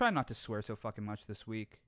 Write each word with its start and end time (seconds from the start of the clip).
Try 0.00 0.08
not 0.08 0.28
to 0.28 0.34
swear 0.34 0.62
so 0.62 0.76
fucking 0.76 1.04
much 1.04 1.26
this 1.26 1.46
week. 1.46 1.78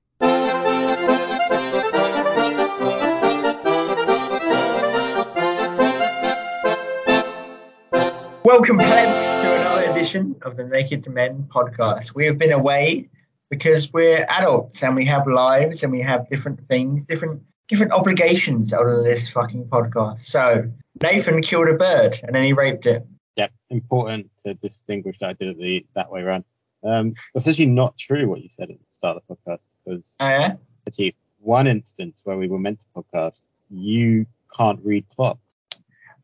Welcome, 8.45 8.77
plebs, 8.77 9.25
to 9.41 9.55
another 9.55 9.89
edition 9.89 10.35
of 10.43 10.57
the 10.57 10.63
Naked 10.63 11.09
Men 11.09 11.49
podcast. 11.51 12.13
We 12.13 12.27
have 12.27 12.37
been 12.37 12.51
away 12.51 13.09
because 13.49 13.91
we're 13.91 14.27
adults 14.29 14.83
and 14.83 14.95
we 14.95 15.05
have 15.05 15.25
lives 15.25 15.81
and 15.81 15.91
we 15.91 16.01
have 16.01 16.29
different 16.29 16.67
things, 16.67 17.05
different 17.05 17.41
different 17.67 17.93
obligations 17.93 18.73
other 18.73 18.97
than 18.97 19.05
this 19.05 19.27
fucking 19.27 19.65
podcast. 19.69 20.19
So 20.19 20.71
Nathan 21.01 21.41
killed 21.41 21.67
a 21.67 21.73
bird 21.73 22.19
and 22.21 22.35
then 22.35 22.43
he 22.43 22.53
raped 22.53 22.85
it. 22.85 23.07
Yep, 23.37 23.51
important 23.71 24.29
to 24.45 24.53
distinguish 24.53 25.17
that 25.19 25.29
I 25.29 25.33
did 25.33 25.47
it 25.47 25.57
the, 25.57 25.83
that 25.95 26.11
way 26.11 26.21
around. 26.21 26.43
Um, 26.85 27.13
that's 27.33 27.47
actually 27.47 27.67
not 27.67 27.97
true 27.97 28.27
what 28.27 28.41
you 28.41 28.49
said 28.49 28.69
at 28.69 28.77
the 28.77 28.85
start 28.91 29.17
of 29.17 29.23
the 29.27 29.35
podcast 29.35 29.65
because 29.85 30.15
Oh 30.19 30.27
yeah? 30.27 30.55
actually 30.87 31.15
one 31.39 31.67
instance 31.67 32.21
where 32.23 32.37
we 32.37 32.47
were 32.47 32.59
meant 32.59 32.79
to 32.79 33.03
podcast, 33.03 33.41
you 33.69 34.25
can't 34.57 34.79
read 34.83 35.05
clocks. 35.15 35.39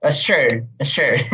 That's 0.01 0.21
true. 0.23 0.67
That's 0.77 0.91
true. 0.91 1.17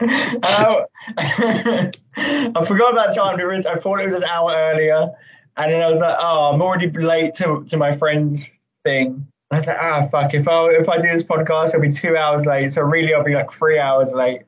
I, 0.00 0.84
I 2.16 2.64
forgot 2.66 2.92
about 2.92 3.14
time. 3.14 3.38
to 3.38 3.44
read- 3.44 3.66
I 3.66 3.76
thought 3.76 4.00
it 4.00 4.04
was 4.04 4.14
an 4.14 4.24
hour 4.24 4.52
earlier, 4.54 5.10
and 5.56 5.72
then 5.72 5.82
I 5.82 5.88
was 5.88 6.00
like, 6.00 6.16
"Oh, 6.18 6.52
I'm 6.52 6.62
already 6.62 6.90
late 6.90 7.34
to, 7.36 7.64
to 7.68 7.76
my 7.76 7.92
friend's 7.92 8.48
thing." 8.84 9.06
And 9.06 9.26
I 9.50 9.56
was 9.58 9.66
like, 9.66 9.76
"Ah, 9.80 10.08
fuck! 10.10 10.34
If 10.34 10.48
I 10.48 10.68
if 10.70 10.88
I 10.88 10.96
do 10.98 11.08
this 11.08 11.22
podcast, 11.22 11.74
I'll 11.74 11.80
be 11.80 11.92
two 11.92 12.16
hours 12.16 12.46
late. 12.46 12.72
So 12.72 12.82
really, 12.82 13.14
I'll 13.14 13.24
be 13.24 13.34
like 13.34 13.50
three 13.52 13.78
hours 13.78 14.12
late 14.12 14.42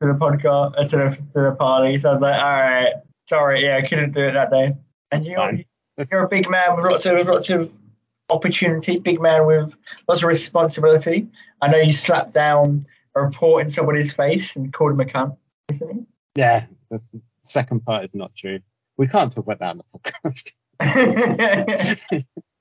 to 0.00 0.06
the 0.06 0.14
podcast 0.14 0.74
uh, 0.78 0.84
to 0.86 0.96
the 0.96 1.16
to 1.32 1.40
the 1.50 1.56
party." 1.58 1.96
So 1.98 2.10
I 2.10 2.12
was 2.12 2.22
like, 2.22 2.40
"All 2.40 2.48
right, 2.48 2.92
sorry, 3.30 3.64
yeah, 3.64 3.76
I 3.76 3.86
couldn't 3.86 4.12
do 4.12 4.24
it 4.24 4.32
that 4.32 4.50
day." 4.50 4.74
And 5.12 5.24
you're 5.24 5.36
Fine. 5.36 5.64
you're 6.10 6.24
a 6.24 6.28
big 6.28 6.50
man 6.50 6.76
with 6.76 6.84
lots 6.84 7.06
of 7.06 7.26
lots 7.26 7.50
of 7.50 7.72
opportunity, 8.28 8.98
big 8.98 9.20
man 9.20 9.46
with 9.46 9.74
lots 10.08 10.22
of 10.22 10.28
responsibility. 10.28 11.28
I 11.62 11.68
know 11.68 11.78
you 11.78 11.92
slapped 11.92 12.32
down 12.32 12.86
a 13.14 13.22
report 13.22 13.64
in 13.64 13.70
somebody's 13.70 14.12
face 14.12 14.56
and 14.56 14.72
called 14.72 14.92
him 14.92 15.00
a 15.00 15.04
cunt 15.04 15.36
recently. 15.70 16.06
Yeah, 16.34 16.66
that's 16.90 17.10
the 17.10 17.20
second 17.44 17.84
part 17.84 18.04
is 18.04 18.14
not 18.14 18.34
true. 18.36 18.60
We 18.96 19.08
can't 19.08 19.32
talk 19.32 19.44
about 19.44 19.60
that 19.60 19.70
on 19.70 19.78
the 19.78 19.84
podcast. 19.98 20.52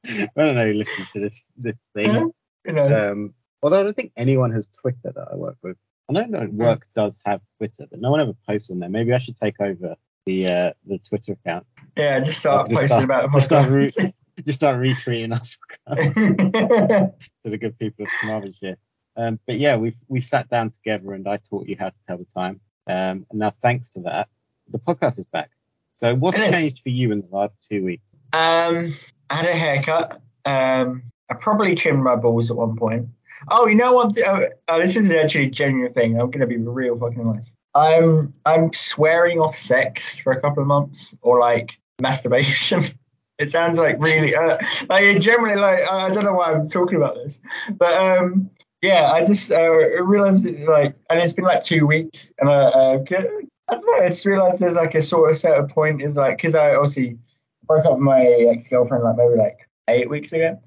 I 0.05 0.29
don't 0.35 0.55
know 0.55 0.65
who 0.65 0.73
listens 0.73 1.11
to 1.11 1.19
this 1.19 1.51
this 1.57 1.75
thing. 1.93 2.31
Um, 2.67 3.33
although 3.61 3.79
I 3.79 3.83
don't 3.83 3.95
think 3.95 4.11
anyone 4.17 4.51
has 4.51 4.67
Twitter 4.81 5.11
that 5.15 5.27
I 5.31 5.35
work 5.35 5.57
with. 5.63 5.77
I 6.09 6.13
know 6.13 6.25
that 6.27 6.53
work 6.53 6.87
does 6.95 7.19
have 7.25 7.41
Twitter, 7.57 7.85
but 7.89 8.01
no 8.01 8.09
one 8.09 8.19
ever 8.19 8.33
posts 8.47 8.71
on 8.71 8.79
there. 8.79 8.89
Maybe 8.89 9.13
I 9.13 9.19
should 9.19 9.37
take 9.37 9.59
over 9.59 9.95
the 10.25 10.47
uh, 10.47 10.73
the 10.85 10.99
Twitter 10.99 11.33
account. 11.33 11.65
yeah, 11.97 12.19
just 12.19 12.39
start 12.39 12.69
just 12.69 12.81
posting 12.81 12.87
start- 12.89 13.03
about 13.03 13.31
the 13.31 13.37
just 13.37 13.45
start 13.45 13.69
podcast. 13.69 14.13
Just 14.45 14.59
start 14.59 14.77
retweeting 14.77 15.33
our 15.33 15.95
podcast 15.95 17.13
to 17.43 17.49
the 17.49 17.57
good 17.57 17.77
people 17.77 18.05
of 18.05 18.11
Carmarthenshire. 18.21 18.77
Um, 19.17 19.39
but 19.45 19.57
yeah, 19.59 19.75
we 19.75 19.95
we 20.07 20.21
sat 20.21 20.49
down 20.49 20.69
together 20.71 21.13
and 21.13 21.27
I 21.27 21.37
taught 21.37 21.67
you 21.67 21.75
how 21.77 21.89
to 21.89 21.95
tell 22.07 22.17
the 22.17 22.27
time. 22.35 22.61
Um, 22.87 23.25
and 23.29 23.39
now 23.39 23.53
thanks 23.61 23.89
to 23.91 24.01
that, 24.01 24.29
the 24.71 24.79
podcast 24.79 25.19
is 25.19 25.25
back. 25.25 25.51
So 25.93 26.15
what's 26.15 26.37
It 26.37 26.43
is. 26.45 26.51
changed 26.51 26.81
for 26.83 26.89
you 26.89 27.11
in 27.11 27.21
the 27.21 27.27
last 27.35 27.65
two 27.69 27.83
weeks? 27.83 28.03
um, 28.33 28.93
I 29.29 29.35
had 29.35 29.45
a 29.45 29.53
haircut. 29.53 30.21
Um, 30.45 31.03
I 31.29 31.33
probably 31.35 31.75
trimmed 31.75 32.03
my 32.03 32.15
balls 32.15 32.49
at 32.49 32.55
one 32.57 32.77
point. 32.77 33.07
Oh, 33.49 33.67
you 33.67 33.75
know 33.75 33.91
what? 33.93 34.17
Oh, 34.25 34.47
oh, 34.69 34.79
this 34.81 34.95
is 34.95 35.11
actually 35.11 35.45
a 35.45 35.49
genuine 35.49 35.93
thing. 35.93 36.19
I'm 36.19 36.31
gonna 36.31 36.47
be 36.47 36.57
real 36.57 36.97
fucking 36.97 37.19
honest. 37.25 37.55
I'm 37.75 38.33
I'm 38.45 38.73
swearing 38.73 39.39
off 39.39 39.57
sex 39.57 40.17
for 40.17 40.33
a 40.33 40.41
couple 40.41 40.61
of 40.61 40.67
months 40.67 41.15
or 41.21 41.39
like 41.39 41.79
masturbation. 42.01 42.83
It 43.39 43.49
sounds 43.51 43.77
like 43.77 43.95
really 44.01 44.35
uh, 44.41 44.57
like 44.89 45.21
generally 45.21 45.55
like 45.55 45.79
I 45.89 46.09
don't 46.09 46.25
know 46.25 46.33
why 46.33 46.51
I'm 46.51 46.67
talking 46.67 46.97
about 46.97 47.15
this, 47.15 47.39
but 47.77 47.93
um 47.93 48.49
yeah, 48.81 49.09
I 49.13 49.23
just 49.23 49.49
uh, 49.49 49.71
realized 50.03 50.43
that, 50.43 50.59
like 50.67 50.93
and 51.09 51.21
it's 51.21 51.31
been 51.31 51.45
like 51.45 51.63
two 51.63 51.87
weeks 51.87 52.33
and 52.39 52.49
I 52.49 52.53
uh, 52.63 52.97
get- 52.97 53.27
I 53.69 53.75
don't 53.75 53.85
know. 53.85 54.03
I 54.03 54.09
just 54.09 54.25
realized 54.25 54.59
there's 54.59 54.75
like 54.75 54.93
a 54.93 55.01
sort 55.01 55.31
of 55.31 55.37
set 55.37 55.57
of 55.57 55.69
point 55.69 56.01
is 56.01 56.17
like 56.17 56.35
because 56.35 56.53
I 56.53 56.75
obviously 56.75 57.17
broke 57.65 57.85
up 57.85 57.93
with 57.93 58.01
my 58.01 58.25
ex 58.25 58.67
girlfriend 58.67 59.05
like 59.05 59.15
maybe 59.15 59.35
like 59.37 59.69
eight 59.87 60.09
weeks 60.09 60.33
ago, 60.33 60.59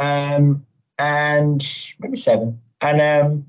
um 0.00 0.66
and 0.98 1.64
maybe 2.00 2.16
seven 2.16 2.60
and 2.80 3.00
um. 3.00 3.46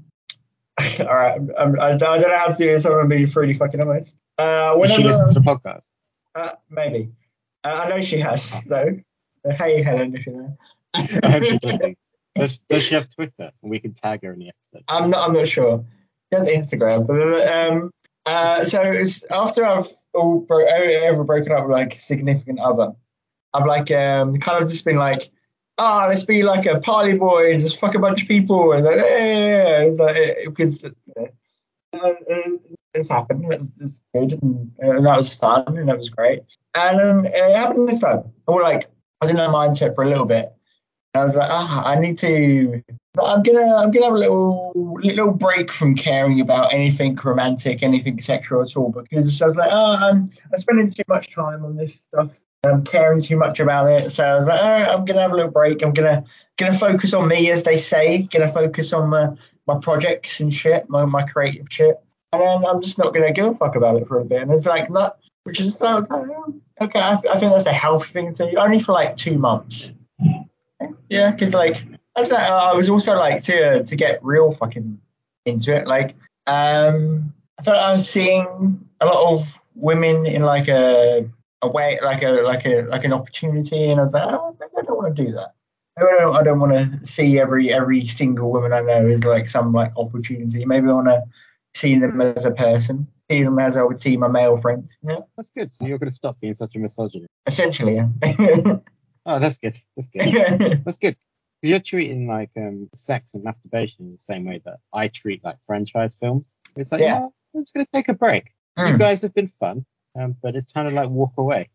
All 1.00 1.06
right, 1.16 1.36
I'm, 1.40 1.52
I'm, 1.58 1.80
I 1.80 1.98
don't 1.98 2.22
know 2.22 2.36
how 2.38 2.48
to 2.48 2.56
do 2.58 2.66
this. 2.68 2.86
I'm 2.86 2.92
gonna 2.94 3.08
be 3.08 3.26
really 3.26 3.54
fucking 3.54 3.82
honest. 3.82 4.22
Uh, 4.38 4.76
Did 4.80 4.92
she 4.92 5.04
whenever- 5.04 5.24
listen 5.24 5.34
to 5.34 5.40
the 5.40 5.46
podcast? 5.46 5.86
uh, 6.36 6.54
maybe. 6.70 7.12
Uh, 7.64 7.84
I 7.86 7.90
know 7.90 8.02
she 8.02 8.20
has 8.20 8.64
though. 8.66 9.00
So, 9.46 9.52
hey, 9.54 9.82
Helen, 9.82 10.16
if 10.16 10.26
you're 10.28 10.56
I 10.94 11.02
hope 11.02 11.44
she's 11.44 11.60
there. 11.62 11.72
listening. 11.74 11.96
Does, 12.36 12.60
does 12.70 12.84
she 12.84 12.94
have 12.96 13.10
Twitter? 13.10 13.52
And 13.64 13.72
we 13.72 13.80
can 13.80 13.94
tag 13.94 14.22
her 14.24 14.32
in 14.34 14.40
the 14.40 14.50
episode. 14.50 14.84
I'm 14.88 15.10
not. 15.10 15.28
I'm 15.28 15.34
not 15.34 15.48
sure. 15.48 15.84
She 16.32 16.38
has 16.38 16.48
Instagram, 16.48 17.08
but 17.08 17.48
um, 17.48 17.92
uh, 18.26 18.64
so 18.66 18.82
it's 18.84 19.24
after 19.32 19.66
I've 19.66 19.88
all 20.14 20.42
bro- 20.42 20.66
ever 20.66 21.24
broken 21.24 21.52
up 21.54 21.64
with 21.64 21.72
like 21.72 21.96
a 21.96 21.98
significant 21.98 22.60
other, 22.60 22.92
I've 23.54 23.66
like 23.66 23.90
um 23.92 24.38
kind 24.40 24.62
of 24.64 24.70
just 24.70 24.86
been 24.86 24.98
like, 24.98 25.30
oh, 25.78 26.06
let's 26.08 26.24
be 26.24 26.44
like 26.44 26.66
a 26.66 26.80
party 26.80 27.18
boy 27.18 27.52
and 27.52 27.62
just 27.62 27.80
fuck 27.80 27.96
a 27.96 28.00
bunch 28.00 28.22
of 28.22 28.28
people. 28.28 28.72
And 28.72 28.86
it's 28.86 28.86
like, 28.86 28.98
yeah. 28.98 29.82
It's 29.82 30.00
like 30.00 30.38
because 30.46 30.84
uh, 30.84 31.98
uh, 31.98 32.14
it's 32.94 33.10
happened. 33.10 33.46
It's, 33.54 33.80
it's 33.82 34.02
good, 34.14 34.40
and, 34.42 34.72
and 34.80 35.06
that 35.06 35.18
was 35.18 35.34
fun, 35.34 35.78
and 35.78 35.88
that 35.90 35.98
was 35.98 36.10
great. 36.10 36.42
And 36.76 37.00
um, 37.00 37.26
it 37.26 37.56
happened 37.56 37.88
this 37.88 38.00
time. 38.00 38.24
Or 38.48 38.62
like 38.62 38.86
I 39.22 39.26
was 39.26 39.30
in 39.30 39.38
that 39.38 39.50
mindset 39.50 39.96
for 39.96 40.04
a 40.04 40.10
little 40.10 40.26
bit. 40.26 40.54
And 41.14 41.22
I 41.22 41.24
was 41.24 41.36
like, 41.36 41.50
ah, 41.52 41.86
I 41.86 42.00
need 42.00 42.18
to. 42.20 42.84
I'm 43.20 43.42
gonna, 43.42 43.76
I'm 43.76 43.90
gonna 43.90 44.06
have 44.06 44.14
a 44.14 44.18
little, 44.20 44.72
little 44.76 45.32
break 45.32 45.72
from 45.72 45.96
caring 45.96 46.40
about 46.40 46.72
anything 46.72 47.16
romantic, 47.16 47.82
anything 47.82 48.22
sexual 48.22 48.62
at 48.62 48.76
all, 48.78 48.92
because 48.92 49.42
I 49.42 49.46
was 49.48 49.56
like, 49.56 49.72
oh, 49.72 49.98
I'm, 50.00 50.30
I'm 50.54 50.60
spending 50.60 50.92
too 50.92 51.02
much 51.08 51.34
time 51.34 51.66
on 51.66 51.76
this 51.76 51.94
stuff. 52.10 52.30
I'm 52.72 52.84
caring 52.84 53.22
too 53.22 53.38
much 53.38 53.60
about 53.60 53.90
it. 53.90 54.12
So 54.12 54.24
I 54.24 54.36
was 54.36 54.48
like, 54.48 54.62
all 54.62 54.70
right, 54.70 54.88
I'm 54.88 55.06
gonna 55.06 55.22
have 55.22 55.32
a 55.32 55.36
little 55.36 55.52
break. 55.52 55.82
I'm 55.82 55.94
gonna, 55.94 56.24
gonna 56.58 56.78
focus 56.78 57.14
on 57.14 57.28
me, 57.28 57.50
as 57.52 57.64
they 57.64 57.78
say. 57.78 58.28
Gonna 58.32 58.52
focus 58.52 58.94
on 58.94 59.10
my, 59.10 59.30
my 59.68 59.78
projects 59.80 60.40
and 60.40 60.54
shit, 60.54 60.90
my, 60.90 61.06
my 61.06 61.24
creative 61.24 61.68
shit. 61.70 61.96
And 62.34 62.42
then 62.42 62.66
I'm 62.66 62.82
just 62.82 62.98
not 62.98 63.14
gonna 63.14 63.32
give 63.32 63.46
a 63.46 63.56
fuck 63.56 63.76
about 63.76 63.98
it 63.98 64.08
for 64.08 64.20
a 64.20 64.26
bit. 64.26 64.42
And 64.42 64.52
it's 64.52 64.66
like 64.66 64.88
that, 64.94 65.18
which 65.44 65.60
is 65.62 65.78
so, 65.78 66.04
okay. 66.82 67.00
I, 67.00 67.14
I 67.14 67.40
think 67.40 67.52
that's 67.52 67.66
a 67.66 67.74
healthy 67.74 68.12
thing 68.12 68.34
to 68.34 68.52
do, 68.52 68.58
only 68.58 68.80
for 68.80 68.92
like 68.92 69.18
two 69.18 69.38
months. 69.38 69.92
Yeah, 71.10 71.32
because 71.32 71.54
like 71.54 71.84
I, 72.16 72.28
don't 72.28 72.34
I 72.34 72.74
was 72.74 72.90
also 72.90 73.16
like 73.16 73.44
to 73.44 73.84
to 73.84 73.96
get 73.96 74.24
real 74.24 74.52
fucking 74.52 75.00
into 75.46 75.76
it. 75.76 75.88
Like, 75.88 76.16
um, 76.46 77.34
I 77.60 77.64
thought 77.64 77.78
I 77.78 77.92
was 77.92 78.10
seeing 78.10 78.88
a 79.00 79.06
lot 79.06 79.34
of 79.34 79.48
women 79.76 80.26
in 80.26 80.42
like 80.42 80.68
a 80.68 81.30
a 81.62 81.68
way, 81.68 82.00
like 82.04 82.24
a 82.24 82.42
like 82.42 82.66
a 82.66 82.82
like 82.84 83.04
an 83.04 83.14
opportunity, 83.14 83.90
and 83.90 84.00
I 84.00 84.04
was 84.04 84.14
like, 84.14 84.28
oh, 84.28 84.56
maybe 84.60 84.72
I 84.78 84.82
don't 84.84 84.98
want 84.98 85.16
to 85.16 85.26
do 85.26 85.32
that. 85.34 85.54
I 85.98 86.02
don't, 86.02 86.36
I 86.36 86.44
don't 86.44 86.60
want 86.60 86.74
to 86.74 87.08
see 87.12 87.40
every 87.40 87.74
every 87.74 88.04
single 88.06 88.52
woman 88.52 88.72
I 88.74 88.82
know 88.82 89.08
as 89.08 89.26
like 89.26 89.48
some 89.48 89.74
like 89.74 89.92
opportunity. 89.98 90.64
Maybe 90.66 90.88
I 90.88 90.92
want 90.94 91.08
to 91.08 91.24
see 91.76 91.98
them 91.98 92.22
as 92.22 92.46
a 92.46 92.52
person, 92.52 93.08
see 93.30 93.44
them 93.44 93.58
as 93.60 93.78
I 93.78 93.84
would 93.84 94.00
see 94.00 94.16
my 94.18 94.28
male 94.28 94.56
friend. 94.58 94.88
Yeah, 95.04 95.20
That's 95.36 95.50
good. 95.50 95.72
So 95.74 95.86
you're 95.88 95.98
going 95.98 96.10
to 96.10 96.16
stop 96.16 96.40
being 96.40 96.54
such 96.54 96.76
a 96.76 96.80
misogynist. 96.80 97.30
essentially. 97.48 97.96
Yeah. 97.96 98.78
Oh, 99.30 99.40
that's 99.40 99.58
good. 99.58 99.76
That's 99.98 100.08
good. 100.08 100.82
That's 100.86 100.98
good. 100.98 101.18
Because 101.62 101.70
You're 101.70 101.80
treating 101.82 102.28
like 102.28 102.50
um, 102.56 102.88
sex 102.96 103.34
and 103.34 103.44
masturbation 103.44 104.06
in 104.06 104.12
the 104.14 104.20
same 104.20 104.46
way 104.46 104.62
that 104.64 104.78
I 104.94 105.10
treat 105.10 105.44
like 105.44 105.58
franchise 105.68 106.16
films. 106.18 106.56
It's 106.78 106.94
like, 106.94 107.02
Yeah. 107.02 107.20
yeah, 107.20 107.28
I'm 107.54 107.64
just 107.64 107.74
going 107.74 107.86
to 107.86 107.92
take 107.92 108.08
a 108.08 108.14
break. 108.14 108.54
You 108.78 108.84
Mm. 108.86 109.00
guys 109.00 109.22
have 109.24 109.34
been 109.34 109.52
fun, 109.60 109.86
um, 110.18 110.36
but 110.42 110.56
it's 110.56 110.72
time 110.72 110.88
to 110.88 110.94
like 110.94 111.10
walk 111.10 111.34
away. 111.38 111.70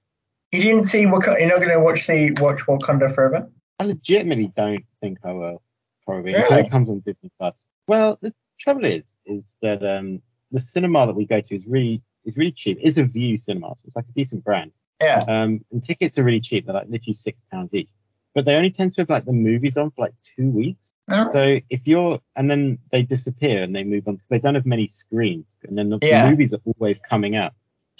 You 0.52 0.62
didn't 0.62 0.86
see 0.86 1.06
what 1.06 1.26
you're 1.26 1.48
not 1.48 1.58
going 1.58 1.70
to 1.70 1.80
watch 1.80 2.06
the 2.06 2.30
watch 2.40 2.60
Wakanda 2.66 3.12
Forever. 3.14 3.50
I 3.78 3.84
legitimately 3.84 4.52
don't 4.54 4.84
think 5.00 5.18
I 5.24 5.32
will, 5.32 5.62
probably, 6.06 6.34
until 6.34 6.58
it 6.58 6.70
comes 6.70 6.90
on 6.90 7.00
Disney 7.00 7.30
Plus. 7.38 7.68
Well, 7.86 8.18
the 8.20 8.34
trouble 8.60 8.84
is, 8.84 9.12
is 9.24 9.54
that 9.62 9.82
um, 9.82 10.20
the 10.50 10.60
cinema 10.60 11.06
that 11.06 11.14
we 11.14 11.24
go 11.24 11.40
to 11.40 11.54
is 11.54 11.66
really 11.66 12.02
is 12.24 12.36
really 12.36 12.52
cheap. 12.52 12.78
It's 12.80 12.98
a 12.98 13.04
View 13.04 13.38
cinema, 13.38 13.68
so 13.68 13.82
it's 13.86 13.96
like 13.96 14.04
a 14.08 14.12
decent 14.12 14.44
brand. 14.44 14.72
Yeah. 15.00 15.20
Um, 15.26 15.64
and 15.72 15.82
tickets 15.82 16.18
are 16.18 16.22
really 16.22 16.40
cheap. 16.40 16.66
They're 16.66 16.74
like 16.74 16.88
literally 16.88 17.14
six 17.14 17.42
pounds 17.50 17.74
each. 17.74 17.88
But 18.34 18.44
they 18.44 18.54
only 18.54 18.70
tend 18.70 18.92
to 18.94 19.02
have 19.02 19.10
like 19.10 19.24
the 19.24 19.32
movies 19.32 19.76
on 19.76 19.90
for 19.90 20.02
like 20.02 20.14
two 20.36 20.48
weeks. 20.48 20.94
Alright. 21.10 21.34
So 21.34 21.60
if 21.70 21.80
you're, 21.84 22.20
and 22.36 22.50
then 22.50 22.78
they 22.90 23.02
disappear 23.02 23.60
and 23.60 23.74
they 23.74 23.84
move 23.84 24.06
on 24.06 24.14
because 24.14 24.28
they 24.30 24.38
don't 24.38 24.54
have 24.54 24.64
many 24.64 24.86
screens, 24.86 25.58
and 25.64 25.76
then 25.76 25.90
the, 25.90 25.98
the 25.98 26.06
Yeah. 26.06 26.30
movies 26.30 26.54
are 26.54 26.60
always 26.64 27.00
coming 27.00 27.36
out. 27.36 27.52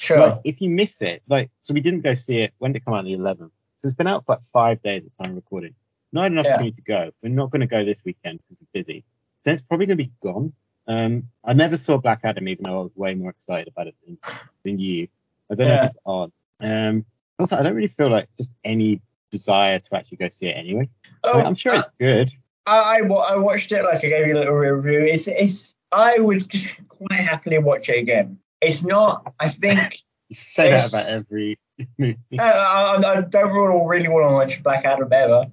Sure. 0.03 0.19
Like 0.19 0.41
if 0.43 0.61
you 0.61 0.69
miss 0.69 1.01
it, 1.01 1.23
like 1.29 1.49
so 1.63 1.73
we 1.73 1.81
didn't 1.81 2.01
go 2.01 2.13
see 2.13 2.39
it. 2.39 2.53
When 2.59 2.73
did 2.73 2.83
it 2.83 2.85
come 2.85 2.95
out? 2.95 2.99
On 2.99 3.05
the 3.05 3.17
11th. 3.17 3.53
So 3.79 3.87
it's 3.87 3.95
been 3.95 4.09
out 4.09 4.27
for 4.27 4.33
like 4.33 4.41
five 4.53 4.83
days 4.83 5.07
at 5.07 5.15
time 5.17 5.31
of 5.31 5.37
recording. 5.37 5.77
Not 6.13 6.27
enough 6.27 6.45
Yeah. 6.45 6.57
for 6.57 6.65
me 6.65 6.73
to 6.73 6.83
go. 6.83 7.13
We're 7.23 7.29
not 7.29 7.53
going 7.53 7.61
to 7.61 7.69
go 7.69 7.85
this 7.85 8.03
weekend 8.05 8.41
because 8.41 8.61
we're 8.61 8.83
busy. 8.83 9.05
So 9.45 9.53
it's 9.53 9.61
probably 9.61 9.87
going 9.87 9.99
to 9.99 10.05
be 10.05 10.11
gone. 10.21 10.53
Um, 10.89 11.29
I 11.45 11.53
never 11.53 11.77
saw 11.77 11.99
Black 11.99 12.23
Adam, 12.25 12.49
even 12.49 12.65
though 12.65 12.81
I 12.81 12.83
was 12.83 12.97
way 12.97 13.15
more 13.15 13.31
excited 13.31 13.69
about 13.69 13.87
it 13.87 13.95
than, 14.05 14.19
than 14.65 14.81
you. 14.81 15.07
I 15.49 15.55
don't 15.55 15.69
know 15.69 15.75
if 15.75 15.85
it's 15.85 15.97
odd. 16.05 16.33
Um, 16.59 17.07
also, 17.39 17.57
I 17.57 17.63
don't 17.63 17.77
really 17.77 17.87
feel 17.87 18.11
like 18.11 18.29
just 18.37 18.51
any 18.65 19.01
desire 19.31 19.79
to 19.79 19.95
actually 19.95 20.17
go 20.17 20.29
see 20.31 20.49
it 20.49 20.57
anyway. 20.57 20.89
I 21.23 21.31
oh, 21.31 21.37
mean, 21.37 21.47
I'm 21.47 21.55
sure 21.55 21.75
it's 21.75 21.91
good. 22.01 22.33
I, 22.67 22.99
I, 22.99 23.07
I 23.07 23.37
watched 23.37 23.71
it 23.71 23.85
like 23.85 24.05
I 24.05 24.09
gave 24.09 24.27
you 24.27 24.35
a 24.35 24.41
little 24.41 24.55
review. 24.55 25.01
It's 25.05 25.29
it's 25.29 25.77
I 25.93 26.19
would 26.19 26.45
quite 26.89 27.21
happily 27.21 27.59
watch 27.59 27.89
it 27.89 27.99
again. 27.99 28.39
It's 28.63 28.83
not. 28.83 29.35
I 29.39 29.49
think 29.51 29.99
You 30.33 30.37
say 30.37 30.71
that 30.71 30.89
about 30.89 31.09
every 31.09 31.59
movie. 31.99 32.17
I, 32.39 32.51
I, 32.53 32.97
I 32.97 33.21
don't 33.21 33.53
really, 33.53 34.09
want 34.09 34.31
to 34.31 34.33
watch 34.33 34.63
Black 34.63 34.87
Adam 34.87 35.13
ever. 35.13 35.45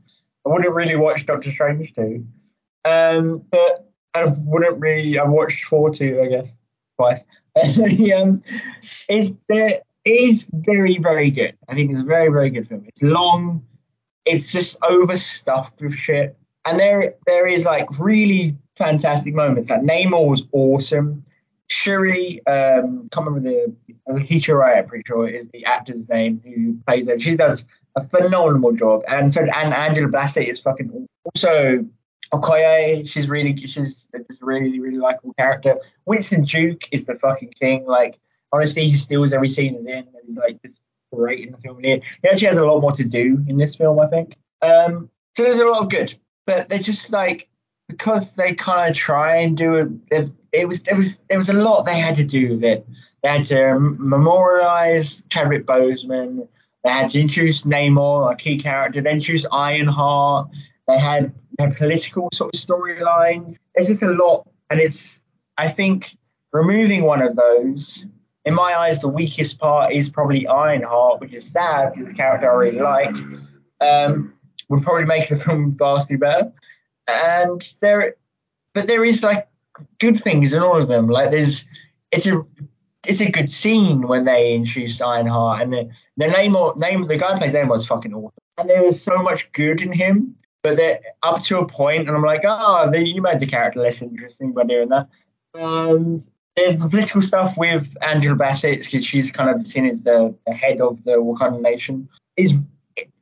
I 0.45 0.49
wouldn't 0.49 0.73
really 0.73 0.95
watch 0.95 1.25
Doctor 1.25 1.51
Strange 1.51 1.93
too. 1.93 2.25
Um, 2.85 3.43
but 3.51 3.91
I 4.13 4.23
wouldn't 4.25 4.79
really. 4.79 5.19
I 5.19 5.25
watched 5.25 5.65
four 5.65 5.89
too, 5.89 6.21
I 6.23 6.27
guess, 6.29 6.61
twice. 6.95 7.25
um, 7.61 8.41
it's 9.09 9.33
there. 9.49 9.81
It 10.05 10.09
is 10.09 10.45
very, 10.53 10.97
very 10.97 11.29
good. 11.29 11.57
I 11.67 11.73
think 11.73 11.91
it's 11.91 11.99
a 11.99 12.05
very, 12.05 12.29
very 12.31 12.49
good 12.49 12.65
film. 12.65 12.85
It's 12.87 13.01
long. 13.01 13.65
It's 14.23 14.49
just 14.49 14.77
overstuffed 14.81 15.81
with 15.81 15.93
shit, 15.93 16.37
and 16.65 16.79
there, 16.79 17.15
there 17.25 17.47
is 17.47 17.65
like 17.65 17.99
really 17.99 18.55
fantastic 18.77 19.33
moments. 19.33 19.69
Like 19.69 19.81
Namor 19.81 20.25
was 20.25 20.47
awesome. 20.53 21.25
Shuri, 21.69 22.45
um, 22.47 23.07
can't 23.11 23.27
remember 23.27 23.73
the 24.07 24.23
teacher 24.23 24.63
I'm 24.63 24.87
pretty 24.87 25.03
sure 25.05 25.27
is 25.27 25.47
the 25.49 25.65
actor's 25.65 26.09
name 26.09 26.41
who 26.43 26.77
plays 26.85 27.07
her. 27.07 27.19
She 27.19 27.35
does 27.35 27.65
a 27.95 28.01
phenomenal 28.01 28.71
job, 28.73 29.03
and 29.07 29.31
so 29.31 29.41
and 29.41 29.73
Angela 29.73 30.07
Bassett 30.07 30.47
is 30.47 30.59
fucking 30.59 31.07
also 31.25 31.85
Okoye. 32.33 33.07
She's 33.07 33.29
really 33.29 33.55
she's 33.57 33.73
just 33.73 34.09
a 34.13 34.45
really 34.45 34.79
really 34.79 34.97
likable 34.97 35.33
character. 35.33 35.77
Winston 36.05 36.43
Duke 36.43 36.83
is 36.91 37.05
the 37.05 37.15
fucking 37.15 37.53
king. 37.59 37.85
Like 37.85 38.19
honestly, 38.51 38.87
he 38.87 38.93
steals 38.93 39.33
every 39.33 39.49
scene 39.49 39.75
he's 39.75 39.85
in, 39.85 39.97
and 39.97 40.15
he's 40.25 40.37
like 40.37 40.61
just 40.63 40.79
great 41.13 41.45
in 41.45 41.51
the 41.51 41.57
film. 41.59 41.83
He, 41.83 42.01
actually 42.29 42.47
has 42.47 42.57
a 42.57 42.65
lot 42.65 42.81
more 42.81 42.91
to 42.93 43.03
do 43.03 43.43
in 43.47 43.57
this 43.57 43.75
film, 43.75 43.99
I 43.99 44.07
think. 44.07 44.35
Um, 44.61 45.09
so 45.35 45.43
there's 45.43 45.57
a 45.57 45.65
lot 45.65 45.83
of 45.83 45.89
good, 45.89 46.15
but 46.45 46.69
they're 46.69 46.79
just 46.79 47.11
like 47.11 47.47
because 47.87 48.35
they 48.35 48.53
kind 48.53 48.89
of 48.89 48.95
try 48.95 49.37
and 49.37 49.57
do 49.57 49.75
it. 50.11 50.29
It 50.51 50.67
was 50.67 50.83
there 50.83 50.95
was 50.95 51.17
there 51.29 51.37
was 51.37 51.49
a 51.49 51.53
lot 51.53 51.83
they 51.83 51.99
had 51.99 52.15
to 52.17 52.23
do 52.23 52.51
with 52.51 52.63
it. 52.63 52.87
They 53.21 53.29
had 53.29 53.45
to 53.45 53.79
memorialize 53.79 55.23
Chadwick 55.29 55.65
Boseman. 55.65 56.47
They 56.83 56.89
had 56.89 57.09
to 57.11 57.19
introduce 57.19 57.63
Namor, 57.63 58.31
a 58.31 58.35
key 58.35 58.57
character. 58.57 59.01
They 59.01 59.11
introduced 59.11 59.45
Ironheart. 59.51 60.49
They 60.87 60.97
had 60.97 61.33
had 61.59 61.75
political 61.77 62.29
sort 62.33 62.55
of 62.55 62.59
storylines. 62.59 63.57
It's 63.75 63.87
just 63.87 64.01
a 64.01 64.11
lot, 64.11 64.49
and 64.69 64.79
it's 64.79 65.21
I 65.57 65.67
think 65.67 66.17
removing 66.51 67.03
one 67.03 67.21
of 67.21 67.35
those. 67.35 68.07
In 68.45 68.55
my 68.55 68.73
eyes, 68.73 68.99
the 68.99 69.09
weakest 69.09 69.59
part 69.59 69.93
is 69.93 70.09
probably 70.09 70.47
Ironheart, 70.47 71.19
which 71.19 71.33
is 71.33 71.45
sad 71.45 71.93
because 71.93 72.07
the 72.07 72.15
character 72.15 72.49
I 72.49 72.55
really 72.55 72.79
liked. 72.79 73.21
Um, 73.81 74.33
would 74.69 74.83
probably 74.83 75.05
make 75.05 75.27
the 75.29 75.35
film 75.35 75.75
vastly 75.75 76.15
better. 76.15 76.51
And 77.07 77.61
there, 77.81 78.15
but 78.73 78.87
there 78.87 79.03
is 79.03 79.23
like 79.23 79.48
good 79.99 80.19
things 80.19 80.53
in 80.53 80.61
all 80.61 80.81
of 80.81 80.87
them. 80.87 81.07
Like 81.07 81.31
there's, 81.31 81.65
it's 82.11 82.25
a, 82.27 82.45
it's 83.07 83.21
a 83.21 83.31
good 83.31 83.49
scene 83.49 84.01
when 84.07 84.25
they 84.25 84.53
introduce 84.53 85.01
Ironheart 85.01 85.61
and 85.61 85.73
the, 85.73 85.89
the 86.17 86.27
name 86.27 86.55
or 86.55 86.75
name 86.75 87.03
the 87.03 87.17
guy 87.17 87.37
plays 87.37 87.53
Namor 87.53 87.77
is 87.77 87.87
fucking 87.87 88.13
awesome. 88.13 88.31
And 88.57 88.69
there 88.69 88.83
is 88.83 89.01
so 89.01 89.17
much 89.23 89.51
good 89.53 89.81
in 89.81 89.93
him, 89.93 90.35
but 90.63 90.75
they're 90.75 90.99
up 91.23 91.41
to 91.43 91.59
a 91.59 91.65
point, 91.65 92.07
and 92.07 92.17
I'm 92.17 92.23
like, 92.23 92.41
oh, 92.43 92.89
they, 92.91 93.03
you 93.03 93.21
made 93.21 93.39
the 93.39 93.47
character 93.47 93.79
less 93.79 94.01
interesting 94.01 94.51
by 94.51 94.65
doing 94.65 94.89
that. 94.89 95.07
And 95.53 96.21
there's 96.57 96.81
the 96.81 96.89
political 96.89 97.21
stuff 97.21 97.57
with 97.57 97.95
Angela 98.01 98.35
Bassett 98.35 98.83
because 98.83 99.05
she's 99.05 99.31
kind 99.31 99.49
of 99.49 99.65
seen 99.65 99.85
as 99.85 100.03
the, 100.03 100.35
the 100.45 100.53
head 100.53 100.81
of 100.81 101.01
the 101.05 101.11
Wakanda 101.11 101.61
nation. 101.61 102.09
Is 102.35 102.53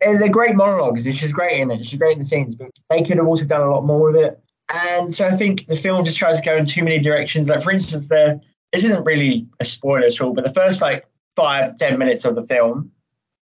they're 0.02 0.30
great 0.30 0.56
monologues, 0.56 1.04
she's 1.04 1.34
great 1.34 1.60
in 1.60 1.70
it. 1.70 1.86
She's 1.86 2.00
great 2.00 2.14
in 2.14 2.20
the 2.20 2.26
scenes, 2.26 2.56
but 2.56 2.72
they 2.90 3.04
could 3.04 3.18
have 3.18 3.28
also 3.28 3.46
done 3.46 3.62
a 3.62 3.70
lot 3.70 3.86
more 3.86 4.12
with 4.12 4.16
it. 4.16 4.42
And 4.74 5.14
so 5.14 5.28
I 5.28 5.36
think 5.36 5.68
the 5.68 5.76
film 5.76 6.04
just 6.04 6.18
tries 6.18 6.40
to 6.40 6.46
go 6.46 6.58
in 6.58 6.66
too 6.66 6.84
many 6.84 7.00
directions. 7.00 7.48
Like 7.48 7.64
for 7.64 7.72
instance, 7.72 8.10
there 8.10 8.40
this 8.74 8.84
isn't 8.84 9.06
really 9.06 9.48
a 9.60 9.66
spoiler 9.66 10.06
at 10.08 10.20
all, 10.20 10.34
but 10.34 10.44
the 10.44 10.54
first 10.54 10.82
like 10.82 11.08
five 11.36 11.70
to 11.70 11.78
ten 11.78 11.98
minutes 11.98 12.26
of 12.26 12.36
the 12.36 12.44
film 12.44 12.92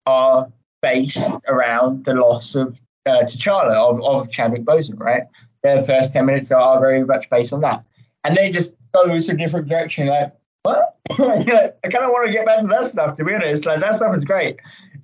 are 0.06 0.52
based 0.82 1.18
around 1.48 2.04
the 2.04 2.14
loss 2.14 2.56
of 2.56 2.80
uh, 3.06 3.24
T'Challa 3.24 3.74
of, 3.74 4.04
of 4.04 4.30
Chadwick 4.30 4.64
Boseman, 4.64 5.00
right? 5.00 5.24
The 5.64 5.84
first 5.88 6.12
ten 6.12 6.26
minutes 6.26 6.52
are 6.52 6.80
very 6.80 7.04
much 7.06 7.30
based 7.30 7.54
on 7.54 7.62
that, 7.62 7.86
and 8.26 8.36
they 8.36 8.52
just 8.52 8.74
goes 8.94 9.30
a 9.30 9.34
different 9.34 9.70
direction. 9.70 10.08
Like 10.08 10.34
what? 10.64 10.90
Like, 11.20 11.48
I 11.50 11.90
kind 11.90 12.06
of 12.06 12.12
want 12.12 12.28
to 12.28 12.34
get 12.34 12.46
back 12.46 12.62
to 12.62 12.68
that 12.68 12.88
stuff. 12.88 13.16
To 13.18 13.26
be 13.26 13.34
honest, 13.34 13.66
like 13.66 13.82
that 13.82 13.96
stuff 13.96 14.16
is 14.16 14.26
great, 14.26 14.58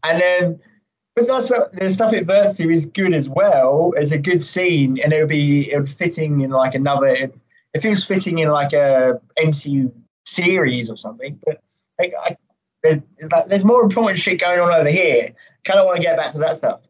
and 0.04 0.19
then 0.19 0.60
but 1.15 1.27
that's 1.27 1.50
the 1.50 1.89
stuff 1.94 2.13
it 2.13 2.25
verts 2.25 2.56
to 2.56 2.69
is 2.69 2.85
good 2.85 3.13
as 3.13 3.27
well. 3.29 3.94
It's 3.97 4.11
a 4.11 4.17
good 4.17 4.41
scene, 4.41 5.00
and 5.03 5.11
it 5.11 5.19
would 5.19 5.29
be 5.29 5.75
fitting 5.85 6.41
in 6.41 6.51
like 6.51 6.75
another. 6.75 7.07
It, 7.07 7.35
it 7.73 7.81
feels 7.81 8.03
fitting 8.06 8.39
in 8.39 8.50
like 8.50 8.73
a 8.73 9.19
MCU 9.38 9.91
series 10.25 10.89
or 10.89 10.97
something. 10.97 11.39
But 11.45 11.61
like, 12.00 12.13
I, 12.19 12.38
there- 12.83 13.03
it's 13.17 13.31
like 13.31 13.47
there's 13.50 13.65
more 13.65 13.81
important 13.83 14.19
shit 14.19 14.39
going 14.39 14.59
on 14.59 14.73
over 14.73 14.89
here. 14.89 15.33
Kind 15.65 15.79
of 15.79 15.85
want 15.85 15.97
to 15.97 16.03
get 16.03 16.17
back 16.17 16.31
to 16.31 16.39
that 16.39 16.57
stuff. 16.57 16.88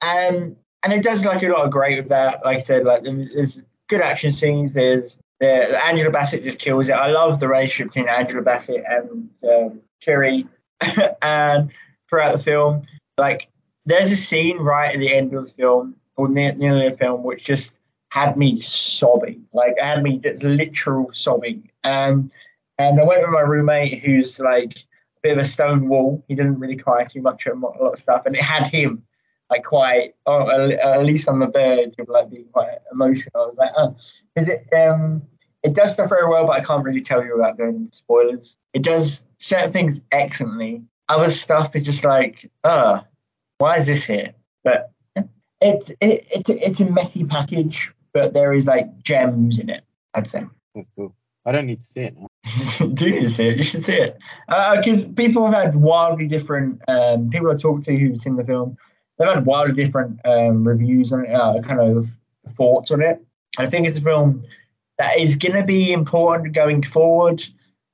Um, 0.00 0.56
and 0.84 0.92
it 0.92 1.02
does 1.02 1.24
like 1.24 1.42
a 1.42 1.48
lot 1.48 1.64
of 1.64 1.70
great 1.70 1.98
with 1.98 2.08
that. 2.08 2.44
Like 2.44 2.58
I 2.58 2.60
said, 2.60 2.84
like 2.84 3.02
there's, 3.04 3.34
there's 3.34 3.62
good 3.88 4.00
action 4.00 4.32
scenes. 4.32 4.74
There's 4.74 5.18
the 5.40 5.84
Angela 5.84 6.10
Bassett 6.10 6.44
just 6.44 6.58
kills 6.58 6.88
it. 6.88 6.92
I 6.92 7.08
love 7.10 7.40
the 7.40 7.48
relationship 7.48 7.88
between 7.92 8.08
Angela 8.08 8.42
Bassett 8.42 8.84
and 8.88 9.28
um, 9.48 9.80
Shuri, 10.00 10.46
and 11.22 11.70
throughout 12.08 12.32
the 12.32 12.42
film, 12.42 12.82
like 13.18 13.48
there's 13.84 14.12
a 14.12 14.16
scene 14.16 14.58
right 14.58 14.94
at 14.94 14.98
the 14.98 15.12
end 15.12 15.34
of 15.34 15.44
the 15.44 15.52
film 15.52 15.96
or 16.16 16.28
near, 16.28 16.52
near 16.54 16.90
the 16.90 16.96
film 16.96 17.22
which 17.22 17.44
just 17.44 17.78
had 18.10 18.36
me 18.36 18.60
sobbing. 18.60 19.46
Like 19.52 19.78
had 19.78 20.02
me 20.02 20.18
just 20.18 20.42
literal 20.42 21.10
sobbing. 21.12 21.70
Um 21.84 22.30
and 22.78 22.98
i 22.98 23.04
went 23.04 23.20
with 23.20 23.30
my 23.30 23.40
roommate 23.40 24.02
who's 24.02 24.40
like 24.40 24.76
a 24.78 25.20
bit 25.22 25.32
of 25.32 25.38
a 25.38 25.44
stone 25.44 25.88
wall 25.88 26.24
he 26.26 26.34
doesn't 26.34 26.58
really 26.58 26.76
cry 26.76 27.04
too 27.04 27.20
much 27.20 27.46
at 27.46 27.54
a 27.54 27.56
lot 27.56 27.76
of 27.76 27.98
stuff. 27.98 28.26
And 28.26 28.36
it 28.36 28.42
had 28.42 28.66
him 28.66 29.02
like 29.50 29.64
quite 29.64 30.14
oh, 30.26 30.48
at 30.48 30.72
at 30.72 31.04
least 31.04 31.28
on 31.28 31.38
the 31.38 31.48
verge 31.48 31.94
of 31.98 32.08
like 32.08 32.30
being 32.30 32.46
quite 32.52 32.78
emotional. 32.92 33.30
I 33.34 33.46
was 33.46 33.56
like 33.56 33.72
oh. 33.76 33.96
Is 34.36 34.48
it 34.48 34.72
um 34.72 35.22
it 35.62 35.74
does 35.74 35.92
stuff 35.92 36.08
very 36.08 36.28
well 36.28 36.44
but 36.44 36.56
i 36.56 36.60
can't 36.60 36.84
really 36.84 37.02
tell 37.02 37.24
you 37.24 37.32
without 37.36 37.58
going 37.58 37.76
into 37.76 37.96
spoilers. 37.96 38.58
It 38.74 38.82
does 38.82 39.26
certain 39.38 39.72
things 39.72 40.00
excellently. 40.10 40.82
Other 41.08 41.30
stuff 41.30 41.74
is 41.76 41.84
just 41.84 42.04
like 42.04 42.50
uh 42.64 43.00
why 43.58 43.76
is 43.76 43.86
this 43.86 44.04
here? 44.04 44.32
But 44.64 44.90
it's 45.60 45.90
it, 46.00 46.26
it's 46.30 46.50
a, 46.50 46.66
it's 46.66 46.80
a 46.80 46.90
messy 46.90 47.24
package, 47.24 47.92
but 48.12 48.34
there 48.34 48.52
is 48.52 48.66
like 48.66 49.02
gems 49.02 49.58
in 49.58 49.70
it. 49.70 49.84
I'd 50.14 50.26
say. 50.26 50.44
That's 50.74 50.88
cool. 50.96 51.14
I 51.44 51.52
don't 51.52 51.66
need 51.66 51.80
to 51.80 51.86
see 51.86 52.00
it 52.02 52.16
now. 52.16 52.86
Do 52.94 53.06
you 53.06 53.16
need 53.16 53.22
to 53.22 53.30
see 53.30 53.48
it? 53.48 53.56
You 53.58 53.64
should 53.64 53.84
see 53.84 53.94
it 53.96 54.18
because 54.76 55.08
people 55.08 55.44
have 55.50 55.72
had 55.72 55.74
wildly 55.74 56.26
different. 56.28 56.80
Um, 56.88 57.30
people 57.30 57.50
I 57.50 57.56
talked 57.56 57.84
to 57.84 57.96
who've 57.96 58.18
seen 58.18 58.36
the 58.36 58.44
film, 58.44 58.76
they've 59.18 59.28
had 59.28 59.44
wildly 59.44 59.74
different 59.74 60.20
um, 60.24 60.66
reviews 60.66 61.12
on 61.12 61.24
it, 61.26 61.32
uh, 61.34 61.60
kind 61.62 61.80
of 61.80 62.06
thoughts 62.50 62.90
on 62.92 63.02
it. 63.02 63.24
I 63.58 63.66
think 63.66 63.86
it's 63.88 63.98
a 63.98 64.02
film 64.02 64.44
that 64.98 65.18
is 65.18 65.36
going 65.36 65.56
to 65.56 65.64
be 65.64 65.92
important 65.92 66.54
going 66.54 66.82
forward. 66.82 67.42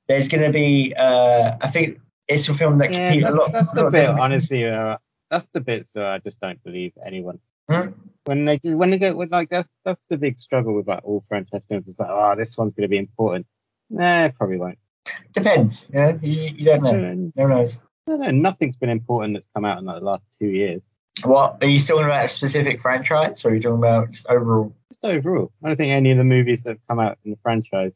There's 0.07 0.27
going 0.27 0.43
to 0.43 0.51
be, 0.51 0.93
uh, 0.97 1.57
I 1.61 1.69
think 1.69 1.99
it's 2.27 2.47
a 2.49 2.53
film 2.53 2.77
that 2.77 2.91
Yeah, 2.91 3.13
can 3.13 3.21
that's, 3.21 3.35
a 3.35 3.37
lot. 3.39 3.51
that's 3.51 3.71
a 3.73 3.75
the 3.75 3.83
lot 3.83 3.91
bit, 3.91 4.09
honestly. 4.09 4.65
Uh, 4.67 4.97
that's 5.29 5.49
the 5.49 5.61
bit 5.61 5.87
so 5.87 6.05
I 6.05 6.19
just 6.19 6.39
don't 6.39 6.61
believe 6.63 6.93
anyone. 7.05 7.39
Hmm? 7.69 7.89
When 8.25 8.45
they 8.45 8.57
do, 8.57 8.77
when 8.77 8.89
they 8.89 8.97
go, 8.97 9.15
when, 9.15 9.29
like 9.29 9.49
that's 9.49 9.73
that's 9.85 10.05
the 10.09 10.17
big 10.17 10.39
struggle 10.39 10.73
with 10.73 10.87
like 10.87 11.01
all 11.03 11.23
franchise 11.27 11.63
films. 11.69 11.87
It's 11.87 11.99
like, 11.99 12.09
oh, 12.09 12.35
this 12.35 12.57
one's 12.57 12.73
going 12.73 12.83
to 12.83 12.89
be 12.89 12.97
important. 12.97 13.45
Nah, 13.89 14.25
it 14.25 14.35
probably 14.35 14.57
won't. 14.57 14.79
Depends. 15.33 15.87
You 15.93 15.99
know, 15.99 16.19
you, 16.21 16.41
you 16.55 16.65
don't 16.65 16.83
know. 16.83 16.91
Uh, 16.91 17.41
Who 17.41 17.47
knows? 17.47 17.79
I 18.07 18.17
don't. 18.17 18.41
Nothing's 18.41 18.77
been 18.77 18.89
important 18.89 19.35
that's 19.35 19.49
come 19.53 19.65
out 19.65 19.79
in 19.79 19.85
like 19.85 19.99
the 19.99 20.05
last 20.05 20.23
two 20.39 20.47
years. 20.47 20.85
What 21.23 21.57
are 21.61 21.67
you 21.67 21.79
talking 21.79 22.05
about? 22.05 22.25
A 22.25 22.27
specific 22.27 22.81
franchise, 22.81 23.43
or 23.43 23.49
are 23.49 23.55
you 23.55 23.61
talking 23.61 23.77
about 23.77 24.11
just 24.11 24.25
overall? 24.27 24.75
Just 24.91 25.03
overall, 25.03 25.51
I 25.63 25.67
don't 25.67 25.77
think 25.77 25.91
any 25.91 26.11
of 26.11 26.17
the 26.17 26.23
movies 26.23 26.63
that 26.63 26.71
have 26.71 26.87
come 26.87 26.99
out 26.99 27.17
in 27.23 27.31
the 27.31 27.37
franchise, 27.43 27.95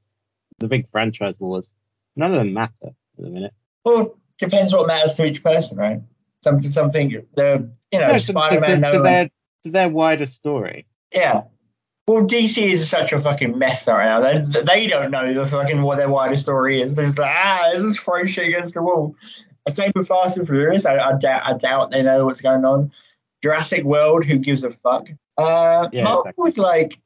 the 0.60 0.68
big 0.68 0.90
franchise 0.92 1.40
wars, 1.40 1.74
none 2.16 2.32
of 2.32 2.38
them 2.38 2.54
matter 2.54 2.74
at 2.84 2.94
the 3.18 3.30
minute. 3.30 3.54
Well, 3.86 4.18
depends 4.40 4.74
what 4.74 4.88
matters 4.88 5.16
to 5.16 5.26
each 5.26 5.44
person, 5.44 5.78
right? 5.78 6.02
Something, 6.44 6.70
something. 6.70 7.10
The 7.36 7.70
you 7.92 8.00
know 8.00 8.08
No, 8.08 8.12
to, 8.14 8.20
to, 8.20 8.20
Spider-Man. 8.20 8.70
to, 8.70 8.78
no 8.78 8.92
to 8.94 9.00
their 9.00 9.30
to 9.66 9.72
their 9.72 9.90
wider 9.90 10.26
story. 10.26 10.86
Yeah. 11.14 11.44
Well, 12.06 12.26
DC 12.26 12.72
is 12.72 12.90
such 12.90 13.14
a 13.14 13.20
fucking 13.22 13.58
mess 13.58 13.88
right 13.88 14.06
now. 14.06 14.20
They, 14.20 14.62
they 14.62 14.88
don't 14.88 15.10
know 15.10 15.34
the 15.34 15.48
fucking 15.48 15.82
what 15.82 15.98
their 16.00 16.10
wider 16.10 16.36
story 16.38 16.82
is. 16.82 16.96
They're 16.96 17.06
just 17.06 17.18
like, 17.18 17.32
ah, 17.34 17.70
this 17.72 17.82
is 17.82 17.98
throw 17.98 18.26
shit 18.26 18.50
against 18.50 18.74
the 18.74 18.84
wall. 18.84 19.16
Same 19.70 19.94
with 19.96 20.10
Fast 20.10 20.38
and 20.38 20.46
Furious. 20.46 20.86
I, 20.86 20.98
I, 20.98 21.18
doubt, 21.18 21.44
I 21.46 21.54
doubt 21.54 21.92
they 21.92 22.02
know 22.02 22.26
what's 22.26 22.42
going 22.42 22.66
on. 22.66 22.92
Jurassic 23.42 23.86
World, 23.86 24.26
who 24.26 24.38
gives 24.40 24.66
a 24.66 24.72
fuck? 24.72 25.08
Uh, 25.38 25.88
Yeah, 25.94 26.04
Marvel 26.04 26.24
exactly. 26.24 26.42
was 26.44 26.58
like 26.58 27.00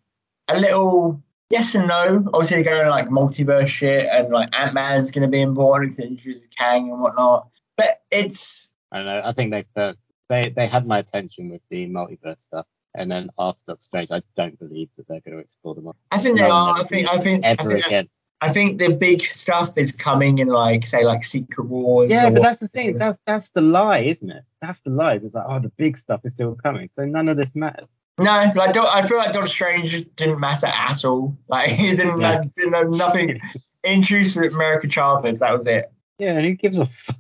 a 0.48 0.58
little 0.60 1.22
yes 1.52 1.76
and 1.76 1.88
no. 1.88 2.24
Obviously, 2.34 2.64
they're 2.64 2.74
going 2.84 2.90
like 2.90 3.10
multiverse 3.10 3.68
shit, 3.68 4.08
and 4.12 4.30
like 4.34 4.50
Ant 4.58 4.74
Man's 4.74 5.12
going 5.12 5.22
to 5.22 5.28
be 5.32 5.42
important 5.42 5.94
to 5.98 6.08
introduce 6.08 6.48
Kang 6.58 6.90
and 6.90 7.00
whatnot. 7.02 7.50
But 7.76 8.02
it's 8.10 8.74
I 8.92 8.98
don't 8.98 9.06
know. 9.06 9.22
I 9.24 9.32
think 9.34 9.52
they 9.52 9.66
uh, 9.76 9.94
they 10.30 10.50
they 10.50 10.68
had 10.68 10.88
my 10.88 11.00
attention 11.00 11.50
with 11.50 11.62
the 11.70 11.88
multiverse 11.88 12.40
stuff, 12.40 12.66
and 12.96 13.10
then 13.12 13.30
after 13.38 13.64
Doctor 13.68 13.84
Strange, 13.84 14.12
I 14.12 14.22
don't 14.36 14.58
believe 14.60 14.90
that 14.98 15.08
they're 15.08 15.22
going 15.22 15.38
to 15.38 15.44
explore 15.44 15.76
them 15.76 15.92
I 16.12 16.18
think 16.20 16.38
they 16.38 16.46
are. 16.46 16.74
I 16.78 16.84
think. 16.84 17.10
I 17.10 17.20
think. 17.20 17.46
I 17.46 17.50
ever 17.50 17.74
think. 17.74 17.86
again. 17.86 18.10
I 18.40 18.50
think 18.52 18.78
the 18.78 18.90
big 18.90 19.22
stuff 19.22 19.72
is 19.78 19.92
coming 19.92 20.38
in 20.38 20.48
like 20.48 20.86
say 20.86 21.04
like 21.04 21.24
Secret 21.24 21.66
Wars. 21.66 22.10
Yeah, 22.10 22.30
but 22.30 22.44
that's 22.44 22.60
the 22.60 22.68
thing. 22.68 22.98
That's 22.98 23.20
that's 23.26 23.50
the 23.52 23.62
lie, 23.62 24.00
isn't 24.00 24.30
it? 24.30 24.44
That's 24.62 24.82
the 24.82 24.92
lie. 24.92 25.16
It's 25.16 25.34
like, 25.34 25.46
oh, 25.48 25.60
the 25.60 25.70
big 25.70 25.98
stuff 25.98 26.22
is 26.24 26.34
still 26.34 26.56
coming, 26.56 26.88
so 26.92 27.04
none 27.04 27.30
of 27.30 27.38
this 27.38 27.56
matters. 27.56 27.88
no, 28.20 28.52
like 28.56 28.78
I 28.78 29.06
feel 29.08 29.18
like 29.18 29.34
Doctor 29.34 29.50
Strange 29.50 30.06
didn't 30.16 30.40
matter 30.40 30.68
at 30.68 31.04
all. 31.04 31.36
Like 31.48 31.72
he 31.72 31.96
didn't, 31.96 32.22
Yeah. 32.22 32.40
like, 32.40 32.54
didn't 32.54 32.74
have 32.74 32.90
nothing. 32.90 33.42
Introduced 33.84 34.38
America 34.38 34.88
Chavez, 34.88 35.40
that 35.40 35.54
was 35.54 35.66
it. 35.66 35.92
Yeah, 36.20 36.34
and 36.38 36.46
who 36.46 36.54
gives 36.56 36.78
a 36.78 36.86
fuck? 36.86 37.16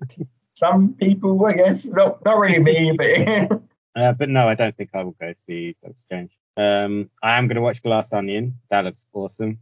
Some 0.60 0.92
people, 0.94 1.44
I 1.46 1.54
guess, 1.54 1.86
not 1.86 2.22
not 2.24 2.38
really 2.38 2.58
me, 2.58 2.92
but 2.92 3.62
Uh, 3.96 4.12
but 4.12 4.28
no, 4.28 4.46
I 4.46 4.54
don't 4.54 4.76
think 4.76 4.90
I 4.94 5.02
will 5.02 5.16
go 5.20 5.32
see 5.34 5.74
Doctor 5.82 5.96
Strange. 5.98 6.30
Um, 6.56 7.10
I 7.22 7.38
am 7.38 7.48
going 7.48 7.56
to 7.56 7.62
watch 7.62 7.82
Glass 7.82 8.12
Onion. 8.12 8.54
That 8.70 8.84
looks 8.84 9.06
awesome. 9.12 9.58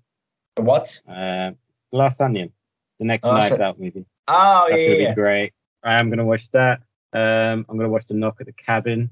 what? 0.57 1.01
Uh, 1.09 1.53
Glass 1.93 2.21
Onion, 2.21 2.53
the 2.99 3.05
next 3.07 3.27
Oh, 3.27 3.33
Knives 3.35 3.57
so- 3.57 3.63
Out 3.63 3.79
movie. 3.81 4.05
Oh 4.27 4.67
That's 4.69 4.83
yeah, 4.83 4.89
going 4.89 5.01
to 5.05 5.09
be 5.11 5.15
great. 5.15 5.53
I 5.83 5.95
am 5.95 6.09
going 6.11 6.19
to 6.19 6.25
watch 6.27 6.51
that. 6.51 6.81
Um, 7.15 7.65
I'm 7.69 7.77
going 7.79 7.89
to 7.89 7.95
watch 7.97 8.07
The 8.09 8.15
Knock 8.15 8.37
at 8.41 8.47
the 8.47 8.53
Cabin 8.53 9.09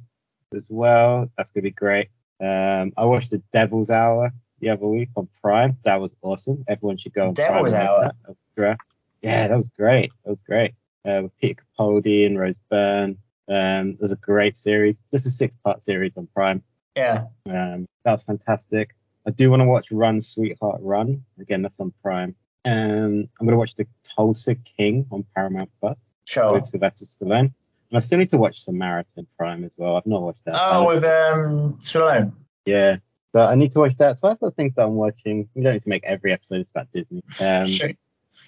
as 0.54 0.66
well. 0.68 1.30
That's 1.38 1.50
going 1.52 1.62
to 1.62 1.70
be 1.70 1.74
great. 1.74 2.08
Um, 2.40 2.92
I 2.98 3.04
watched 3.06 3.30
The 3.30 3.42
Devil's 3.54 3.88
Hour 3.90 4.32
the 4.60 4.68
other 4.70 4.86
week 4.86 5.08
on 5.16 5.28
Prime. 5.40 5.78
That 5.84 6.00
was 6.00 6.14
awesome. 6.20 6.64
Everyone 6.68 6.98
should 6.98 7.14
go 7.14 7.28
on 7.28 7.34
Devil's 7.34 7.70
Prime 7.70 7.86
Hour? 7.86 8.00
That. 8.02 8.16
That 8.22 8.28
was 8.28 8.36
great. 8.56 8.76
Yeah, 9.22 9.48
that 9.48 9.56
was 9.56 9.68
great. 9.78 10.10
That 10.24 10.30
was 10.30 10.40
great. 10.40 10.74
Uh, 11.06 11.22
with 11.22 11.38
Peter 11.40 11.62
Capaldi 11.78 12.26
and 12.26 12.38
Rose 12.38 12.56
Byrne. 12.70 13.16
Um, 13.48 13.96
there's 14.00 14.12
a 14.12 14.16
great 14.16 14.56
series. 14.56 15.00
Just 15.10 15.26
a 15.26 15.30
six-part 15.30 15.82
series 15.82 16.16
on 16.16 16.26
Prime. 16.34 16.62
yeah. 16.96 17.26
Um, 17.48 17.86
that 18.04 18.12
was 18.12 18.24
fantastic. 18.24 18.94
I 19.26 19.30
do 19.30 19.50
want 19.50 19.60
to 19.60 19.66
watch 19.66 19.86
Run, 19.90 20.20
Sweetheart, 20.20 20.80
Run. 20.82 21.24
Again, 21.40 21.62
that's 21.62 21.78
on 21.80 21.92
Prime. 22.02 22.34
Um, 22.64 23.28
I'm 23.38 23.46
going 23.46 23.50
to 23.52 23.56
watch 23.56 23.74
The 23.76 23.86
Tulsa 24.16 24.56
King 24.56 25.06
on 25.12 25.24
Paramount 25.34 25.70
Plus 25.80 26.00
Sure. 26.24 26.52
with 26.52 26.66
Sylvester 26.66 27.04
Stallone. 27.04 27.52
And 27.90 27.96
I 27.96 28.00
still 28.00 28.18
need 28.18 28.30
to 28.30 28.38
watch 28.38 28.60
Samaritan 28.64 29.26
Prime 29.38 29.62
as 29.64 29.70
well. 29.76 29.96
I've 29.96 30.06
not 30.06 30.22
watched 30.22 30.44
that. 30.46 30.54
Oh, 30.60 30.88
with 30.88 31.04
um 31.04 31.74
Stallone. 31.78 32.32
yeah. 32.64 32.96
So 33.34 33.42
I 33.44 33.54
need 33.54 33.70
to 33.72 33.78
watch 33.80 33.96
that. 33.98 34.18
So 34.18 34.28
I've 34.28 34.40
got 34.40 34.54
things 34.56 34.74
that 34.74 34.84
I'm 34.84 34.94
watching. 34.94 35.48
We 35.54 35.62
don't 35.62 35.74
need 35.74 35.82
to 35.82 35.88
make 35.88 36.02
every 36.04 36.32
episode 36.32 36.66
about 36.74 36.90
Disney. 36.92 37.22
Um, 37.38 37.66
Sure. 37.66 37.90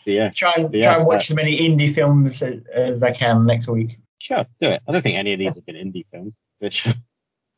Yeah, 0.04 0.30
Try 0.30 0.52
and 0.56 0.72
try 0.72 0.96
and 0.96 1.06
watch 1.06 1.30
as 1.30 1.36
many 1.36 1.58
indie 1.60 1.92
films 1.94 2.42
as, 2.42 2.62
as 2.72 3.02
I 3.02 3.10
can 3.12 3.46
next 3.46 3.68
week. 3.68 3.98
sure, 4.18 4.46
do 4.60 4.68
it. 4.70 4.82
I 4.88 4.92
don't 4.92 5.02
think 5.02 5.16
any 5.16 5.32
of 5.32 5.38
these 5.38 5.54
have 5.54 5.64
been 5.66 5.76
indie 5.76 6.06
films. 6.12 6.34
But 6.60 6.72
sure. 6.72 6.94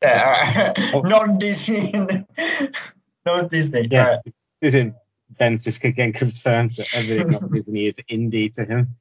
Yeah, 0.02 0.72
Oh. 0.94 1.00
non 1.02 1.38
Disney, 1.38 1.92
non 3.26 3.48
Disney. 3.48 3.86
Yeah. 3.90 4.06
Right. 4.06 4.18
Isn't 4.62 4.94
Ben 5.38 5.58
Sisk 5.58 5.84
again 5.84 6.14
confirms 6.14 6.76
that 6.76 6.88
everything 6.94 7.28
not 7.28 7.52
Disney 7.52 7.86
is 7.86 7.96
indie 8.10 8.50
to 8.54 8.64
him? 8.64 8.96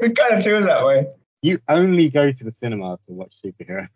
It 0.00 0.16
kind 0.16 0.34
of 0.34 0.42
feels 0.42 0.64
that 0.64 0.86
way. 0.86 1.06
You 1.42 1.58
only 1.68 2.08
go 2.08 2.30
to 2.32 2.44
the 2.44 2.50
cinema 2.50 2.98
to 3.06 3.12
watch 3.12 3.42
superhero. 3.44 3.88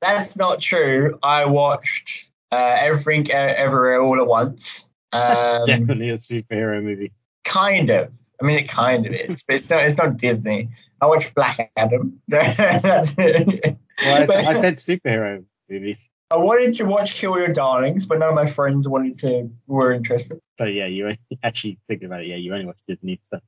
That's 0.00 0.36
not 0.36 0.60
true. 0.60 1.18
I 1.24 1.46
watched 1.46 2.30
uh, 2.52 2.76
everything, 2.78 3.28
uh, 3.34 3.54
everywhere, 3.56 4.00
all 4.00 4.20
at 4.20 4.26
once. 4.26 4.86
Um, 5.12 5.64
Definitely 5.64 6.10
a 6.10 6.14
superhero 6.16 6.80
movie. 6.82 7.10
Kind 7.46 7.90
of. 7.90 8.12
I 8.40 8.44
mean, 8.44 8.58
it 8.58 8.68
kind 8.68 9.06
of 9.06 9.14
is, 9.14 9.42
but 9.42 9.56
it's 9.56 9.70
not. 9.70 9.84
It's 9.84 9.96
not 9.96 10.18
Disney. 10.18 10.68
I 11.00 11.06
watched 11.06 11.34
Black 11.34 11.72
Adam. 11.76 12.20
That's 12.28 13.14
it. 13.16 13.76
Well, 14.04 14.14
I, 14.22 14.26
But 14.26 14.36
I 14.36 14.60
said 14.60 14.76
superhero 14.76 15.42
movies. 15.70 16.10
I 16.30 16.36
wanted 16.36 16.74
to 16.74 16.84
watch 16.84 17.14
Kill 17.14 17.38
Your 17.38 17.48
Darlings, 17.48 18.04
but 18.04 18.18
none 18.18 18.28
of 18.28 18.34
my 18.34 18.46
friends 18.46 18.86
wanted 18.88 19.18
to. 19.20 19.50
Were 19.66 19.92
interested. 19.92 20.40
So 20.58 20.64
yeah, 20.64 20.86
you 20.86 21.12
actually 21.42 21.78
thinking 21.86 22.06
about 22.06 22.22
it, 22.22 22.26
yeah, 22.26 22.36
you 22.36 22.52
only 22.52 22.66
watch 22.66 22.76
Disney 22.86 23.20
stuff. 23.24 23.42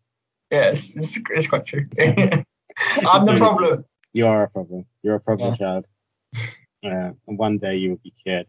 Yes, 0.50 0.90
it's, 0.94 1.18
it's 1.30 1.46
quite 1.46 1.66
true. 1.66 1.86
I'm 1.98 3.26
the 3.26 3.34
problem. 3.36 3.84
You 4.14 4.26
are 4.26 4.44
a 4.44 4.48
problem. 4.48 4.86
You're 5.02 5.16
a 5.16 5.20
problem 5.20 5.50
Yeah. 5.50 5.56
child. 5.56 5.86
Uh, 6.84 7.12
and 7.26 7.38
one 7.38 7.58
day 7.58 7.76
you 7.76 7.90
will 7.90 8.00
be 8.02 8.14
cured. 8.22 8.46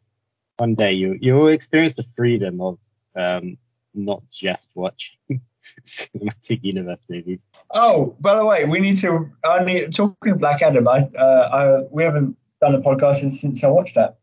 One 0.57 0.75
day 0.75 0.93
you 0.93 1.17
you 1.19 1.33
will 1.33 1.47
experience 1.47 1.95
the 1.95 2.05
freedom 2.15 2.61
of 2.61 2.77
um, 3.15 3.57
not 3.93 4.23
just 4.31 4.69
watch 4.75 5.17
cinematic 5.85 6.63
universe 6.63 7.01
movies. 7.09 7.47
Oh, 7.71 8.15
by 8.19 8.35
the 8.37 8.45
way, 8.45 8.65
we 8.65 8.79
need 8.79 8.97
to. 8.97 9.29
I 9.43 9.63
need 9.63 9.93
talking 9.93 10.33
of 10.33 10.39
Black 10.39 10.61
Adam. 10.61 10.87
I, 10.87 11.09
uh, 11.17 11.49
I 11.51 11.87
we 11.91 12.03
haven't 12.03 12.37
done 12.61 12.75
a 12.75 12.79
podcast 12.81 13.17
since, 13.17 13.41
since 13.41 13.63
I 13.63 13.67
watched 13.67 13.95
that. 13.95 14.17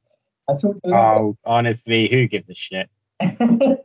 I 0.48 0.52
talked 0.52 0.80
a 0.84 0.88
little. 0.88 0.94
Oh, 0.94 1.36
honestly, 1.44 2.08
who 2.08 2.26
gives 2.28 2.50
a 2.50 2.54
shit? 2.54 2.88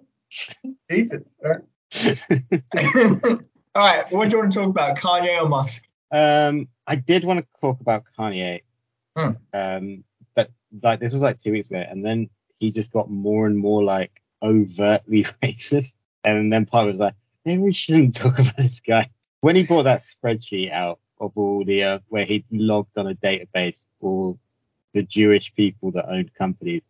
Jesus. 0.91 1.23
All 1.43 1.51
right. 1.51 1.61
All 3.73 3.88
right, 3.88 4.11
what 4.11 4.29
do 4.29 4.35
you 4.35 4.39
want 4.41 4.51
to 4.51 4.59
talk 4.59 4.69
about, 4.69 4.97
Kanye 4.97 5.41
or 5.41 5.47
Musk? 5.47 5.83
Um, 6.11 6.67
I 6.88 6.95
did 6.97 7.23
want 7.23 7.39
to 7.39 7.45
talk 7.61 7.79
about 7.79 8.03
Kanye, 8.17 8.63
Hmm. 9.15 9.31
um, 9.53 10.03
but 10.35 10.51
like 10.83 11.00
this 11.00 11.13
was 11.13 11.21
like 11.21 11.38
two 11.39 11.51
weeks 11.53 11.69
ago, 11.69 11.83
and 11.89 12.05
then 12.05 12.29
he 12.59 12.71
just 12.71 12.91
got 12.91 13.09
more 13.09 13.47
and 13.47 13.57
more 13.57 13.81
like 13.83 14.20
overtly 14.41 15.24
racist, 15.43 15.95
and 16.24 16.51
then 16.51 16.65
part 16.65 16.88
was 16.88 17.00
like, 17.00 17.15
maybe 17.45 17.62
we 17.62 17.74
shouldn't 17.74 18.15
talk 18.15 18.39
about 18.39 18.57
this 18.57 18.79
guy. 18.79 19.10
When 19.41 19.55
he 19.55 19.63
brought 19.63 19.83
that 19.83 20.01
spreadsheet 20.01 20.71
out 20.71 21.00
of 21.19 21.31
all 21.36 21.63
the 21.65 21.83
uh, 21.83 22.00
where 22.10 22.25
he 22.25 22.43
logged 22.51 22.98
on 22.98 23.07
a 23.07 23.15
database 23.15 23.86
all 24.00 24.39
the 24.93 25.03
Jewish 25.03 25.53
people 25.55 25.91
that 25.91 26.10
owned 26.10 26.33
companies, 26.36 26.83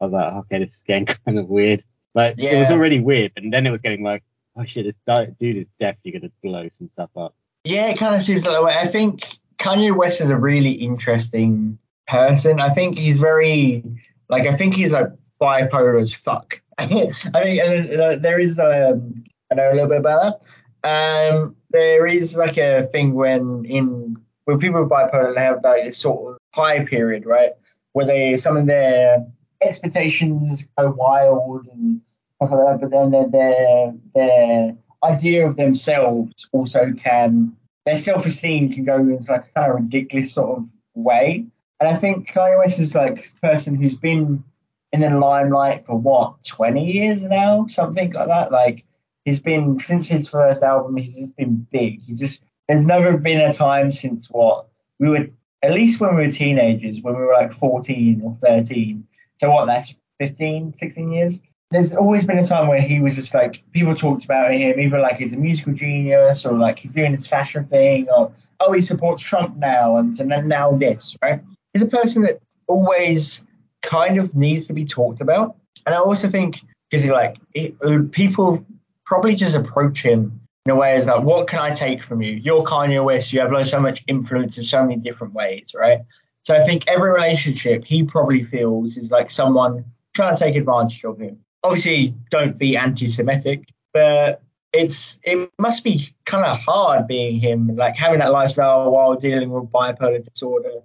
I 0.00 0.04
was 0.04 0.12
like, 0.12 0.32
okay, 0.32 0.58
this 0.60 0.76
is 0.76 0.82
getting 0.82 1.06
kind 1.26 1.38
of 1.38 1.48
weird. 1.48 1.82
Like 2.14 2.38
it 2.38 2.56
was 2.56 2.70
already 2.70 3.00
weird, 3.00 3.32
and 3.36 3.52
then 3.52 3.66
it 3.66 3.70
was 3.70 3.82
getting 3.82 4.02
like, 4.02 4.24
oh 4.56 4.64
shit, 4.64 4.86
this 4.86 5.28
dude 5.38 5.56
is 5.56 5.68
definitely 5.78 6.12
gonna 6.12 6.32
blow 6.42 6.68
some 6.72 6.88
stuff 6.88 7.10
up. 7.16 7.34
Yeah, 7.64 7.88
it 7.88 7.98
kind 7.98 8.14
of 8.14 8.22
seems 8.22 8.46
like 8.46 8.54
that 8.54 8.64
way. 8.64 8.76
I 8.76 8.86
think 8.86 9.24
Kanye 9.58 9.94
West 9.94 10.20
is 10.20 10.30
a 10.30 10.36
really 10.36 10.72
interesting 10.72 11.78
person. 12.06 12.60
I 12.60 12.70
think 12.70 12.96
he's 12.96 13.16
very, 13.16 13.84
like, 14.28 14.46
I 14.46 14.56
think 14.56 14.74
he's 14.74 14.92
like 14.92 15.08
bipolar 15.40 16.00
as 16.00 16.12
fuck. 16.12 16.60
I 17.34 17.42
and, 17.42 18.00
uh, 18.00 18.16
there 18.16 18.38
is, 18.38 18.58
um, 18.58 19.14
I 19.50 19.56
know 19.56 19.72
a 19.72 19.74
little 19.74 19.88
bit 19.88 19.98
about 19.98 20.38
that. 20.82 21.32
Um, 21.32 21.56
there 21.70 22.06
is 22.06 22.36
like 22.36 22.56
a 22.56 22.84
thing 22.92 23.14
when 23.14 23.64
in 23.64 24.16
when 24.44 24.58
people 24.60 24.78
are 24.78 24.86
bipolar, 24.86 25.36
have 25.36 25.62
this 25.62 25.98
sort 25.98 26.34
of 26.34 26.38
high 26.54 26.84
period, 26.84 27.26
right, 27.26 27.50
where 27.92 28.06
they 28.06 28.36
some 28.36 28.56
of 28.56 28.66
their 28.66 29.26
expectations 29.60 30.68
go 30.78 30.90
wild 30.90 31.66
and 31.72 32.00
stuff 32.36 32.52
like 32.52 32.66
that, 32.66 32.80
but 32.80 32.90
then 32.90 33.10
their 33.10 33.28
their 33.28 33.94
their 34.14 34.76
idea 35.02 35.46
of 35.46 35.56
themselves 35.56 36.46
also 36.52 36.92
can 36.96 37.56
their 37.86 37.96
self-esteem 37.96 38.72
can 38.72 38.84
go 38.84 38.98
into 38.98 39.32
like 39.32 39.46
a 39.46 39.52
kind 39.52 39.72
of 39.72 39.80
ridiculous 39.80 40.32
sort 40.32 40.58
of 40.58 40.68
way. 40.94 41.44
And 41.80 41.88
I 41.88 41.94
think 41.94 42.30
Kanye 42.30 42.58
West 42.58 42.78
is 42.78 42.94
like 42.94 43.32
a 43.42 43.46
person 43.46 43.74
who's 43.74 43.94
been 43.94 44.44
in 44.92 45.00
the 45.00 45.10
limelight 45.10 45.86
for 45.86 45.96
what, 45.96 46.44
20 46.44 46.90
years 46.90 47.22
now? 47.22 47.66
Something 47.66 48.12
like 48.12 48.28
that. 48.28 48.52
Like 48.52 48.84
he's 49.24 49.40
been 49.40 49.78
since 49.80 50.08
his 50.08 50.28
first 50.28 50.62
album, 50.62 50.96
he's 50.96 51.14
just 51.14 51.36
been 51.36 51.66
big. 51.70 52.02
He 52.02 52.14
just 52.14 52.42
there's 52.68 52.84
never 52.84 53.16
been 53.16 53.40
a 53.40 53.52
time 53.52 53.90
since 53.90 54.28
what 54.30 54.68
we 54.98 55.08
were 55.08 55.28
at 55.62 55.72
least 55.72 56.00
when 56.00 56.14
we 56.14 56.26
were 56.26 56.30
teenagers, 56.30 57.00
when 57.00 57.14
we 57.14 57.20
were 57.20 57.32
like 57.32 57.52
14 57.52 58.22
or 58.24 58.34
13. 58.34 59.06
So 59.38 59.50
what, 59.50 59.66
that's 59.66 59.94
15, 60.20 60.72
16 60.72 61.12
years? 61.12 61.40
There's 61.70 61.94
always 61.94 62.24
been 62.24 62.38
a 62.38 62.46
time 62.46 62.68
where 62.68 62.80
he 62.80 63.00
was 63.00 63.14
just 63.14 63.34
like 63.34 63.62
people 63.72 63.94
talked 63.94 64.24
about 64.24 64.52
him, 64.52 64.80
either 64.80 65.00
like 65.00 65.16
he's 65.16 65.34
a 65.34 65.36
musical 65.36 65.74
genius 65.74 66.46
or 66.46 66.52
like 66.56 66.78
he's 66.78 66.92
doing 66.92 67.12
this 67.12 67.26
fashion 67.26 67.64
thing 67.64 68.06
or 68.16 68.32
oh 68.60 68.72
he 68.72 68.80
supports 68.80 69.22
Trump 69.22 69.56
now 69.56 69.96
and 69.96 70.16
so 70.16 70.24
then 70.24 70.46
now 70.46 70.72
this, 70.72 71.16
right? 71.20 71.42
He's 71.74 71.82
a 71.82 71.86
person 71.86 72.22
that 72.22 72.40
always 72.68 73.44
kind 73.88 74.18
of 74.18 74.36
needs 74.36 74.66
to 74.66 74.74
be 74.74 74.84
talked 74.84 75.20
about. 75.20 75.56
And 75.86 75.94
I 75.94 75.98
also 75.98 76.28
think 76.28 76.60
because 76.90 77.06
like 77.06 77.36
it, 77.54 77.74
uh, 77.82 78.00
people 78.12 78.64
probably 79.06 79.34
just 79.34 79.54
approach 79.54 80.02
him 80.02 80.40
in 80.66 80.72
a 80.72 80.76
way 80.76 80.96
is 80.96 81.06
like, 81.06 81.22
what 81.22 81.48
can 81.48 81.60
I 81.60 81.70
take 81.70 82.04
from 82.04 82.20
you? 82.20 82.32
You're 82.32 82.62
Kanye 82.62 83.02
West. 83.02 83.32
You 83.32 83.40
have 83.40 83.50
like 83.50 83.66
so 83.66 83.80
much 83.80 84.04
influence 84.06 84.58
in 84.58 84.64
so 84.64 84.82
many 84.82 84.96
different 84.96 85.32
ways, 85.32 85.72
right? 85.74 86.00
So 86.42 86.54
I 86.54 86.60
think 86.60 86.86
every 86.86 87.10
relationship 87.10 87.84
he 87.84 88.02
probably 88.02 88.44
feels 88.44 88.98
is 88.98 89.10
like 89.10 89.30
someone 89.30 89.84
trying 90.14 90.36
to 90.36 90.42
take 90.44 90.56
advantage 90.56 91.02
of 91.04 91.18
him. 91.18 91.38
Obviously, 91.64 92.14
don't 92.30 92.58
be 92.58 92.76
anti-Semitic, 92.76 93.68
but 93.94 94.42
it's 94.74 95.18
it 95.24 95.50
must 95.58 95.82
be 95.82 96.06
kind 96.26 96.44
of 96.44 96.58
hard 96.58 97.06
being 97.06 97.40
him, 97.40 97.74
like 97.74 97.96
having 97.96 98.18
that 98.18 98.32
lifestyle 98.32 98.90
while 98.90 99.16
dealing 99.16 99.50
with 99.50 99.64
bipolar 99.72 100.22
disorder. 100.22 100.82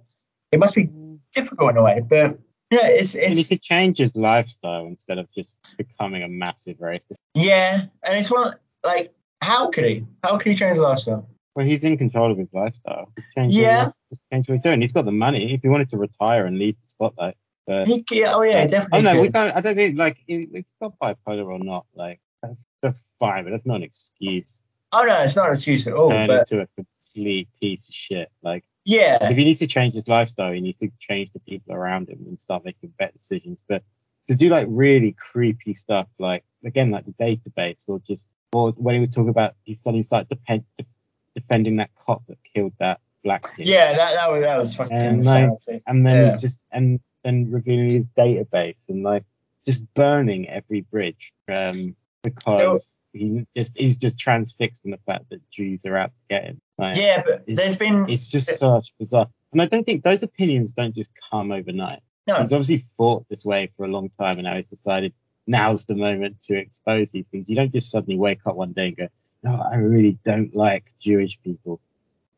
It 0.52 0.58
must 0.58 0.74
be 0.74 0.88
difficult 1.34 1.72
in 1.72 1.76
a 1.76 1.82
way, 1.82 2.00
but 2.00 2.38
yeah, 2.74 2.86
it's 2.88 3.14
And 3.14 3.32
he 3.34 3.44
could 3.44 3.62
change 3.62 3.98
his 3.98 4.14
lifestyle 4.16 4.86
instead 4.86 5.18
of 5.18 5.26
just 5.32 5.56
becoming 5.78 6.22
a 6.22 6.28
massive 6.28 6.78
racist. 6.78 7.16
yeah, 7.34 7.86
and 8.02 8.18
it's 8.18 8.30
one 8.30 8.54
like 8.84 9.12
how 9.42 9.70
could 9.70 9.84
he? 9.84 10.04
How 10.22 10.38
could 10.38 10.52
he 10.52 10.56
change 10.58 10.70
his 10.70 10.78
lifestyle? 10.78 11.28
Well, 11.54 11.66
he's 11.66 11.84
in 11.84 11.96
control 11.98 12.32
of 12.32 12.38
his 12.38 12.48
lifestyle. 12.52 13.12
Yeah. 13.36 13.84
What, 13.86 13.94
just 14.10 14.22
change 14.32 14.48
what 14.48 14.54
he's 14.54 14.60
doing. 14.62 14.80
He's 14.80 14.90
got 14.92 15.04
the 15.04 15.12
money. 15.12 15.54
If 15.54 15.60
he 15.62 15.68
wanted 15.68 15.88
to 15.90 15.96
retire 15.98 16.46
and 16.46 16.58
leave 16.58 16.74
the 16.82 16.88
spotlight, 16.88 17.36
but 17.66 17.86
He, 17.86 18.04
yeah, 18.10 18.34
oh 18.34 18.42
yeah, 18.42 18.66
definitely. 18.66 18.98
oh 18.98 19.02
definitely. 19.02 19.02
no, 19.02 19.20
we 19.20 19.26
could. 19.28 19.32
don't. 19.34 19.50
I 19.56 19.60
don't 19.60 19.74
think 19.76 19.98
like 19.98 20.16
he- 20.26 20.48
he's 20.52 20.64
got 20.80 20.98
bipolar 20.98 21.46
or 21.46 21.58
not. 21.58 21.86
Like 21.94 22.20
that's 22.42 22.66
that's 22.82 23.02
fine, 23.20 23.44
but 23.44 23.50
that's 23.50 23.66
not 23.66 23.76
an 23.76 23.82
excuse. 23.84 24.62
Oh 24.92 25.04
no, 25.04 25.20
it's 25.22 25.36
not 25.36 25.48
an 25.48 25.54
excuse 25.54 25.86
at 25.86 25.92
all. 25.94 26.10
Turn 26.10 26.26
But 26.26 26.50
into 26.50 26.62
a 26.62 26.68
complete 26.76 27.48
piece 27.60 27.88
of 27.88 27.94
shit. 27.94 28.30
Like 28.42 28.64
yeah, 28.84 29.18
if 29.30 29.36
he 29.36 29.44
needs 29.44 29.58
to 29.60 29.66
change 29.66 29.94
his 29.94 30.08
lifestyle, 30.08 30.52
he 30.52 30.60
needs 30.60 30.78
to 30.78 30.90
change 30.98 31.32
the 31.32 31.40
people 31.40 31.74
around 31.74 32.08
him 32.08 32.18
and 32.26 32.38
start 32.40 32.64
making 32.64 32.92
better 32.98 33.12
decisions. 33.12 33.58
But 33.68 33.82
to 34.28 34.34
do 34.34 34.48
like 34.48 34.66
really 34.70 35.12
creepy 35.12 35.74
stuff, 35.74 36.06
like 36.18 36.44
again, 36.64 36.90
like 36.90 37.04
the 37.06 37.12
database, 37.12 37.88
or 37.88 38.00
just 38.06 38.26
or 38.52 38.72
when 38.72 38.94
he 38.94 39.00
was 39.00 39.10
talking 39.10 39.30
about 39.30 39.54
he 39.64 39.74
suddenly 39.74 40.02
started 40.02 40.28
depend, 40.28 40.64
defending 41.34 41.76
that 41.76 41.90
cop 41.94 42.22
that 42.28 42.38
killed 42.54 42.72
that 42.78 43.00
black 43.22 43.42
kid. 43.56 43.66
yeah, 43.66 43.94
that 43.96 44.12
that 44.14 44.30
was 44.30 44.42
that 44.42 44.58
was 44.58 44.74
fucking 44.74 44.92
And, 44.96 45.24
like, 45.24 45.50
and 45.86 46.06
then 46.06 46.26
Yeah. 46.26 46.36
just 46.36 46.60
and 46.72 47.00
then 47.22 47.50
revealing 47.50 47.88
his 47.90 48.08
database 48.08 48.88
and 48.88 49.02
like 49.02 49.24
just 49.66 49.80
burning 49.94 50.46
every 50.48 50.82
bridge 50.82 51.32
um 51.48 51.96
because 52.24 53.00
he 53.12 53.46
just 53.56 53.76
he's 53.76 53.96
just 53.96 54.18
transfixed 54.18 54.84
in 54.84 54.90
the 54.90 54.98
fact 55.06 55.30
that 55.30 55.48
Jews 55.50 55.84
are 55.84 55.96
out 55.96 56.08
to 56.08 56.22
get 56.28 56.44
him. 56.44 56.60
Like, 56.78 56.96
Yeah, 56.96 57.22
but 57.24 57.44
there's 57.46 57.76
been 57.76 58.06
it's 58.08 58.26
just 58.26 58.58
such 58.58 58.92
bizarre. 58.98 59.28
And 59.52 59.62
I 59.62 59.66
don't 59.66 59.84
think 59.84 60.02
those 60.02 60.24
opinions 60.24 60.72
don't 60.72 60.94
just 60.94 61.10
come 61.30 61.52
overnight. 61.52 62.00
no, 62.26 62.40
He's 62.40 62.52
obviously 62.52 62.84
thought 62.96 63.24
this 63.28 63.44
way 63.44 63.70
for 63.76 63.84
a 63.84 63.88
long 63.88 64.08
time, 64.08 64.34
and 64.34 64.42
now 64.42 64.56
he's 64.56 64.68
decided 64.68 65.12
now's 65.46 65.84
the 65.84 65.94
moment 65.94 66.40
to 66.46 66.56
expose 66.56 67.12
these 67.12 67.28
things. 67.28 67.48
You 67.48 67.54
don't 67.54 67.70
just 67.72 67.90
suddenly 67.90 68.18
wake 68.18 68.40
up 68.46 68.56
one 68.56 68.72
day 68.72 68.88
and 68.88 68.96
go, 68.96 69.08
"No, 69.44 69.62
I 69.70 69.76
really 69.76 70.18
don't 70.24 70.56
like 70.56 70.92
Jewish 70.98 71.38
people." 71.44 71.80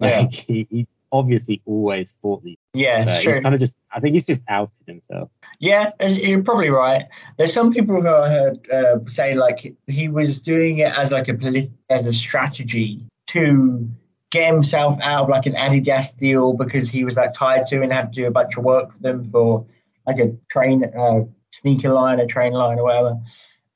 Yeah. 0.01 0.27
He, 0.31 0.67
he's 0.71 0.95
obviously 1.13 1.63
always 1.65 2.15
thought 2.23 2.43
these. 2.43 2.57
yeah, 2.75 3.17
So 3.17 3.23
true. 3.23 3.41
kind 3.43 3.55
of 3.55 3.61
just. 3.61 3.77
I 3.93 4.01
think 4.01 4.15
he's 4.15 4.27
just 4.27 4.45
outed 4.49 4.87
himself. 4.87 5.31
Yeah, 5.59 5.93
you're 6.07 6.43
probably 6.43 6.69
right. 6.71 7.07
There's 7.39 7.53
some 7.53 7.73
people 7.73 8.01
who 8.01 8.09
I 8.09 8.29
heard 8.29 8.71
uh, 8.71 8.99
say 9.09 9.35
like 9.35 9.75
he 9.87 10.09
was 10.09 10.41
doing 10.41 10.79
it 10.79 10.93
as 10.97 11.13
like 11.13 11.29
a 11.29 11.35
polit- 11.35 11.71
as 11.89 12.05
a 12.07 12.13
strategy 12.13 13.07
to 13.29 13.89
get 14.31 14.53
himself 14.53 14.99
out 15.01 15.25
of 15.25 15.29
like 15.31 15.47
an 15.47 15.55
Adidas 15.55 16.17
deal 16.17 16.53
because 16.53 16.89
he 16.91 17.05
was 17.05 17.17
like 17.17 17.33
tied 17.33 17.67
to 17.69 17.83
and 17.83 17.93
had 17.93 18.13
to 18.13 18.23
do 18.23 18.27
a 18.27 18.31
bunch 18.31 18.57
of 18.59 18.65
work 18.65 18.93
for 18.93 18.99
them 18.99 19.25
for 19.25 19.65
like 20.07 20.19
a 20.19 20.37
train 20.51 20.85
uh, 20.85 21.21
sneaker 21.53 21.93
line, 21.93 22.21
a 22.21 22.27
train 22.27 22.53
line 22.53 22.79
or 22.79 22.85
whatever. 22.85 23.17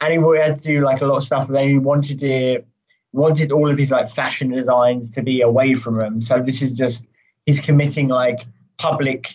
And 0.02 0.12
he 0.12 0.38
had 0.38 0.56
to 0.56 0.62
do 0.62 0.80
like 0.80 1.00
a 1.00 1.06
lot 1.06 1.18
of 1.18 1.22
stuff, 1.24 1.46
and 1.46 1.56
then 1.56 1.68
he 1.68 1.78
wanted 1.78 2.22
it 2.22 2.66
wanted 3.12 3.50
all 3.52 3.70
of 3.70 3.76
his 3.78 3.90
like 3.90 4.08
fashion 4.08 4.50
designs 4.50 5.10
to 5.12 5.22
be 5.22 5.40
away 5.40 5.74
from 5.74 6.00
him. 6.00 6.22
So 6.22 6.40
this 6.40 6.62
is 6.62 6.72
just 6.72 7.04
he's 7.50 7.60
committing 7.60 8.08
like 8.08 8.40
public 8.78 9.34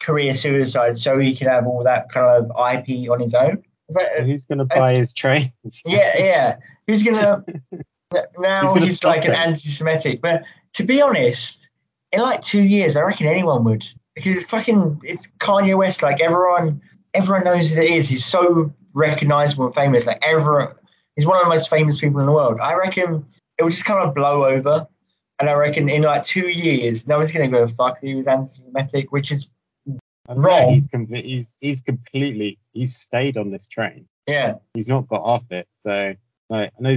career 0.00 0.34
suicide 0.34 0.98
so 0.98 1.18
he 1.18 1.34
can 1.34 1.48
have 1.48 1.66
all 1.66 1.82
that 1.84 2.10
kind 2.12 2.26
of 2.26 2.50
IP 2.50 3.10
on 3.10 3.20
his 3.20 3.34
own. 3.34 3.62
So 3.92 4.00
uh, 4.00 4.22
who's 4.22 4.44
going 4.44 4.58
to 4.58 4.64
buy 4.64 4.94
his 4.94 5.12
trains? 5.12 5.50
yeah, 5.84 6.18
yeah. 6.18 6.56
Who's 6.86 7.02
gonna 7.02 7.44
now 8.38 8.62
Who's 8.62 8.72
gonna 8.72 8.86
he's 8.86 8.96
stop 8.96 9.16
like 9.16 9.24
an 9.24 9.32
anti-Semitic. 9.32 10.20
But 10.20 10.44
to 10.74 10.84
be 10.84 11.00
honest, 11.02 11.68
in 12.12 12.20
like 12.20 12.42
two 12.42 12.62
years, 12.62 12.96
I 12.96 13.02
reckon 13.02 13.26
anyone 13.26 13.64
would 13.64 13.84
because 14.14 14.36
it's 14.36 14.50
fucking 14.50 15.00
it's 15.04 15.26
Kanye 15.38 15.76
West. 15.76 16.02
Like 16.02 16.20
everyone, 16.20 16.82
everyone 17.12 17.44
knows 17.44 17.70
who 17.70 17.80
it 17.80 17.90
is. 17.90 18.08
He's 18.08 18.24
so 18.24 18.72
recognizable 18.94 19.66
and 19.66 19.74
famous. 19.74 20.06
Like 20.06 20.22
everyone, 20.22 20.74
he's 21.16 21.26
one 21.26 21.38
of 21.38 21.44
the 21.44 21.50
most 21.50 21.68
famous 21.68 21.98
people 21.98 22.20
in 22.20 22.26
the 22.26 22.32
world. 22.32 22.58
I 22.60 22.74
reckon 22.74 23.26
it 23.58 23.62
will 23.62 23.70
just 23.70 23.84
kind 23.84 24.06
of 24.06 24.14
blow 24.14 24.44
over. 24.44 24.86
And 25.40 25.48
I 25.50 25.54
reckon 25.54 25.88
in 25.88 26.02
like 26.02 26.24
two 26.24 26.48
years, 26.48 27.06
no 27.08 27.18
one's 27.18 27.32
gonna 27.32 27.48
go 27.48 27.66
fuck 27.66 28.00
that 28.00 28.06
he 28.06 28.14
was 28.14 28.26
anti-Semitic, 28.26 29.10
which 29.12 29.32
is 29.32 29.48
I 30.28 30.34
don't 30.34 30.42
Wrong. 30.42 30.72
He's, 30.72 30.88
he's 31.10 31.56
he's 31.60 31.80
completely 31.80 32.58
he's 32.72 32.96
stayed 32.96 33.36
on 33.36 33.50
this 33.50 33.66
train. 33.66 34.06
yeah, 34.26 34.54
He's 34.74 34.88
not 34.88 35.08
got 35.08 35.22
off 35.22 35.44
it. 35.50 35.68
So 35.72 36.14
like, 36.48 36.72
I 36.78 36.82
know. 36.82 36.96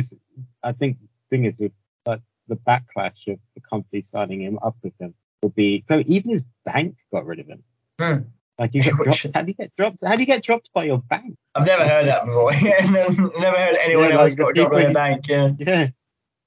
I 0.64 0.72
think 0.72 0.98
the 1.00 1.08
thing 1.36 1.46
is 1.46 1.58
with 1.58 1.72
like 2.06 2.22
the 2.48 2.56
backlash 2.56 3.28
of 3.28 3.40
the 3.56 3.62
company 3.70 4.02
signing 4.02 4.42
him 4.42 4.60
up 4.64 4.76
with 4.84 4.94
him 5.00 5.14
will 5.42 5.50
be. 5.50 5.84
Even 5.90 6.30
his 6.32 6.44
bank 6.66 6.96
got 7.12 7.26
rid 7.26 7.40
of 7.40 7.48
him. 7.48 7.64
Hmm. 8.00 8.18
Like 8.60 8.74
you 8.76 8.84
get 8.84 8.94
dropped. 9.04 9.28
How 9.34 9.42
do 9.42 9.48
you 9.48 9.54
get 9.56 9.76
dropped? 9.76 10.06
How 10.06 10.16
do 10.16 10.22
you 10.22 10.26
get 10.26 10.44
dropped 10.44 10.72
by 10.74 10.86
your 10.86 11.00
bank? 11.00 11.36
I've 11.56 11.66
never 11.66 11.86
heard 11.88 12.08
that 12.08 12.26
before. 12.26 12.52
never 13.40 13.58
heard 13.58 13.76
anyone 13.78 14.10
Yeah, 14.10 14.20
else 14.20 14.32
like 14.32 14.38
got 14.38 14.56
dropped 14.56 14.74
by 14.74 14.82
a 14.84 14.94
bank. 14.94 15.28
Yeah. 15.28 15.52
Yeah, 15.60 15.88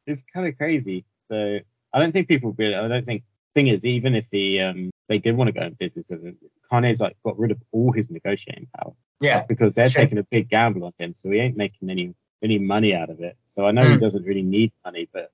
it's 0.07 0.25
kind 0.33 0.47
of 0.47 0.57
crazy. 0.57 1.05
So 1.29 1.59
I 1.93 1.99
don't 2.01 2.13
think 2.13 2.29
people 2.29 2.55
really. 2.59 2.75
I 2.75 2.87
don't 2.89 3.07
think. 3.07 3.25
Thing 3.53 3.67
is, 3.67 3.85
even 3.85 4.15
if 4.15 4.27
he 4.31 4.61
um 4.61 4.91
they 5.09 5.19
did 5.19 5.37
want 5.37 5.49
to 5.49 5.53
go 5.53 5.63
in 5.67 5.73
business 5.75 6.07
with 6.09 6.23
him, 6.25 6.37
Kanye's 6.71 7.01
like 7.01 7.17
got 7.25 7.37
rid 7.37 7.51
of 7.51 7.59
all 7.73 7.91
his 7.91 8.09
negotiating 8.09 8.69
power 8.79 8.93
Yeah. 9.21 9.43
because 9.49 9.75
they're 9.75 9.91
Sure. 9.91 10.03
taking 10.03 10.19
a 10.19 10.23
big 10.23 10.49
gamble 10.49 10.85
on 10.85 10.93
him, 10.99 11.15
so 11.15 11.29
he 11.33 11.41
ain't 11.41 11.57
making 11.57 11.91
any 11.91 12.15
any 12.45 12.59
money 12.61 12.95
out 12.95 13.11
of 13.11 13.21
it. 13.21 13.37
So 13.49 13.67
I 13.67 13.73
know 13.73 13.83
he 13.89 13.97
Mm. 13.97 14.01
doesn't 14.01 14.23
really 14.25 14.45
need 14.45 14.71
money, 14.85 15.09
but 15.13 15.33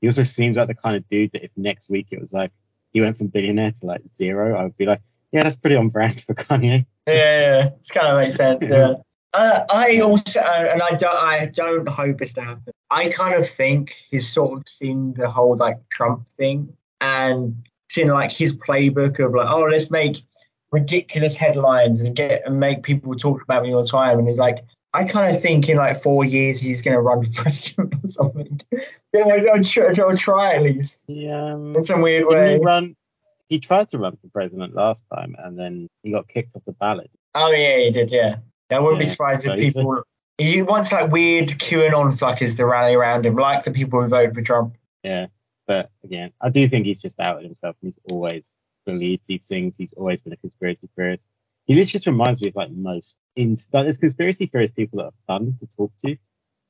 he 0.00 0.06
also 0.06 0.22
seems 0.22 0.56
like 0.56 0.68
the 0.68 0.74
kind 0.76 0.94
of 0.96 1.08
dude 1.08 1.32
that 1.32 1.42
if 1.44 1.50
next 1.56 1.90
week 1.90 2.06
it 2.12 2.20
was 2.20 2.32
like 2.32 2.52
he 2.92 3.00
went 3.00 3.18
from 3.18 3.26
billionaire 3.26 3.72
to 3.72 3.86
like 3.86 4.02
zero, 4.08 4.56
I 4.56 4.62
would 4.62 4.76
be 4.76 4.86
like, 4.86 5.00
yeah, 5.32 5.42
that's 5.42 5.56
pretty 5.56 5.74
on 5.74 5.88
brand 5.88 6.22
for 6.22 6.34
Kanye. 6.34 6.86
Yeah, 7.08 7.14
yeah, 7.14 7.40
yeah. 7.58 7.66
It's 7.80 7.90
kind 7.90 8.06
of 8.06 8.18
makes 8.20 8.36
sense. 8.36 8.62
Yeah. 8.62 8.94
Uh, 9.36 9.66
I 9.68 10.00
also, 10.00 10.40
uh, 10.40 10.70
and 10.72 10.80
I 10.80 10.92
don't, 10.92 11.14
I 11.14 11.46
don't 11.46 11.86
hope 11.86 12.22
it's 12.22 12.32
to 12.34 12.40
happen. 12.40 12.72
I 12.90 13.10
kind 13.10 13.34
of 13.34 13.46
think 13.46 13.94
he's 14.10 14.26
sort 14.26 14.56
of 14.56 14.64
seen 14.66 15.12
the 15.12 15.28
whole 15.28 15.56
like 15.56 15.76
Trump 15.90 16.26
thing 16.38 16.74
and 17.02 17.54
seen 17.90 18.08
like 18.08 18.32
his 18.32 18.54
playbook 18.54 19.18
of 19.18 19.34
like, 19.34 19.50
oh, 19.50 19.64
let's 19.70 19.90
make 19.90 20.22
ridiculous 20.72 21.36
headlines 21.36 22.00
and 22.00 22.16
get 22.16 22.46
and 22.46 22.58
make 22.58 22.82
people 22.82 23.14
talk 23.14 23.42
about 23.42 23.62
me 23.62 23.74
all 23.74 23.82
the 23.82 23.88
time. 23.88 24.18
And 24.18 24.26
he's 24.26 24.38
like, 24.38 24.64
I 24.94 25.04
kind 25.04 25.34
of 25.34 25.42
think 25.42 25.68
in 25.68 25.76
like 25.76 26.00
four 26.00 26.24
years 26.24 26.58
he's 26.58 26.80
gonna 26.80 27.02
run 27.02 27.22
for 27.24 27.30
president 27.42 27.94
or 28.02 28.08
something. 28.08 28.60
yeah, 29.12 29.24
I'll, 29.52 29.62
try, 29.62 29.92
I'll 29.98 30.16
try 30.16 30.54
at 30.54 30.62
least 30.62 31.04
Yeah, 31.08 31.52
um, 31.52 31.76
in 31.76 31.84
some 31.84 32.00
weird 32.00 32.24
way. 32.26 32.54
he 32.54 32.64
run? 32.64 32.96
He 33.50 33.60
tried 33.60 33.90
to 33.90 33.98
run 33.98 34.16
for 34.16 34.28
president 34.32 34.74
last 34.74 35.04
time, 35.14 35.36
and 35.38 35.58
then 35.58 35.88
he 36.02 36.12
got 36.12 36.26
kicked 36.26 36.56
off 36.56 36.62
the 36.64 36.72
ballot. 36.72 37.10
Oh 37.34 37.50
yeah, 37.50 37.78
he 37.78 37.90
did. 37.90 38.10
Yeah, 38.10 38.36
I 38.70 38.78
wouldn't 38.78 39.00
be 39.00 39.06
surprised 39.06 39.46
if 39.46 39.58
people. 39.58 40.02
He 40.38 40.60
wants 40.60 40.92
like 40.92 41.10
weird 41.10 41.48
QAnon 41.48 42.12
fuckers 42.18 42.56
to 42.56 42.66
rally 42.66 42.94
around 42.94 43.24
him, 43.24 43.36
like 43.36 43.64
the 43.64 43.70
people 43.70 44.02
who 44.02 44.08
voted 44.08 44.34
for 44.34 44.42
Trump. 44.42 44.76
Yeah, 45.02 45.28
but 45.66 45.90
again, 46.04 46.32
I 46.40 46.50
do 46.50 46.68
think 46.68 46.84
he's 46.84 47.00
just 47.00 47.18
outed 47.18 47.44
himself, 47.44 47.76
and 47.80 47.88
he's 47.88 47.98
always 48.12 48.56
believed 48.84 49.22
these 49.26 49.46
things. 49.46 49.76
He's 49.76 49.94
always 49.94 50.20
been 50.20 50.34
a 50.34 50.36
conspiracy 50.36 50.88
theorist. 50.94 51.24
He 51.66 51.82
just 51.84 52.06
reminds 52.06 52.42
me 52.42 52.48
of 52.48 52.56
like 52.56 52.70
most 52.70 53.16
in 53.34 53.56
there's 53.72 53.96
conspiracy 53.96 54.46
theorist 54.46 54.76
people 54.76 54.98
that 54.98 55.06
are 55.06 55.12
fun 55.26 55.56
to 55.60 55.66
talk 55.76 55.92
to 56.04 56.16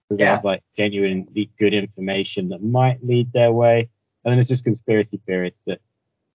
because 0.09 0.19
they 0.19 0.25
have 0.25 0.45
like 0.45 0.63
genuinely 0.77 1.51
good 1.59 1.75
information 1.75 2.51
that 2.51 2.63
might 2.63 3.05
lead 3.05 3.33
their 3.33 3.53
way, 3.53 3.81
and 3.81 4.31
then 4.31 4.37
there's 4.37 4.49
just 4.49 4.65
conspiracy 4.65 5.21
theorists 5.27 5.63
that 5.67 5.81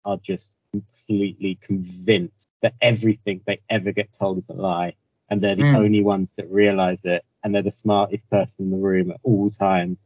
are 0.05 0.17
just 0.17 0.49
completely 0.71 1.57
convinced 1.61 2.47
that 2.61 2.73
everything 2.81 3.41
they 3.45 3.59
ever 3.69 3.91
get 3.91 4.11
told 4.11 4.37
is 4.37 4.49
a 4.49 4.53
lie, 4.53 4.93
and 5.31 5.41
they're 5.41 5.55
the 5.55 5.63
Mm. 5.63 5.75
only 5.77 6.03
ones 6.03 6.33
that 6.33 6.47
realize 6.51 7.03
it, 7.05 7.23
and 7.43 7.55
they're 7.55 7.63
the 7.63 7.71
smartest 7.71 8.29
person 8.29 8.65
in 8.65 8.69
the 8.71 8.77
room 8.77 9.09
at 9.09 9.17
all 9.23 9.49
times. 9.49 9.97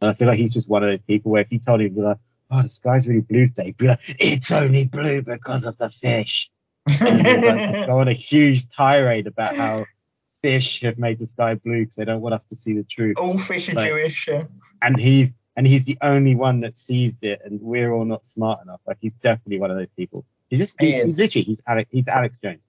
And 0.00 0.10
I 0.10 0.14
feel 0.14 0.28
like 0.28 0.38
he's 0.38 0.52
just 0.52 0.68
one 0.68 0.84
of 0.84 0.90
those 0.90 1.00
people 1.00 1.32
where 1.32 1.42
if 1.42 1.50
you 1.50 1.58
told 1.58 1.80
him, 1.80 1.96
like, 1.96 2.18
oh, 2.52 2.62
the 2.62 2.68
sky's 2.68 3.08
really 3.08 3.22
blue 3.22 3.46
today, 3.46 3.64
he'd 3.64 3.76
be 3.78 3.88
like, 3.88 4.00
it's 4.20 4.52
only 4.52 4.84
blue 4.84 5.22
because 5.22 5.64
of 5.64 5.76
the 5.78 5.90
fish. 5.90 6.50
And 7.00 7.26
he'd 7.26 7.40
like, 7.44 7.86
go 7.86 7.98
on 7.98 8.06
a 8.08 8.12
huge 8.12 8.68
tirade 8.68 9.26
about 9.26 9.56
how 9.56 9.86
fish 10.42 10.82
have 10.82 10.98
made 10.98 11.18
the 11.18 11.26
sky 11.26 11.54
blue 11.54 11.80
because 11.80 11.96
they 11.96 12.04
don't 12.04 12.20
want 12.20 12.34
us 12.34 12.44
to 12.46 12.54
see 12.54 12.74
the 12.74 12.84
truth. 12.84 13.16
All 13.18 13.38
fish 13.38 13.68
are 13.70 13.74
Like- 13.74 13.88
Jewish. 13.88 14.28
yeah. 14.28 14.44
And 14.82 14.96
he's 15.00 15.32
and 15.56 15.66
he's 15.66 15.86
the 15.86 15.96
only 16.02 16.34
one 16.34 16.60
that 16.60 16.76
sees 16.76 17.22
it, 17.22 17.40
and 17.46 17.58
we're 17.62 17.90
all 17.90 18.04
not 18.04 18.26
smart 18.26 18.60
enough. 18.62 18.80
Like 18.86 18.98
he's 19.00 19.14
definitely 19.14 19.58
one 19.58 19.70
of 19.70 19.78
those 19.78 19.88
people. 19.96 20.26
He's 20.50 20.58
just 20.60 20.76
He 20.78 20.92
he- 20.92 21.02
he's 21.02 21.16
literally 21.18 21.44
he's 21.44 21.62
Alex 21.66 21.88
he's 21.90 22.06
Alex 22.08 22.36
Jones. 22.42 22.62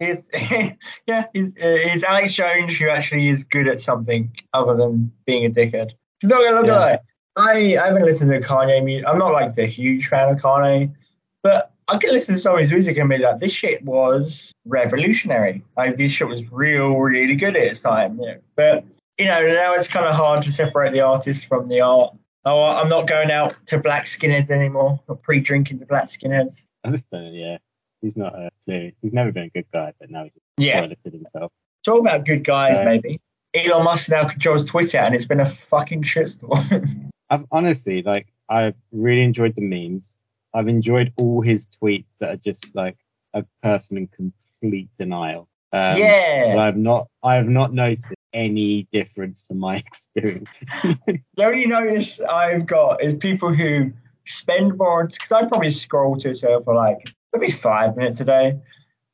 He's, 0.00 0.30
yeah, 1.06 1.26
he's, 1.32 1.56
uh, 1.58 1.98
Alex 2.06 2.32
Jones 2.34 2.76
who 2.76 2.88
actually 2.88 3.28
is 3.28 3.44
good 3.44 3.68
at 3.68 3.80
something 3.80 4.32
other 4.52 4.74
than 4.76 5.12
being 5.26 5.44
a 5.46 5.50
dickhead. 5.50 5.90
He's 6.20 6.30
not 6.30 6.42
gonna 6.42 6.56
look 6.56 6.66
Yeah. 6.66 6.78
alike. 6.78 7.00
I, 7.36 7.76
I 7.76 7.86
haven't 7.88 8.04
listened 8.04 8.30
to 8.30 8.40
Kanye 8.40 8.82
music. 8.82 9.06
I'm 9.06 9.18
not 9.18 9.32
like 9.32 9.54
the 9.54 9.66
huge 9.66 10.08
fan 10.08 10.30
of 10.30 10.38
Kanye, 10.38 10.94
but 11.42 11.70
I 11.88 11.98
can 11.98 12.10
listen 12.10 12.34
to 12.34 12.40
some 12.40 12.54
of 12.54 12.60
his 12.60 12.70
music 12.72 12.96
and 12.96 13.08
be 13.08 13.18
like, 13.18 13.40
this 13.40 13.52
shit 13.52 13.84
was 13.84 14.52
revolutionary. 14.64 15.62
Like 15.76 15.96
this 15.96 16.12
shit 16.12 16.26
was 16.28 16.50
real, 16.50 16.96
really 16.96 17.36
good 17.36 17.56
at 17.56 17.62
its 17.62 17.80
time. 17.80 18.18
You 18.18 18.26
know? 18.26 18.38
But 18.56 18.84
you 19.18 19.26
know, 19.26 19.46
now 19.54 19.74
it's 19.74 19.88
kind 19.88 20.06
of 20.06 20.14
hard 20.14 20.42
to 20.44 20.52
separate 20.52 20.92
the 20.92 21.00
artist 21.00 21.46
from 21.46 21.68
the 21.68 21.80
art. 21.80 22.14
Oh, 22.44 22.62
I'm 22.62 22.88
not 22.88 23.06
going 23.06 23.30
out 23.30 23.54
to 23.66 23.78
black 23.78 24.04
skinheads 24.04 24.50
anymore. 24.50 25.00
Not 25.08 25.22
pre-drinking 25.22 25.78
to 25.80 25.86
black 25.86 26.04
skinheads. 26.04 26.66
I 26.84 26.90
just 26.90 27.10
don't, 27.10 27.34
yeah. 27.34 27.58
He's 28.02 28.16
not 28.16 28.34
a 28.34 28.50
clear. 28.64 28.92
He's 29.02 29.12
never 29.12 29.32
been 29.32 29.44
a 29.44 29.48
good 29.50 29.66
guy, 29.72 29.92
but 29.98 30.10
now 30.10 30.24
he's 30.24 30.36
Yeah. 30.58 30.86
himself. 31.04 31.52
Talk 31.84 32.00
about 32.00 32.24
good 32.26 32.44
guys, 32.44 32.76
Yeah. 32.78 32.84
maybe. 32.84 33.20
Elon 33.54 33.84
Musk 33.84 34.10
now 34.10 34.28
controls 34.28 34.64
Twitter, 34.64 34.98
and 34.98 35.14
it's 35.14 35.24
been 35.24 35.40
a 35.40 35.46
fucking 35.48 36.02
shitstorm. 36.02 37.10
I've 37.30 37.46
honestly 37.50 38.02
like 38.02 38.26
I've 38.48 38.74
really 38.92 39.22
enjoyed 39.22 39.54
the 39.56 39.62
memes. 39.62 40.18
I've 40.54 40.68
enjoyed 40.68 41.12
all 41.18 41.40
his 41.40 41.66
tweets 41.66 42.18
that 42.20 42.30
are 42.34 42.36
just 42.36 42.66
like 42.74 42.96
a 43.34 43.44
person 43.62 43.96
in 43.96 44.08
complete 44.60 44.88
denial. 44.98 45.48
Um, 45.72 45.94
But 45.94 45.98
yeah. 45.98 46.56
I've 46.58 46.76
not 46.76 47.08
I 47.22 47.34
have 47.36 47.48
not 47.48 47.72
noticed 47.72 48.06
any 48.32 48.86
difference 48.92 49.44
to 49.48 49.54
my 49.54 49.76
experience. 49.86 50.48
The 50.82 51.44
only 51.44 51.66
notice 51.66 52.20
I've 52.20 52.66
got 52.66 53.02
is 53.02 53.14
people 53.14 53.52
who 53.52 53.92
spend 54.26 54.76
more 54.76 55.04
because 55.06 55.32
I 55.32 55.46
probably 55.46 55.70
scroll 55.70 56.16
to 56.16 56.34
Twitter 56.34 56.60
for 56.60 56.74
like 56.74 56.98
maybe 57.32 57.50
five 57.50 57.96
minutes 57.96 58.20
a 58.20 58.24
day. 58.24 58.60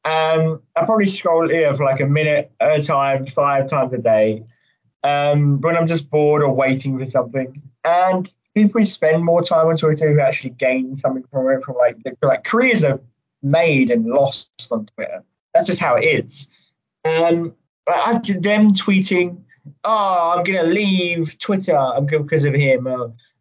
Um, 0.05 0.63
I 0.75 0.85
probably 0.85 1.07
scroll 1.07 1.49
here 1.49 1.75
for 1.75 1.85
like 1.85 2.01
a 2.01 2.07
minute 2.07 2.53
at 2.61 2.79
a 2.79 2.83
time, 2.83 3.27
five 3.27 3.69
times 3.69 3.93
a 3.93 3.99
day. 3.99 4.45
Um, 5.05 5.61
when 5.61 5.77
I'm 5.77 5.87
just 5.87 6.11
bored 6.11 6.43
or 6.43 6.55
waiting 6.55 6.99
for 6.99 7.07
something. 7.07 7.63
And 7.85 8.33
people 8.55 8.81
who 8.81 8.87
spend 8.87 9.25
more 9.25 9.43
time 9.43 9.67
on 9.67 9.77
Twitter 9.77 10.13
who 10.13 10.21
actually 10.21 10.51
gain 10.51 10.95
something 10.95 11.25
from 11.31 11.51
it, 11.51 11.63
from 11.63 11.77
like 11.77 11.97
like 12.23 12.45
careers 12.45 12.85
are 12.85 13.01
made 13.43 13.91
and 13.91 14.07
lost 14.07 14.49
on 14.71 14.87
Twitter. 14.95 15.25
That's 15.55 15.67
just 15.67 15.81
how 15.81 15.97
it 15.97 16.05
is. 16.05 16.49
Um, 17.05 17.55
I, 17.89 18.21
them 18.41 18.73
tweeting, 18.73 19.43
"Oh, 19.85 20.35
I'm 20.37 20.45
gonna 20.45 20.65
leave 20.65 21.39
Twitter 21.39 21.79
because 22.01 22.45
of 22.45 22.55
him." 22.55 22.87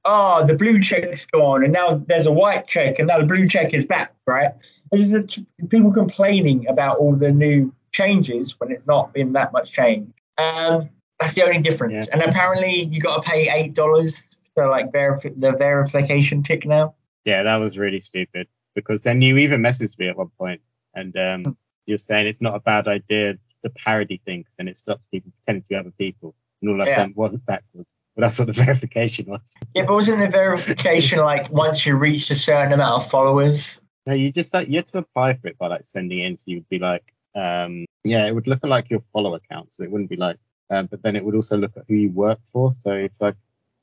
Oh, 0.05 0.45
the 0.45 0.53
blue 0.53 0.81
check's 0.81 1.25
gone, 1.25 1.63
and 1.63 1.73
now 1.73 2.03
there's 2.07 2.25
a 2.25 2.31
white 2.31 2.67
check, 2.67 2.99
and 2.99 3.07
now 3.07 3.19
the 3.19 3.25
blue 3.25 3.47
check 3.47 3.73
is 3.73 3.85
back, 3.85 4.13
right? 4.27 4.51
There's 4.91 5.39
people 5.69 5.91
complaining 5.91 6.67
about 6.67 6.97
all 6.97 7.15
the 7.15 7.31
new 7.31 7.73
changes 7.93 8.59
when 8.59 8.71
it's 8.71 8.87
not 8.87 9.13
been 9.13 9.33
that 9.33 9.53
much 9.53 9.71
change. 9.71 10.11
Um, 10.37 10.89
that's 11.19 11.33
the 11.33 11.43
only 11.43 11.59
difference. 11.59 12.07
Yeah. 12.07 12.13
And 12.13 12.29
apparently, 12.29 12.85
you 12.85 12.99
got 12.99 13.23
to 13.23 13.29
pay 13.29 13.49
eight 13.49 13.73
dollars 13.73 14.35
for 14.55 14.67
like 14.69 14.91
verif- 14.91 15.39
the 15.39 15.53
verification 15.53 16.43
tick 16.43 16.65
now. 16.65 16.95
yeah, 17.25 17.43
that 17.43 17.57
was 17.57 17.77
really 17.77 18.01
stupid 18.01 18.47
because 18.75 19.01
then 19.01 19.21
you 19.21 19.37
even 19.37 19.61
messaged 19.61 19.97
me 19.99 20.07
at 20.07 20.17
one 20.17 20.31
point 20.37 20.61
and 20.93 21.15
um, 21.17 21.57
you're 21.85 21.97
saying 21.97 22.27
it's 22.27 22.41
not 22.41 22.55
a 22.55 22.59
bad 22.59 22.87
idea 22.87 23.37
the 23.63 23.69
parody 23.69 24.19
thing 24.25 24.45
then 24.57 24.67
it 24.67 24.77
stops 24.77 25.03
people 25.11 25.31
pretending 25.37 25.61
to 25.61 25.67
be 25.67 25.75
other 25.75 25.91
people. 25.91 26.33
And 26.61 26.69
all 26.69 26.81
I 26.81 26.85
Yeah. 26.87 26.95
said 26.97 27.15
wasn't 27.15 27.45
backwards. 27.45 27.95
But 28.15 28.21
that's 28.23 28.37
what 28.39 28.47
the 28.47 28.53
verification 28.65 29.25
was. 29.27 29.53
Yeah, 29.73 29.85
but 29.85 29.93
wasn't 29.93 30.19
the 30.19 30.27
verification 30.27 31.19
like 31.19 31.49
once 31.51 31.85
you 31.85 31.97
reached 31.97 32.29
a 32.31 32.35
certain 32.35 32.73
amount 32.73 33.03
of 33.03 33.09
followers? 33.09 33.81
No, 34.05 34.13
you 34.13 34.31
just 34.31 34.53
like 34.53 34.67
you 34.67 34.77
had 34.77 34.87
to 34.87 34.99
apply 34.99 35.35
for 35.35 35.47
it 35.47 35.57
by 35.57 35.67
like 35.67 35.83
sending 35.83 36.19
in. 36.19 36.37
So 36.37 36.45
you'd 36.51 36.69
be 36.69 36.79
like, 36.79 37.13
um, 37.35 37.85
yeah, 38.03 38.27
it 38.27 38.33
would 38.33 38.47
look 38.47 38.63
like 38.63 38.89
your 38.89 39.03
follower 39.13 39.39
count, 39.49 39.73
So 39.73 39.83
it 39.83 39.91
wouldn't 39.91 40.09
be 40.09 40.15
like, 40.17 40.37
um, 40.69 40.87
but 40.87 41.01
then 41.03 41.15
it 41.15 41.23
would 41.23 41.35
also 41.35 41.57
look 41.57 41.75
at 41.77 41.85
who 41.87 41.95
you 41.95 42.09
work 42.11 42.39
for. 42.51 42.73
So 42.73 42.91
if 42.93 43.11
like, 43.19 43.35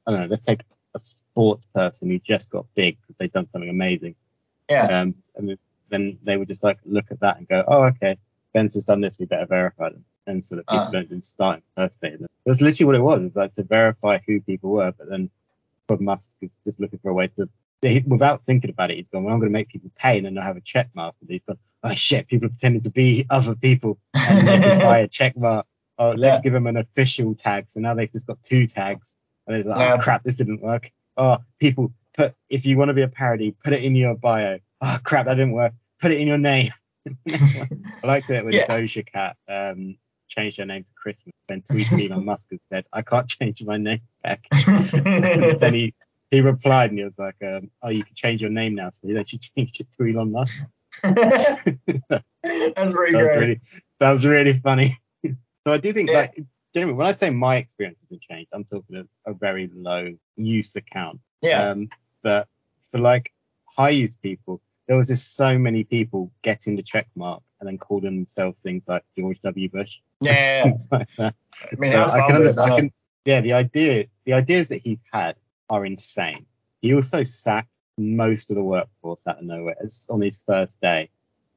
I 0.06 0.10
don't 0.10 0.20
know, 0.20 0.26
let's 0.26 0.42
take 0.44 0.62
a 0.94 0.98
sports 0.98 1.66
person 1.74 2.10
who 2.10 2.18
just 2.18 2.50
got 2.50 2.66
big 2.74 2.98
because 3.00 3.16
they've 3.16 3.32
done 3.32 3.46
something 3.48 3.70
amazing. 3.70 4.14
Yeah. 4.68 4.86
Um, 5.00 5.14
and 5.36 5.48
then- 5.50 5.58
then 5.90 6.18
they 6.22 6.36
would 6.36 6.48
just 6.48 6.62
like 6.62 6.76
look 6.84 7.06
at 7.10 7.18
that 7.20 7.38
and 7.38 7.48
go, 7.48 7.64
oh, 7.66 7.84
okay, 7.84 8.18
Ben's 8.52 8.74
has 8.74 8.84
done 8.84 9.00
this, 9.00 9.16
we 9.18 9.24
better 9.24 9.46
verify 9.46 9.88
them. 9.88 10.04
And 10.28 10.44
so 10.44 10.56
that 10.56 10.66
people 10.68 10.86
Ah. 10.86 10.90
don't 10.90 11.24
start 11.24 11.62
impersonating 11.76 12.20
them. 12.20 12.28
That's 12.46 12.60
literally 12.60 12.86
what 12.86 12.94
it 12.94 13.02
was. 13.02 13.24
It's 13.24 13.34
like 13.36 13.54
to 13.56 13.62
verify 13.64 14.18
who 14.26 14.40
people 14.42 14.70
were, 14.70 14.92
but 14.92 15.08
then 15.08 15.30
Bob 15.86 16.00
Musk 16.00 16.36
is 16.42 16.56
just 16.64 16.78
looking 16.78 16.98
for 17.00 17.08
a 17.10 17.14
way 17.14 17.28
to, 17.28 17.48
without 18.06 18.44
thinking 18.44 18.70
about 18.70 18.90
it, 18.90 18.98
he's 18.98 19.08
gone, 19.08 19.24
well, 19.24 19.32
I'm 19.34 19.40
going 19.40 19.50
to 19.50 19.58
make 19.58 19.68
people 19.70 19.90
pay 19.96 20.18
and 20.18 20.26
then 20.26 20.34
they'll 20.34 20.44
have 20.44 20.56
a 20.58 20.60
check 20.60 20.88
mark. 20.94 21.14
And 21.22 21.30
he's 21.30 21.42
gone, 21.44 21.58
oh 21.82 21.94
shit, 21.94 22.28
people 22.28 22.46
are 22.46 22.50
pretending 22.50 22.82
to 22.82 22.90
be 22.90 23.26
other 23.30 23.54
people 23.54 23.98
and 24.14 24.46
they 24.46 24.58
can 24.58 24.78
buy 24.82 24.98
a 25.00 25.08
check 25.08 25.36
mark. 25.36 25.66
Oh, 25.98 26.10
let's 26.10 26.36
Yeah. 26.36 26.40
give 26.42 26.52
them 26.52 26.66
an 26.66 26.76
official 26.76 27.34
tag. 27.34 27.64
So 27.68 27.80
now 27.80 27.94
they've 27.94 28.12
just 28.12 28.26
got 28.26 28.42
two 28.44 28.66
tags. 28.66 29.16
And 29.46 29.56
it's 29.56 29.66
like, 29.66 29.78
Yeah. 29.78 29.94
oh 29.94 29.98
crap, 29.98 30.22
this 30.24 30.36
didn't 30.36 30.60
work. 30.60 30.90
Oh, 31.16 31.38
people 31.58 31.90
put 32.14 32.34
if 32.50 32.66
you 32.66 32.76
want 32.76 32.90
to 32.90 32.94
be 32.94 33.02
a 33.02 33.08
parody, 33.08 33.52
put 33.64 33.72
it 33.72 33.82
in 33.82 33.96
your 33.96 34.14
bio. 34.14 34.58
Oh 34.82 34.98
crap, 35.02 35.24
that 35.26 35.34
didn't 35.34 35.52
work. 35.52 35.72
Put 36.00 36.12
it 36.12 36.20
in 36.20 36.28
your 36.28 36.38
name. 36.38 36.70
I 37.28 37.68
liked 38.04 38.28
it 38.30 38.44
when 38.44 38.52
Yeah. 38.52 38.66
Doja 38.66 39.04
Cat 39.10 39.36
um, 39.48 39.96
changed 40.28 40.58
her 40.58 40.66
name 40.66 40.84
to 40.84 40.92
Christmas. 40.94 41.34
Then 41.48 41.62
tweeted 41.62 42.10
Elon 42.10 42.24
Musk 42.24 42.48
and 42.50 42.60
said, 42.70 42.84
I 42.92 43.02
can't 43.02 43.28
change 43.36 43.62
my 43.62 43.76
name 43.76 44.00
back. 44.22 44.46
Then 45.60 45.74
he, 45.74 45.94
he 46.30 46.40
replied 46.40 46.90
and 46.90 46.98
he 46.98 47.04
was 47.04 47.18
like, 47.18 47.36
um, 47.44 47.70
Oh, 47.82 47.88
you 47.88 48.04
can 48.04 48.14
change 48.14 48.40
your 48.42 48.50
name 48.50 48.74
now. 48.74 48.90
So 48.90 49.08
then 49.08 49.24
she 49.24 49.38
changed 49.38 49.80
it 49.80 49.88
to 49.98 50.04
Elon 50.12 50.32
Musk. 50.32 50.62
That's 51.02 51.72
pretty 51.72 52.02
That 52.42 52.76
was 52.76 52.94
great. 52.94 53.38
really 53.40 53.60
that 54.00 54.10
was 54.12 54.24
really 54.26 54.58
funny. 54.60 54.98
so 55.24 55.72
I 55.72 55.78
do 55.78 55.92
think 55.92 56.10
Yeah. 56.10 56.18
like 56.18 56.42
generally 56.74 56.94
when 56.94 57.06
I 57.06 57.12
say 57.12 57.30
my 57.30 57.56
experience 57.56 57.98
hasn't 58.00 58.22
changed, 58.22 58.48
I'm 58.52 58.64
talking 58.64 58.96
a, 59.26 59.30
a 59.30 59.34
very 59.34 59.70
low 59.74 60.14
use 60.36 60.76
account. 60.76 61.20
yeah. 61.42 61.70
Um, 61.70 61.88
but 62.22 62.48
for 62.92 62.98
like 62.98 63.32
high 63.76 63.90
use 63.90 64.14
people, 64.22 64.60
there 64.88 64.96
was 64.96 65.06
just 65.06 65.36
so 65.36 65.56
many 65.58 65.84
people 65.84 66.32
getting 66.42 66.74
the 66.74 66.82
check 66.82 67.06
mark 67.14 67.42
and 67.60 67.68
then 67.68 67.78
calling 67.78 68.04
themselves 68.16 68.60
things 68.62 68.88
like 68.88 69.04
George 69.16 69.38
W. 69.42 69.68
Bush. 69.68 69.98
yeah. 70.22 70.72
like. 70.90 71.08
I 71.18 71.32
mean, 71.78 71.92
So 71.92 71.98
how 71.98 72.04
I 72.06 72.08
far 72.18 72.26
can 72.28 72.36
would 72.38 72.46
it 72.46 72.58
understand. 72.58 72.72
I 72.72 72.76
can, 72.76 72.92
yeah, 73.24 73.40
the 73.42 73.52
idea, 73.52 74.06
the 74.24 74.32
ideas 74.32 74.68
that 74.68 74.80
he's 74.82 74.98
had 75.12 75.36
are 75.68 75.84
insane. 75.84 76.46
He 76.80 76.94
also 76.94 77.22
sacked 77.22 77.68
most 77.98 78.50
of 78.50 78.56
the 78.56 78.62
workforce 78.62 79.26
out 79.26 79.38
of 79.38 79.44
nowhere 79.44 79.76
on 80.08 80.20
his 80.22 80.38
first 80.46 80.80
day, 80.80 81.10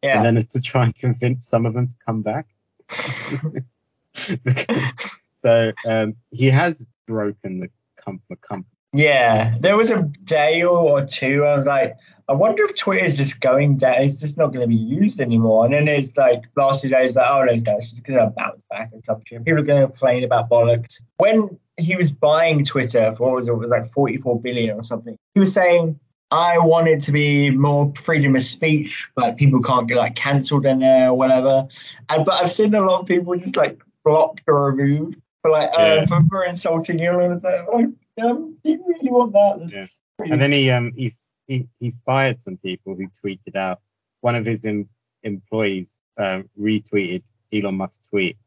Yeah. 0.03 0.17
and 0.23 0.37
then 0.37 0.45
to 0.45 0.59
try 0.61 0.85
and 0.85 0.95
convince 0.95 1.47
some 1.47 1.65
of 1.65 1.73
them 1.73 1.87
to 1.87 1.95
come 2.05 2.21
back. 2.23 2.47
so 5.41 5.71
um, 5.87 6.15
he 6.31 6.49
has 6.49 6.85
broken 7.07 7.59
the 7.61 7.69
com- 8.03 8.21
the 8.29 8.35
company. 8.35 8.67
Yeah, 8.93 9.55
there 9.59 9.77
was 9.77 9.89
a 9.89 10.01
day 10.23 10.63
or 10.63 11.05
two 11.05 11.45
I 11.45 11.55
was 11.55 11.65
like, 11.65 11.95
I 12.27 12.33
wonder 12.33 12.63
if 12.63 12.77
Twitter's 12.77 13.15
just 13.15 13.39
going 13.39 13.77
down. 13.77 13.95
It's 14.01 14.19
just 14.19 14.37
not 14.37 14.53
going 14.53 14.61
to 14.61 14.67
be 14.67 14.81
used 14.81 15.19
anymore. 15.19 15.65
And 15.65 15.73
then 15.73 15.87
it's 15.87 16.15
like 16.15 16.43
last 16.55 16.81
few 16.81 16.89
days, 16.89 17.15
like, 17.15 17.29
oh 17.29 17.43
no, 17.43 17.51
it's 17.51 17.63
not. 17.63 17.77
It's 17.79 17.91
just 17.91 18.03
going 18.03 18.19
to 18.19 18.27
bounce 18.27 18.63
back 18.69 18.91
and 18.93 19.03
some 19.03 19.21
shit. 19.25 19.43
People 19.43 19.59
are 19.59 19.63
going 19.63 19.81
to 19.81 19.87
complain 19.87 20.23
about 20.23 20.49
bollocks. 20.49 21.01
When 21.17 21.57
he 21.77 21.95
was 21.95 22.11
buying 22.11 22.63
Twitter 22.63 23.13
for 23.13 23.27
what 23.27 23.35
was 23.35 23.47
it? 23.47 23.51
It 23.51 23.55
was 23.55 23.71
like 23.71 23.91
44 23.91 24.41
billion 24.41 24.77
or 24.77 24.83
something. 24.83 25.17
He 25.33 25.39
was 25.39 25.53
saying, 25.53 25.99
I 26.31 26.57
want 26.59 26.87
it 26.87 27.01
to 27.01 27.11
be 27.11 27.49
more 27.49 27.91
freedom 27.97 28.35
of 28.35 28.43
speech, 28.43 29.07
but 29.15 29.35
people 29.35 29.61
can't 29.61 29.87
get 29.87 29.97
like 29.97 30.15
cancelled 30.15 30.65
in 30.65 30.79
there 30.79 31.09
or 31.09 31.13
whatever. 31.13 31.67
And 32.09 32.25
but 32.25 32.41
I've 32.41 32.51
seen 32.51 32.73
a 32.73 32.81
lot 32.81 33.01
of 33.01 33.07
people 33.07 33.35
just 33.35 33.57
like 33.57 33.81
blocked 34.05 34.43
or 34.47 34.71
removed 34.71 35.21
for 35.41 35.51
like 35.51 35.69
uh, 35.77 36.05
for, 36.05 36.21
for 36.29 36.43
insulting 36.45 36.99
you. 36.99 37.19
And 37.19 37.33
it's 37.33 37.43
like, 37.43 37.65
oh, 37.67 37.93
um, 38.21 38.57
do 38.63 38.71
you 38.71 38.83
really 38.87 39.09
want 39.11 39.33
that? 39.33 39.69
That's 39.71 39.99
pretty- 40.17 40.31
And 40.33 40.41
then 40.41 40.51
he 40.51 40.69
um 40.69 40.91
he, 40.95 41.15
he 41.47 41.67
he 41.79 41.93
fired 42.05 42.41
some 42.41 42.57
people 42.57 42.95
who 42.95 43.07
tweeted 43.23 43.55
out 43.55 43.81
one 44.21 44.35
of 44.35 44.45
his 44.45 44.65
em- 44.65 44.89
employees 45.23 45.99
um, 46.17 46.49
retweeted 46.59 47.23
Elon 47.53 47.75
Musk's 47.75 47.99
tweet 48.09 48.37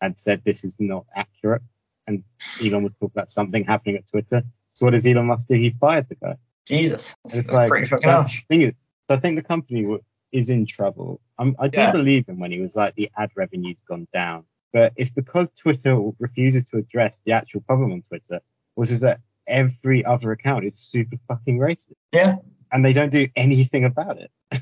and 0.00 0.18
said 0.18 0.42
this 0.44 0.64
is 0.64 0.78
not 0.80 1.04
accurate. 1.14 1.62
And 2.06 2.22
Elon 2.64 2.82
was 2.84 2.94
talking 2.94 3.10
about 3.14 3.28
something 3.30 3.64
happening 3.64 3.96
at 3.96 4.06
Twitter. 4.08 4.42
So 4.72 4.86
what 4.86 4.92
does 4.92 5.06
Elon 5.06 5.26
Musk 5.26 5.48
do? 5.48 5.54
He 5.54 5.70
fired 5.78 6.08
the 6.08 6.14
guy. 6.14 6.36
Jesus, 6.66 7.14
And 7.24 7.32
that's, 7.32 7.38
it's 7.38 7.46
that's 7.48 7.56
like 7.56 7.68
pretty 7.68 7.86
fucking 7.86 8.08
harsh. 8.08 8.42
the 8.42 8.46
thing 8.54 8.62
is, 8.68 8.72
so 9.08 9.16
I 9.16 9.20
think 9.20 9.36
the 9.36 9.42
company 9.42 9.82
w- 9.82 10.02
is 10.32 10.50
in 10.50 10.66
trouble. 10.66 11.20
Um, 11.38 11.56
I 11.58 11.68
do 11.68 11.78
Yeah. 11.78 11.92
believe 11.92 12.26
him 12.28 12.38
when 12.38 12.52
he 12.52 12.60
was 12.60 12.76
like 12.76 12.94
the 12.94 13.10
ad 13.16 13.30
revenue's 13.36 13.82
gone 13.88 14.06
down, 14.12 14.44
but 14.72 14.92
it's 14.96 15.10
because 15.10 15.50
Twitter 15.52 15.98
refuses 16.18 16.64
to 16.66 16.76
address 16.78 17.20
the 17.24 17.32
actual 17.32 17.60
problem 17.62 17.92
on 17.92 18.02
Twitter, 18.02 18.40
which 18.78 18.92
is 18.92 19.00
that 19.00 19.18
every 19.48 20.04
other 20.04 20.30
account 20.30 20.64
is 20.64 20.76
super 20.76 21.16
fucking 21.26 21.58
racist, 21.58 21.94
Yeah, 22.12 22.36
and 22.70 22.84
they 22.84 22.92
don't 22.92 23.10
do 23.12 23.26
anything 23.34 23.84
about 23.84 24.18
it. 24.18 24.30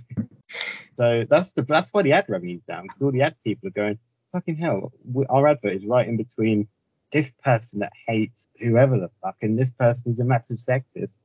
so 0.96 1.24
that's 1.28 1.52
the 1.52 1.62
that's 1.62 1.90
why 1.92 2.00
the 2.02 2.12
ad 2.12 2.24
revenue's 2.28 2.62
down 2.66 2.84
because 2.84 3.02
all 3.02 3.12
the 3.12 3.20
ad 3.20 3.36
people 3.44 3.68
are 3.68 3.72
going 3.72 3.98
fucking 4.32 4.56
hell. 4.56 4.90
we- 5.12 5.26
Our 5.26 5.46
advert 5.48 5.74
is 5.74 5.84
right 5.84 6.08
in 6.08 6.16
between 6.16 6.66
this 7.12 7.30
person 7.44 7.80
that 7.80 7.92
hates 8.08 8.48
whoever 8.58 8.98
the 8.98 9.10
fuck 9.22 9.36
and 9.42 9.58
this 9.58 9.70
person 9.70 10.12
is 10.12 10.20
a 10.20 10.24
massive 10.24 10.58
sexist. 10.58 11.16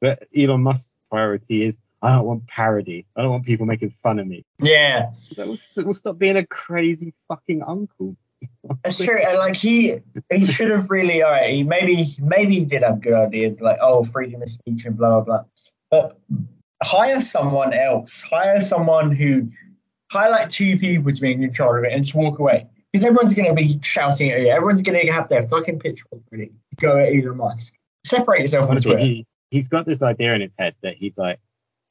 But 0.00 0.26
Elon 0.36 0.62
Musk's 0.62 0.92
priority 1.08 1.62
is 1.62 1.78
I 2.02 2.16
don't 2.16 2.26
want 2.26 2.46
parody. 2.48 3.06
I 3.16 3.22
don't 3.22 3.30
want 3.30 3.44
people 3.46 3.66
making 3.66 3.94
fun 4.02 4.18
of 4.18 4.26
me. 4.26 4.44
yeah, 4.60 5.12
So 5.12 5.46
we'll, 5.46 5.84
we'll 5.84 5.94
stop 5.94 6.18
being 6.18 6.36
a 6.36 6.46
crazy 6.46 7.14
fucking 7.28 7.62
uncle. 7.62 8.16
That's 8.84 8.98
true. 8.98 9.18
And 9.18 9.38
like 9.38 9.56
he 9.56 10.00
he 10.32 10.46
should 10.46 10.70
have 10.70 10.90
really 10.90 11.22
all 11.22 11.30
right, 11.30 11.52
he 11.52 11.62
maybe 11.62 12.14
maybe 12.18 12.60
he 12.60 12.64
did 12.64 12.82
have 12.82 13.00
good 13.00 13.14
ideas 13.14 13.60
like 13.60 13.78
oh 13.80 14.04
freedom 14.04 14.42
of 14.42 14.48
speech 14.48 14.84
and 14.84 14.96
blah 14.96 15.20
blah 15.20 15.22
blah. 15.22 15.44
But 15.90 16.18
hire 16.82 17.20
someone 17.20 17.72
else. 17.72 18.22
Hire 18.22 18.60
someone 18.60 19.14
who 19.14 19.50
hire 20.10 20.30
like 20.30 20.50
two 20.50 20.78
people 20.78 21.12
to 21.12 21.20
be 21.20 21.32
in 21.32 21.52
charge 21.52 21.80
of 21.80 21.90
it 21.90 21.94
and 21.94 22.04
just 22.04 22.16
walk 22.16 22.38
away. 22.38 22.66
Because 22.92 23.06
everyone's 23.06 23.34
gonna 23.34 23.54
be 23.54 23.78
shouting 23.82 24.30
at 24.30 24.40
you. 24.40 24.48
Everyone's 24.48 24.82
gonna 24.82 25.10
have 25.12 25.28
their 25.28 25.42
fucking 25.44 25.78
pitchfork 25.78 26.22
ready. 26.30 26.52
Go 26.80 26.96
at 26.96 27.08
Elon 27.08 27.36
Musk. 27.36 27.74
Separate 28.04 28.40
yourself 28.40 28.66
from 28.66 28.80
Twitter. 28.80 28.98
he, 28.98 29.26
he's 29.50 29.68
got 29.68 29.86
this 29.86 30.02
idea 30.02 30.34
in 30.34 30.40
his 30.40 30.54
head 30.58 30.74
that 30.82 30.96
he's 30.96 31.18
like 31.18 31.38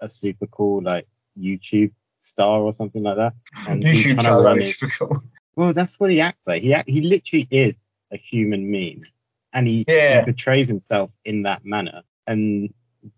a 0.01 0.09
super 0.09 0.47
cool 0.47 0.81
like 0.81 1.07
YouTube 1.38 1.91
star 2.19 2.62
or 2.62 2.73
something 2.73 3.03
like 3.03 3.17
that. 3.17 3.33
And 3.67 3.83
he's 3.88 4.03
trying 4.03 4.17
to 4.17 4.35
run 4.35 4.62
super 4.62 4.91
cool. 4.97 5.23
Well, 5.60 5.74
that's 5.74 6.00
what 6.00 6.10
he 6.10 6.22
acts 6.22 6.48
like. 6.48 6.62
He 6.62 6.74
he 6.88 7.02
literally 7.02 7.45
is 7.52 7.91
a 8.13 8.17
human 8.17 8.72
meme, 8.72 9.04
and 9.52 9.67
he, 9.67 9.84
Yeah. 9.89 10.19
he 10.22 10.24
portrays 10.32 10.69
himself 10.69 11.12
in 11.26 11.43
that 11.43 11.65
manner. 11.65 12.02
And 12.28 12.74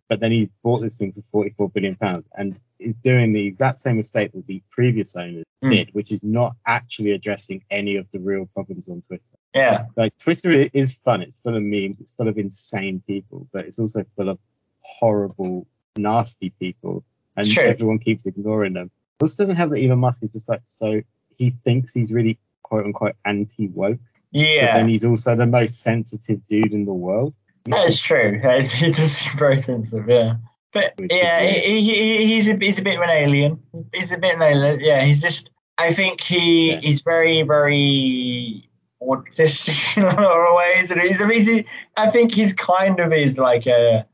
but 0.09 0.19
then 0.19 0.31
he 0.31 0.49
bought 0.63 0.79
this 0.79 0.97
thing 0.97 1.11
for 1.11 1.21
44 1.31 1.69
billion 1.69 1.95
pounds, 1.97 2.27
and 2.35 2.59
is 2.79 2.95
doing 3.03 3.31
the 3.31 3.45
exact 3.45 3.77
same 3.77 3.97
mistake 3.97 4.31
that 4.31 4.47
the 4.47 4.59
previous 4.71 5.15
owners 5.15 5.43
Hmm. 5.61 5.69
did, 5.69 5.93
which 5.93 6.11
is 6.11 6.23
not 6.23 6.55
actually 6.65 7.11
addressing 7.11 7.63
any 7.69 7.95
of 7.97 8.07
the 8.11 8.19
real 8.19 8.47
problems 8.55 8.89
on 8.89 9.01
Twitter. 9.01 9.35
Yeah. 9.53 9.85
Like 9.95 10.17
Twitter 10.17 10.49
is 10.73 10.93
fun. 11.05 11.21
It's 11.21 11.37
full 11.43 11.55
of 11.55 11.61
memes. 11.61 12.01
It's 12.01 12.11
full 12.17 12.27
of 12.27 12.39
insane 12.39 13.03
people, 13.05 13.47
but 13.53 13.65
it's 13.67 13.77
also 13.77 14.03
full 14.15 14.29
of 14.29 14.39
horrible, 14.79 15.67
nasty 15.95 16.49
people, 16.59 17.03
and 17.37 17.45
Sure. 17.47 17.65
everyone 17.65 17.99
keeps 17.99 18.25
ignoring 18.25 18.73
them. 18.73 18.89
This 19.19 19.35
doesn't 19.35 19.57
have 19.57 19.69
that 19.69 19.79
Elon 19.83 19.99
Musk 19.99 20.23
is 20.23 20.31
just 20.31 20.49
like 20.49 20.63
so. 20.65 21.01
He 21.41 21.55
thinks 21.65 21.91
he's 21.91 22.11
really 22.13 22.37
quote 22.61 22.85
unquote 22.85 23.15
anti 23.25 23.67
woke, 23.69 23.97
but 24.31 24.41
Yeah. 24.41 24.77
then 24.77 24.87
he's 24.89 25.03
also 25.03 25.35
the 25.35 25.47
most 25.47 25.79
sensitive 25.79 26.39
dude 26.47 26.71
in 26.71 26.85
the 26.85 26.93
world. 26.93 27.33
That 27.65 27.87
is 27.87 27.99
true. 27.99 28.39
That 28.43 28.59
is- 28.59 28.71
He 28.71 28.91
does 28.91 29.11
seem 29.17 29.37
very 29.37 29.57
sensitive, 29.59 30.07
yeah. 30.07 30.35
But 30.71 30.93
yeah, 31.09 31.41
he, 31.41 31.81
he, 31.81 32.27
he's 32.27 32.47
a 32.47 32.55
he's 32.55 32.77
a 32.77 32.83
bit 32.83 32.95
of 32.97 33.01
an 33.01 33.09
alien. 33.09 33.59
He's 33.91 34.11
a 34.11 34.17
bit 34.19 34.35
of 34.35 34.41
an 34.41 34.51
alien. 34.55 34.79
Yeah, 34.81 35.03
he's 35.03 35.19
just. 35.21 35.49
I 35.79 35.93
think 35.93 36.21
he 36.21 36.73
Yeah. 36.73 36.79
he's 36.81 37.01
very 37.01 37.41
very 37.41 38.69
autistic 39.01 39.97
in 39.97 40.03
a 40.03 40.05
lot 40.21 40.47
of 40.49 40.55
ways, 40.55 40.91
and 40.91 41.01
he's, 41.01 41.19
I 41.21 41.25
mean, 41.25 41.41
he, 41.43 41.65
I 41.97 42.09
think 42.11 42.33
he's 42.35 42.53
kind 42.53 42.99
of 42.99 43.11
is 43.11 43.37
like 43.39 43.65
a 43.65 44.05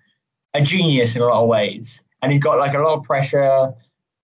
a 0.53 0.61
genius 0.61 1.15
in 1.17 1.21
a 1.21 1.25
lot 1.25 1.43
of 1.43 1.49
ways, 1.49 2.03
and 2.21 2.31
he's 2.31 2.41
got 2.41 2.57
like 2.57 2.73
a 2.73 2.79
lot 2.79 2.97
of 2.97 3.03
pressure 3.03 3.73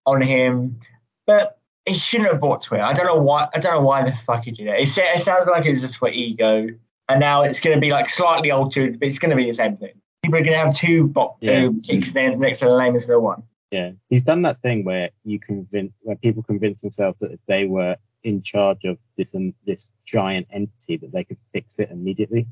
on 0.06 0.20
him, 0.22 0.78
but. 1.26 1.58
He 1.86 1.94
shouldn't 1.94 2.30
have 2.30 2.40
bought 2.40 2.62
Twitter. 2.62 2.82
I 2.82 2.94
don't 2.94 3.06
know 3.06 3.20
why. 3.20 3.48
I 3.54 3.58
don't 3.58 3.74
know 3.74 3.82
why 3.82 4.04
the 4.04 4.12
fuck 4.12 4.44
he 4.44 4.52
did 4.52 4.66
it. 4.68 4.80
It, 4.80 4.98
it 4.98 5.20
sounds 5.20 5.46
like 5.46 5.66
it 5.66 5.74
was 5.74 5.82
just 5.82 5.98
for 5.98 6.08
ego, 6.08 6.68
and 7.08 7.20
now 7.20 7.42
it's 7.42 7.60
going 7.60 7.76
to 7.76 7.80
be 7.80 7.90
like 7.90 8.08
slightly 8.08 8.50
altered, 8.50 8.98
but 8.98 9.08
it's 9.08 9.18
going 9.18 9.30
to 9.30 9.36
be 9.36 9.46
the 9.46 9.54
same 9.54 9.76
thing. 9.76 9.92
People 10.22 10.38
are 10.38 10.42
going 10.42 10.54
to 10.54 10.58
have 10.58 10.74
two 10.74 11.08
bo- 11.08 11.36
Yeah. 11.42 11.68
ticks 11.82 12.14
next 12.14 12.60
to 12.60 12.64
the 12.66 12.78
name 12.78 12.94
instead 12.94 13.12
the 13.12 13.20
one. 13.20 13.42
Yeah, 13.70 13.90
he's 14.08 14.22
done 14.22 14.40
that 14.42 14.62
thing 14.62 14.84
where 14.84 15.10
you 15.24 15.38
convince, 15.38 15.92
where 16.00 16.16
people 16.16 16.42
convince 16.42 16.80
themselves 16.80 17.18
that 17.18 17.32
if 17.32 17.40
they 17.48 17.66
were 17.66 17.96
in 18.22 18.40
charge 18.40 18.84
of 18.84 18.96
this 19.18 19.34
um, 19.34 19.52
this 19.66 19.92
giant 20.06 20.46
entity, 20.50 20.96
that 20.96 21.12
they 21.12 21.24
could 21.24 21.36
fix 21.52 21.78
it 21.78 21.90
immediately. 21.90 22.46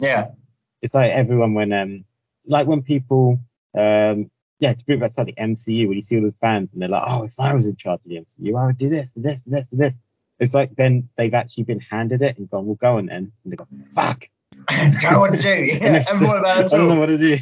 Yeah, 0.00 0.32
it's 0.80 0.94
like 0.94 1.12
everyone 1.12 1.54
when 1.54 1.72
um 1.72 2.04
like 2.46 2.66
when 2.66 2.82
people 2.82 3.38
um 3.78 4.28
yeah 4.62 4.72
to 4.72 4.84
bring 4.84 5.00
back 5.00 5.12
to 5.12 5.20
like 5.20 5.34
the 5.34 5.42
MCU 5.42 5.88
when 5.88 5.96
you 5.96 6.02
see 6.02 6.16
all 6.16 6.22
the 6.22 6.34
fans 6.40 6.72
and 6.72 6.80
they're 6.80 6.88
like 6.88 7.02
oh 7.04 7.24
if 7.24 7.34
I 7.38 7.52
was 7.52 7.66
in 7.66 7.74
charge 7.74 8.00
of 8.04 8.08
the 8.08 8.16
MCU 8.16 8.58
I 8.58 8.66
would 8.66 8.78
do 8.78 8.88
this 8.88 9.16
and 9.16 9.24
this 9.24 9.44
and 9.44 9.52
this 9.52 9.70
and 9.72 9.80
this 9.80 9.94
it's 10.38 10.54
like 10.54 10.74
then 10.76 11.08
they've 11.18 11.34
actually 11.34 11.64
been 11.64 11.80
handed 11.80 12.22
it 12.22 12.38
and 12.38 12.48
gone 12.48 12.66
well 12.66 12.76
go 12.76 12.98
on 12.98 13.06
then 13.06 13.32
and 13.44 13.52
they 13.52 13.56
go 13.56 13.66
fuck 13.94 14.28
don't 14.68 15.02
know 15.02 15.20
what 15.20 15.32
to 15.32 15.42
do. 15.42 15.64
Yeah, 15.64 16.04
and 16.08 16.22
about 16.24 16.46
I 16.46 16.62
don't 16.62 16.88
know 16.88 16.94
what 16.94 17.06
to 17.06 17.18
do 17.18 17.38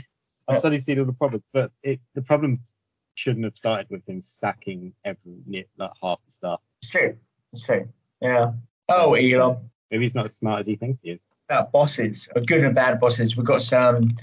I've 0.48 0.60
suddenly 0.60 0.80
seen 0.80 0.98
all 0.98 1.04
the 1.04 1.12
problems 1.12 1.44
but 1.52 1.70
it 1.82 2.00
the 2.14 2.22
problems 2.22 2.72
shouldn't 3.14 3.44
have 3.44 3.56
started 3.56 3.86
with 3.90 4.08
him 4.08 4.22
sacking 4.22 4.94
every 5.04 5.66
like 5.76 5.90
half 6.02 6.20
the 6.24 6.32
staff 6.32 6.60
It's 6.82 6.90
true. 6.90 7.16
It's 7.52 7.66
true. 7.66 7.86
Yeah. 8.22 8.52
Oh, 8.88 9.14
Elon. 9.14 9.58
maybe 9.90 10.04
he's 10.04 10.14
not 10.14 10.24
as 10.24 10.34
smart 10.34 10.60
as 10.60 10.66
he 10.66 10.76
thinks 10.76 11.02
he 11.02 11.10
is 11.10 11.26
About 11.50 11.70
bosses, 11.70 12.28
good 12.46 12.64
and 12.64 12.74
bad 12.74 12.98
bosses. 12.98 13.36
We've 13.36 13.44
got 13.46 13.60
some 13.60 14.14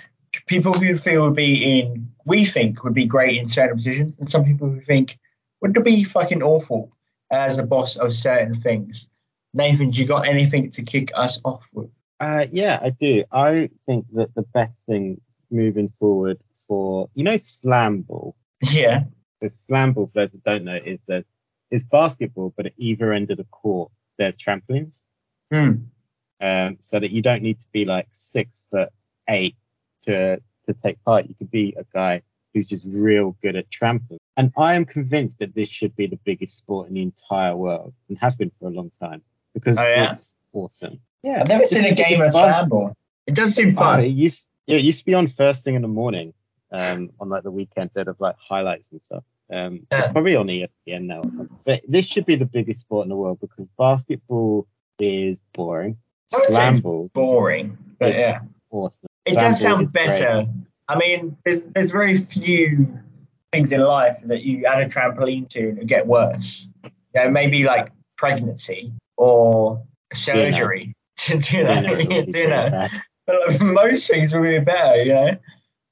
people 0.48 0.74
who 0.74 0.98
feel 0.98 1.24
would 1.24 1.36
be 1.36 1.80
in, 1.80 2.12
we 2.26 2.46
think 2.46 2.84
would 2.84 2.94
be 2.94 3.06
great 3.06 3.38
in 3.38 3.48
certain 3.48 3.78
positions, 3.78 4.18
and 4.18 4.30
some 4.30 4.44
people 4.44 4.70
who 4.70 4.82
think 4.82 5.20
would 5.62 5.84
be 5.84 6.04
fucking 6.04 6.42
awful 6.44 6.92
as 7.32 7.58
a 7.58 7.64
boss 7.64 7.96
of 7.98 8.16
certain 8.16 8.56
things. 8.56 9.08
Nathan, 9.54 9.92
do 9.92 10.02
you 10.02 10.08
got 10.08 10.28
anything 10.28 10.70
to 10.72 10.82
kick 10.82 11.12
us 11.16 11.40
off 11.44 11.68
with? 11.74 11.90
Uh, 12.20 12.48
yeah, 12.52 12.80
I 12.82 12.90
do. 12.90 13.24
I 13.32 13.70
think 13.86 14.06
that 14.14 14.34
the 14.36 14.42
best 14.42 14.86
thing 14.86 15.22
moving 15.52 15.92
forward 16.00 16.40
for 16.68 17.10
you 17.14 17.24
know 17.24 17.38
slam 17.38 18.02
ball. 18.02 18.36
Yeah. 18.62 19.04
The 19.40 19.50
slam 19.50 19.94
ball, 19.94 20.08
for 20.08 20.22
those 20.22 20.32
that 20.32 20.44
don't 20.44 20.64
know, 20.64 20.80
is 20.84 21.04
that 21.08 21.26
it's 21.70 21.84
basketball, 21.84 22.54
but 22.58 22.66
at 22.66 22.74
either 22.78 23.14
end 23.14 23.30
of 23.30 23.38
the 23.38 23.44
court 23.46 23.92
there's 24.18 24.38
trampolines, 24.38 25.04
Hmm. 25.52 25.74
um, 26.42 26.78
so 26.80 27.00
that 27.00 27.12
you 27.12 27.22
don't 27.22 27.44
need 27.44 27.60
to 27.60 27.68
be 27.72 27.86
like 27.86 28.08
six 28.12 28.64
foot 28.72 28.90
eight 29.30 29.56
to 30.08 30.42
to 30.68 30.74
take 30.84 31.02
part. 31.06 31.28
You 31.28 31.36
could 31.36 31.52
be 31.52 31.74
a 31.78 31.86
guy 31.94 32.22
who's 32.54 32.66
just 32.68 32.84
real 32.86 33.36
good 33.42 33.56
at 33.56 33.70
trampoline. 33.70 34.18
And 34.36 34.52
I 34.58 34.76
am 34.76 34.84
convinced 34.86 35.40
that 35.40 35.54
this 35.56 35.70
should 35.70 35.96
be 35.96 36.08
the 36.08 36.20
biggest 36.26 36.58
sport 36.58 36.88
in 36.90 36.96
the 36.96 37.02
entire 37.02 37.56
world 37.56 37.94
and 38.10 38.18
have 38.20 38.38
been 38.38 38.52
for 38.60 38.68
a 38.68 38.72
long 38.72 38.92
time 39.02 39.22
because 39.54 39.78
Oh, 39.78 39.84
yeah? 39.88 40.12
it's 40.12 40.36
awesome. 40.54 41.00
Yeah, 41.24 41.42
I've 41.42 41.48
never 41.50 41.66
seen 41.66 41.86
a 41.86 41.94
game 41.94 42.20
of 42.22 42.28
it's 42.28 42.36
fun. 42.36 42.50
slam 42.50 42.70
ball. 42.70 42.94
It 43.28 43.36
does 43.36 43.54
seem 43.56 43.70
Oh, 43.70 43.72
fun. 43.82 44.00
it 44.04 44.08
used 44.08 44.48
yeah, 44.66 44.78
it 44.78 44.84
used 44.84 45.00
to 45.00 45.06
be 45.06 45.14
on 45.14 45.28
first 45.28 45.64
thing 45.64 45.76
in 45.76 45.82
the 45.82 45.88
morning, 45.88 46.34
um, 46.72 47.10
on 47.20 47.30
like 47.30 47.44
the 47.44 47.52
weekend 47.52 47.86
instead 47.90 48.08
of 48.10 48.20
like 48.20 48.36
highlights 48.38 48.92
and 48.92 49.02
stuff. 49.02 49.24
Um, 49.50 49.88
Yeah. 49.92 50.12
probably 50.12 50.36
on 50.36 50.48
ESPN 50.48 51.04
now. 51.04 51.22
But 51.66 51.82
this 51.88 52.06
should 52.06 52.26
be 52.26 52.36
the 52.36 52.46
biggest 52.46 52.82
sport 52.82 53.06
in 53.06 53.10
the 53.10 53.16
world 53.16 53.40
because 53.40 53.68
basketball 53.78 54.68
is 55.00 55.40
boring. 55.54 55.98
I 56.34 56.38
would 56.38 56.46
say 56.48 56.54
Slam 56.54 56.72
it's 56.74 56.80
ball, 56.82 57.10
boring, 57.14 57.78
but 58.00 58.14
yeah. 58.14 58.40
awesome. 58.72 59.07
It 59.28 59.36
does 59.36 59.60
sound 59.62 59.84
is 59.84 59.92
great. 59.92 60.08
better. 60.08 60.48
I 60.88 60.98
mean, 60.98 61.38
there's 61.44 61.64
there's 61.64 61.92
very 61.92 62.18
few 62.18 62.88
things 63.52 63.72
in 63.72 63.82
life 63.82 64.20
that 64.26 64.42
you 64.44 64.66
add 64.66 64.82
a 64.82 64.90
trampoline 64.90 65.50
to 65.50 65.70
and 65.70 65.88
get 65.88 66.06
worse. 66.06 66.68
You 66.84 66.92
know, 67.16 67.30
maybe 67.30 67.64
like 67.64 67.92
pregnancy 68.18 68.92
or 69.18 69.84
surgery. 70.14 70.94
To 71.22 71.34
do 71.34 71.64
Dinner 71.64 71.74
that, 71.74 71.90
would 71.90 71.98
be 71.98 72.06
pretty 72.06 72.32
dinner. 72.32 72.90
But 73.26 73.50
like, 73.50 73.62
most 73.62 74.08
things 74.08 74.36
would 74.36 74.44
be 74.44 74.60
better, 74.60 75.02
you 75.02 75.12
know. 75.12 75.38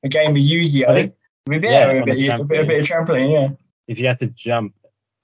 A 0.04 0.08
game 0.08 0.30
of 0.30 0.38
Yu-Gi-Oh! 0.38 0.94
Think- 0.94 1.16
would 1.48 1.62
be 1.64 1.68
better 1.68 1.96
with 1.96 2.04
a 2.04 2.06
bit, 2.06 2.40
a, 2.40 2.44
bit, 2.44 2.64
a 2.64 2.68
bit 2.68 2.82
of 2.82 2.88
trampoline, 2.88 3.32
yeah. 3.32 3.50
If 3.88 3.98
you 3.98 4.06
had 4.06 4.20
to 4.20 4.28
jump 4.28 4.76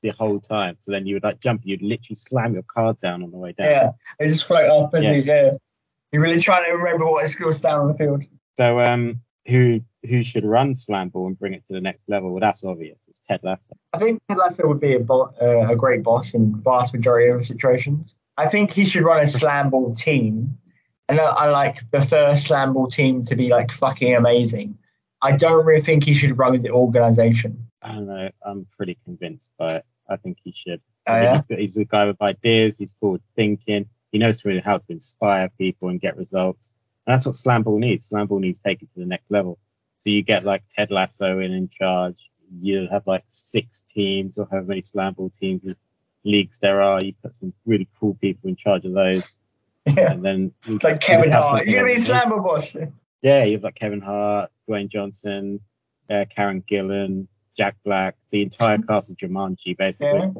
the 0.02 0.10
whole 0.10 0.40
time, 0.40 0.78
so 0.80 0.92
then 0.92 1.06
you 1.06 1.14
would 1.16 1.24
like 1.24 1.40
jump, 1.40 1.62
you'd 1.66 1.84
literally 1.84 2.16
slam 2.16 2.56
your 2.56 2.64
card 2.64 3.00
down 3.00 3.22
on 3.22 3.30
the 3.30 3.38
way 3.38 3.52
down. 3.52 3.68
Yeah, 3.68 3.92
they 4.18 4.28
just 4.28 4.46
float 4.46 4.66
up 4.66 4.96
as 4.96 5.04
Yeah. 5.04 5.12
you 5.12 5.22
yeah. 5.22 5.52
You're 6.12 6.22
really 6.22 6.42
trying 6.42 6.66
to 6.66 6.72
remember 6.72 7.06
what 7.06 7.26
is 7.26 7.36
goes 7.36 7.62
down 7.62 7.80
on 7.80 7.88
the 7.88 7.94
field. 7.94 8.24
So 8.58 8.80
um, 8.80 9.22
who 9.48 9.82
who 10.08 10.24
should 10.24 10.46
run 10.46 10.74
slam 10.74 11.10
ball 11.10 11.28
and 11.28 11.38
bring 11.40 11.54
it 11.54 11.64
to 11.68 11.74
the 11.74 11.82
next 11.82 12.10
level? 12.10 12.32
Well, 12.32 12.40
that's 12.40 12.64
obvious. 12.64 13.00
It's 13.08 13.22
Ted 13.22 13.42
Lasso. 13.44 13.76
I 13.94 14.00
think 14.00 14.22
Ted 14.28 14.38
Lasso 14.38 14.68
would 14.68 14.80
be 14.80 14.96
a, 14.96 15.00
bo- 15.00 15.34
uh, 15.40 15.72
a 15.72 15.76
great 15.76 16.04
boss 16.04 16.34
in 16.34 16.56
vast 16.62 16.94
majority 16.94 17.30
of 17.30 17.46
situations. 17.46 18.16
I 18.38 18.50
think 18.50 18.72
he 18.72 18.86
should 18.86 19.04
run 19.04 19.22
a 19.22 19.28
slam 19.28 19.70
ball 19.70 19.94
team, 19.94 20.58
and 21.08 21.20
I, 21.20 21.26
I 21.26 21.50
like 21.50 21.90
the 21.92 22.02
first 22.02 22.46
slam 22.46 22.74
ball 22.74 22.88
team 22.88 23.24
to 23.26 23.36
be 23.36 23.50
like 23.50 23.72
fucking 23.72 24.16
amazing. 24.16 24.78
I 25.22 25.34
don't 25.34 25.66
really 25.66 25.82
think 25.82 26.04
he 26.04 26.14
should 26.14 26.38
run 26.38 26.62
the 26.62 26.72
organization. 26.72 27.68
I 27.82 27.94
don't 27.94 28.08
know. 28.08 28.30
I'm 28.46 28.68
pretty 28.78 28.98
convinced 29.06 29.52
but. 29.58 29.86
I 30.10 30.18
think 30.18 30.38
he 30.44 30.54
should. 30.56 30.82
Oh, 31.08 31.16
yeah? 31.16 31.36
he's, 31.36 31.46
got, 31.46 31.60
he's 31.60 31.78
a 31.78 31.86
guy 31.86 32.06
with 32.06 32.22
ideas. 32.22 32.78
He's 32.78 32.94
forward 33.00 33.22
thinking. 33.36 33.88
He 34.12 34.18
knows 34.18 34.44
really 34.46 34.60
how 34.62 34.78
to 34.78 34.86
inspire 34.90 35.50
people 35.58 35.90
and 35.90 36.00
get 36.02 36.18
results. 36.18 36.74
And 37.06 37.14
that's 37.14 37.26
what 37.26 37.36
slam 37.36 37.64
ball 37.64 37.80
needs. 37.80 38.06
Slam 38.08 38.28
ball 38.28 38.40
needs 38.40 38.60
to 38.60 38.64
take 38.64 38.82
it 38.82 38.90
to 38.94 39.00
the 39.00 39.06
next 39.06 39.32
level. 39.32 39.58
So 39.98 40.10
you 40.10 40.22
get 40.24 40.44
like 40.44 40.64
Ted 40.76 40.92
Lasso 40.92 41.40
in 41.40 41.52
in 41.54 41.70
charge. 41.70 42.18
You 42.62 42.88
have 42.92 43.08
like 43.08 43.24
six 43.28 43.84
teams 43.94 44.38
or 44.38 44.48
however 44.52 44.68
many 44.68 44.82
slam 44.82 45.14
ball 45.14 45.30
teams 45.30 45.64
and 45.64 45.76
leagues 46.24 46.60
there 46.60 46.82
are. 46.82 47.02
You 47.02 47.14
put 47.24 47.36
some 47.36 47.54
really 47.66 47.88
cool 48.00 48.16
people 48.16 48.50
in 48.50 48.56
charge 48.56 48.86
of 48.86 48.94
those. 48.94 49.38
Yeah, 49.86 50.12
And 50.12 50.24
then 50.24 50.52
you- 50.68 50.76
it's 50.76 50.84
like 50.84 50.96
you 50.96 51.00
Kevin 51.00 51.32
Hart. 51.32 51.66
You're 51.66 51.82
gonna 51.82 51.94
be 51.94 52.00
on- 52.00 52.06
slam 52.06 52.30
ball 52.30 52.42
boss. 52.42 52.76
yeah, 53.22 53.44
you 53.46 53.54
have 53.54 53.64
like 53.64 53.76
Kevin 53.76 54.02
Hart, 54.02 54.52
Dwayne 54.70 54.90
Johnson, 54.90 55.60
uh, 56.10 56.26
Karen 56.30 56.62
Gillan, 56.70 57.28
Jack 57.58 57.76
Black, 57.86 58.16
the 58.32 58.42
entire 58.44 58.78
cast 58.88 59.10
of 59.12 59.18
Jumanji, 59.18 59.76
basically. 59.78 60.20
Yeah, 60.20 60.32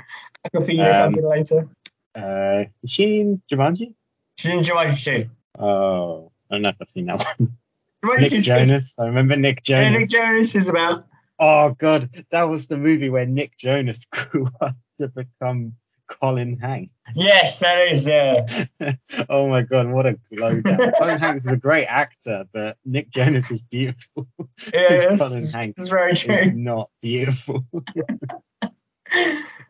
Awkwafina 0.48 0.94
Um, 0.94 1.02
comes 1.12 1.18
in 1.18 1.30
later. 1.30 1.70
Uh, 2.16 2.66
is 2.84 2.92
she 2.92 3.20
in 3.22 3.42
Jumanji? 3.52 3.94
She's 4.38 4.52
in 4.52 4.64
Jumanji 4.64 5.04
too. 5.04 5.26
Oh, 5.58 6.32
I 6.50 6.56
don't 6.56 6.62
know 6.64 6.70
if 6.70 6.76
I've 6.82 6.90
seen 6.90 7.06
that 7.08 7.24
one. 7.40 7.58
Jumanji 8.04 8.20
Nick 8.22 8.32
two's 8.32 8.46
good. 8.46 8.68
Jonas. 8.68 8.96
I 9.00 9.06
remember 9.06 9.36
Nick 9.36 9.62
Yeah, 9.68 9.84
Jonas. 9.84 10.00
Nick 10.00 10.10
Jonas 10.10 10.56
is 10.56 10.68
about. 10.68 11.06
Oh 11.40 11.72
god, 11.78 12.26
that 12.32 12.44
was 12.44 12.68
the 12.68 12.78
movie 12.78 13.10
where 13.10 13.26
Nick 13.26 13.58
Jonas 13.58 14.06
grew 14.12 14.50
up 14.62 14.76
to 15.00 15.08
become 15.08 15.74
Colin 16.08 16.58
Hanks. 16.60 16.94
Yes, 17.16 17.60
that 17.60 17.88
is. 17.92 18.06
Yeah. 18.06 18.66
oh 19.30 19.48
my 19.50 19.64
god, 19.64 19.88
what 19.88 20.06
a 20.06 20.20
glow 20.34 20.62
down. 20.62 20.92
Colin 21.00 21.20
Hanks 21.20 21.46
is 21.46 21.52
a 21.52 21.58
great 21.58 21.86
actor, 21.86 22.46
but 22.54 22.78
Nick 22.86 23.10
Jonas 23.10 23.50
is 23.52 23.62
beautiful. 23.62 24.28
Yeah, 24.74 25.16
Colin 25.18 25.48
Hanks 25.48 25.78
that's 25.78 25.90
very 25.90 26.14
is 26.14 26.20
true. 26.20 26.52
not 26.52 26.90
beautiful. 27.02 27.66
oh, 27.74 27.82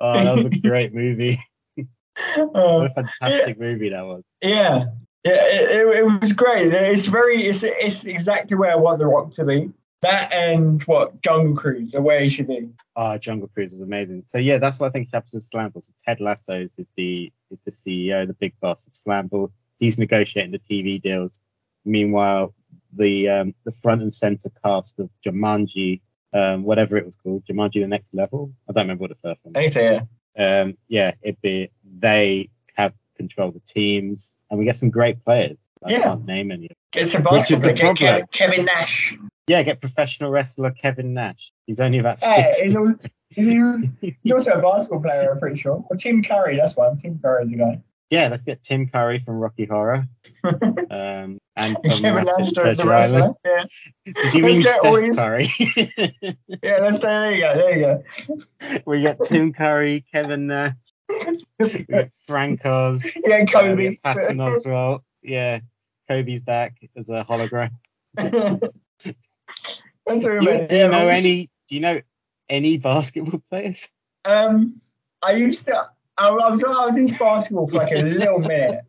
that 0.01 0.35
was 0.35 0.45
a 0.45 0.49
great 0.49 0.93
movie. 0.93 1.41
What 2.35 2.55
Uh, 2.55 2.89
a 2.95 3.03
fantastic 3.19 3.59
movie 3.59 3.89
that 3.89 4.05
was. 4.05 4.23
yeah. 4.41 4.85
Yeah, 5.23 5.33
it, 5.33 5.87
it, 5.87 5.99
it 5.99 6.19
was 6.19 6.33
great. 6.33 6.73
It's 6.73 7.05
very, 7.05 7.45
it's, 7.45 7.61
it's 7.61 8.05
exactly 8.05 8.57
where 8.57 8.71
I 8.71 8.75
want 8.75 8.97
The 8.97 9.05
Rock 9.05 9.31
to 9.33 9.45
be. 9.45 9.69
That 10.01 10.33
and 10.33 10.81
what 10.85 11.21
Jungle 11.21 11.55
Cruise 11.55 11.93
are 11.93 12.01
where 12.01 12.21
he 12.21 12.29
should 12.29 12.47
be. 12.47 12.67
Oh, 12.95 13.19
Jungle 13.19 13.47
Cruise 13.53 13.71
is 13.71 13.81
amazing. 13.81 14.23
So 14.25 14.39
yeah, 14.39 14.57
that's 14.57 14.79
what 14.79 14.87
I 14.87 14.89
think 14.89 15.09
happens 15.13 15.33
with 15.35 15.47
Slamball. 15.47 15.83
So 15.83 15.93
Ted 16.03 16.19
Lasso 16.19 16.59
is 16.59 16.75
the 16.97 17.31
is 17.51 17.59
the 17.61 17.69
CEO, 17.69 18.25
the 18.25 18.33
big 18.33 18.55
boss 18.61 18.87
of 18.87 18.93
Slamball. 18.93 19.51
He's 19.79 19.99
negotiating 19.99 20.53
the 20.53 20.59
TV 20.59 20.99
deals. 20.99 21.39
Meanwhile, 21.85 22.55
the 22.93 23.29
um, 23.29 23.53
the 23.63 23.73
front 23.83 24.01
and 24.01 24.11
center 24.11 24.49
cast 24.65 24.97
of 24.97 25.11
Jumanji, 25.23 26.01
um, 26.33 26.63
whatever 26.63 26.97
it 26.97 27.05
was 27.05 27.15
called, 27.15 27.43
Jumanji: 27.45 27.81
The 27.81 27.87
Next 27.87 28.11
Level. 28.11 28.51
I 28.67 28.73
don't 28.73 28.85
remember 28.85 29.03
what 29.03 29.11
the 29.11 29.17
first 29.21 29.39
one. 29.43 29.55
I 29.55 29.59
think 29.59 29.73
so, 29.73 29.81
yeah. 29.81 30.01
Um, 30.37 30.77
yeah, 30.87 31.13
it'd 31.21 31.41
be 31.41 31.69
they 31.99 32.49
have 32.75 32.93
control 33.17 33.49
of 33.49 33.53
the 33.53 33.59
teams, 33.61 34.39
and 34.49 34.57
we 34.59 34.65
get 34.65 34.75
some 34.77 34.89
great 34.89 35.23
players. 35.23 35.69
I 35.83 35.91
Yeah. 35.91 36.01
can't 36.03 36.25
name 36.25 36.51
any. 36.51 36.65
of 36.65 36.69
them. 36.69 36.77
Get 36.91 37.09
some 37.09 37.23
Which 37.23 37.33
is 37.51 37.59
basketball. 37.59 37.67
the 37.69 37.73
Get 37.73 37.97
Kevin, 37.97 37.97
problem. 37.97 38.27
Kevin 38.31 38.65
Nash. 38.65 39.17
Yeah, 39.47 39.63
get 39.63 39.81
professional 39.81 40.31
wrestler 40.31 40.71
Kevin 40.71 41.13
Nash. 41.13 41.51
He's 41.67 41.79
only 41.79 41.97
about 41.99 42.23
Hey, 42.23 42.51
60. 42.59 42.63
he's, 42.63 42.75
al- 42.75 42.99
he's, 44.23 44.31
also 44.31 44.51
a 44.51 44.61
basketball 44.61 45.01
player, 45.01 45.31
I'm 45.31 45.39
pretty 45.39 45.57
sure. 45.59 45.83
Or 45.89 45.95
Tim 45.97 46.21
Curry, 46.23 46.55
that's 46.57 46.75
one. 46.77 46.95
Tim 46.97 47.19
Curry 47.19 47.45
is 47.45 47.49
the 47.51 47.57
guy. 47.57 47.81
Yeah, 48.11 48.27
let's 48.27 48.43
get 48.43 48.61
Tim 48.61 48.89
Curry 48.89 49.23
from 49.25 49.35
Rocky 49.35 49.65
Horror. 49.65 50.05
Um, 50.91 51.39
and 51.55 51.77
from 51.81 52.01
Kevin 52.01 52.25
Rapid 52.25 52.39
Nash, 52.39 52.49
the, 52.49 52.61
Treasure 52.61 52.83
the. 52.83 52.91
Island. 52.91 53.35
Yeah. 53.45 53.63
Did 54.05 54.33
you 54.33 54.43
Let's 54.43 54.55
mean 54.55 54.61
Steph 54.61 54.81
these- 54.83 55.15
Curry? 55.15 55.49
Yeah, 56.63 56.77
let's 56.79 56.99
say 56.99 57.07
there 57.07 57.31
you 57.31 57.41
go. 57.41 57.55
There 57.55 57.77
you 57.77 58.03
go. 58.67 58.79
we 58.85 59.01
get 59.01 59.23
Tim 59.23 59.53
Curry, 59.53 60.03
Kevin 60.11 60.47
Nash, 60.47 60.75
get 61.09 62.11
Frank 62.27 62.61
yeah, 62.63 62.69
uh, 62.69 62.97
Kobe. 63.45 63.91
get 63.91 64.03
Patton 64.03 64.37
Oswalt. 64.37 65.03
Yeah, 65.21 65.59
Kobe's 66.09 66.41
back 66.41 66.75
as 66.97 67.09
a 67.09 67.23
hologram. 67.23 67.71
That's 68.15 68.59
Do 70.23 70.33
you, 70.41 70.67
do 70.67 70.75
you 70.75 70.87
know 70.89 71.07
any? 71.07 71.49
Do 71.69 71.75
you 71.75 71.81
know 71.81 72.01
any 72.49 72.77
basketball 72.77 73.41
players? 73.49 73.87
Um, 74.25 74.81
I 75.21 75.33
used 75.33 75.67
to. 75.67 75.89
I, 76.17 76.27
I 76.29 76.49
was 76.49 76.63
I 76.63 76.85
was 76.85 76.97
into 76.97 77.17
basketball 77.17 77.67
for 77.67 77.77
like 77.77 77.91
a 77.91 78.01
little 78.01 78.39
minute. 78.53 78.81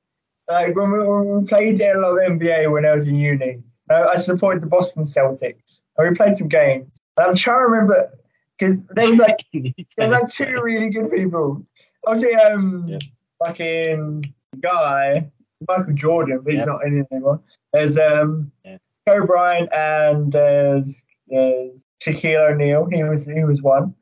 Like 0.48 0.74
when 0.74 0.92
we, 0.92 0.98
when 1.06 1.40
we 1.42 1.46
played 1.46 1.80
a 1.80 1.98
lot 1.98 2.12
of 2.18 2.32
NBA 2.32 2.70
when 2.70 2.84
I 2.84 2.94
was 2.94 3.08
in 3.08 3.16
uni. 3.16 3.62
Uh, 3.90 4.08
I 4.14 4.16
supported 4.16 4.62
the 4.62 4.66
Boston 4.68 5.02
Celtics. 5.02 5.80
And 5.98 6.08
we 6.08 6.14
played 6.14 6.36
some 6.36 6.48
games. 6.48 7.00
And 7.16 7.26
I'm 7.26 7.36
trying 7.36 7.60
to 7.60 7.64
remember 7.64 8.10
because 8.58 8.82
there 8.84 9.10
was 9.10 9.18
like 9.18 9.38
there 9.52 10.08
was 10.08 10.10
like 10.10 10.28
two 10.28 10.60
really 10.62 10.90
good 10.90 11.10
people. 11.10 11.64
Obviously, 12.06 12.34
um, 12.34 12.86
Yeah. 12.88 12.98
fucking 13.44 14.24
guy 14.60 15.30
Michael 15.68 15.94
Jordan, 15.94 16.40
but 16.42 16.52
he's 16.54 16.64
not 16.64 16.84
in 16.84 16.98
it 17.00 17.06
anymore. 17.12 17.40
There's 17.72 17.96
um, 17.98 18.50
Yeah. 18.64 18.78
Kobe 19.06 19.26
Bryant 19.26 19.72
and 19.72 20.32
there's 20.32 21.04
there's 21.28 21.84
Shaquille 22.04 22.52
O'Neal. 22.52 22.86
He 22.90 23.02
was 23.04 23.26
he 23.26 23.44
was 23.44 23.62
one. 23.62 23.94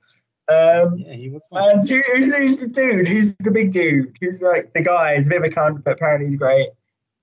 Um, 0.51 0.97
Yeah, 0.99 1.13
he 1.15 1.29
was 1.31 1.47
one. 1.51 1.71
and 1.71 1.89
who, 1.89 2.01
who's, 2.15 2.35
who's 2.35 2.59
the 2.59 2.69
dude? 2.69 3.07
Who's 3.09 3.37
the 3.37 3.51
big 3.51 3.73
dude? 3.73 4.17
Who's 4.21 4.43
like 4.43 4.73
the 4.73 4.83
guy? 4.83 5.15
He's 5.15 5.27
a 5.27 5.31
bit 5.31 5.39
of 5.39 5.45
a 5.45 5.49
cunt, 5.49 5.85
but 5.85 5.93
apparently 5.93 6.29
he's 6.29 6.37
great. 6.37 6.69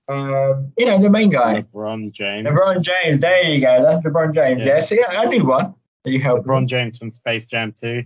Um, 0.08 0.72
you 0.78 0.86
know, 0.86 0.98
the 1.00 1.10
main 1.10 1.28
guy. 1.30 1.62
LeBron 1.74 2.12
James. 2.12 2.46
LeBron 2.48 2.80
James. 2.82 3.20
There 3.20 3.42
you 3.42 3.60
go. 3.60 3.82
That's 3.82 4.06
LeBron 4.06 4.34
James. 4.34 4.64
Yeah. 4.64 4.76
Yeah. 4.76 4.80
So 4.80 4.94
yeah, 4.94 5.06
I 5.20 5.26
knew 5.26 5.44
one. 5.44 5.74
You 6.04 6.20
helping? 6.20 6.44
LeBron 6.44 6.66
James 6.66 6.96
from 6.96 7.10
Space 7.10 7.46
Jam 7.46 7.74
2. 7.78 8.02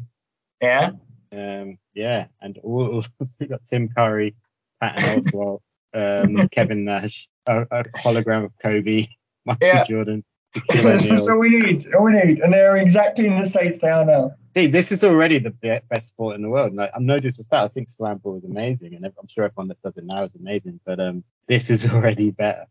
Yeah. 0.61 0.90
Um, 1.30 1.78
yeah, 1.94 2.26
and 2.40 2.58
all 2.62 3.04
we 3.40 3.46
got 3.46 3.64
Tim 3.64 3.88
Curry, 3.96 4.35
Patton 4.80 5.24
Oswalt, 5.24 5.61
um, 5.94 6.48
Kevin 6.52 6.85
Nash, 6.85 7.28
a, 7.46 7.62
a 7.70 7.85
hologram 7.96 8.44
of 8.46 8.52
Kobe, 8.62 9.06
Michael 9.46 9.66
Yeah. 9.66 9.85
Jordan, 9.87 10.24
That's 10.68 11.28
all 11.28 11.38
we 11.38 11.48
need. 11.48 11.87
All 11.94 12.04
we 12.04 12.12
need. 12.12 12.40
And 12.40 12.52
they're 12.52 12.76
exactly 12.76 13.26
in 13.26 13.40
the 13.40 13.48
states 13.48 13.78
they 13.78 13.88
are 13.88 14.04
now. 14.04 14.32
See, 14.54 14.66
this 14.66 14.92
is 14.92 15.02
already 15.02 15.38
the 15.38 15.82
best 15.88 16.08
sport 16.08 16.36
in 16.36 16.42
the 16.42 16.48
world. 16.50 16.74
Like, 16.74 16.90
I'm 16.94 17.06
no 17.06 17.18
disrespect. 17.18 17.62
I 17.62 17.68
think 17.68 17.88
slam 17.88 18.18
ball 18.18 18.36
is 18.36 18.44
amazing, 18.44 18.94
and 18.94 19.04
I'm 19.04 19.28
sure 19.28 19.44
everyone 19.44 19.68
that 19.68 19.80
does 19.82 19.96
it 19.96 20.04
now 20.04 20.24
is 20.24 20.34
amazing. 20.34 20.78
But 20.84 21.00
um, 21.00 21.24
this 21.48 21.70
is 21.70 21.90
already 21.92 22.30
better. 22.30 22.66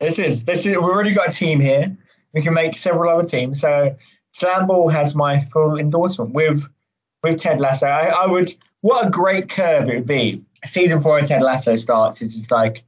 This 0.00 0.18
is 0.18 0.44
this 0.44 0.66
is 0.66 0.76
we've 0.76 0.78
already 0.78 1.12
got 1.12 1.30
a 1.30 1.32
team 1.32 1.60
here. 1.60 1.96
We 2.34 2.42
can 2.42 2.54
make 2.54 2.74
several 2.74 3.16
other 3.16 3.26
teams. 3.26 3.60
So 3.60 3.96
Slam 4.32 4.66
Ball 4.66 4.88
has 4.90 5.14
my 5.14 5.40
full 5.40 5.78
endorsement 5.78 6.34
with 6.34 6.64
with 7.22 7.40
Ted 7.40 7.60
Lasso. 7.60 7.86
I, 7.86 8.06
I 8.08 8.26
would 8.26 8.52
what 8.80 9.06
a 9.06 9.10
great 9.10 9.48
curve 9.48 9.88
it 9.88 9.94
would 9.94 10.06
be. 10.06 10.42
Season 10.66 11.00
four 11.00 11.18
of 11.18 11.26
Ted 11.26 11.42
Lasso 11.42 11.76
starts. 11.76 12.20
It's 12.20 12.34
just 12.34 12.50
like 12.50 12.84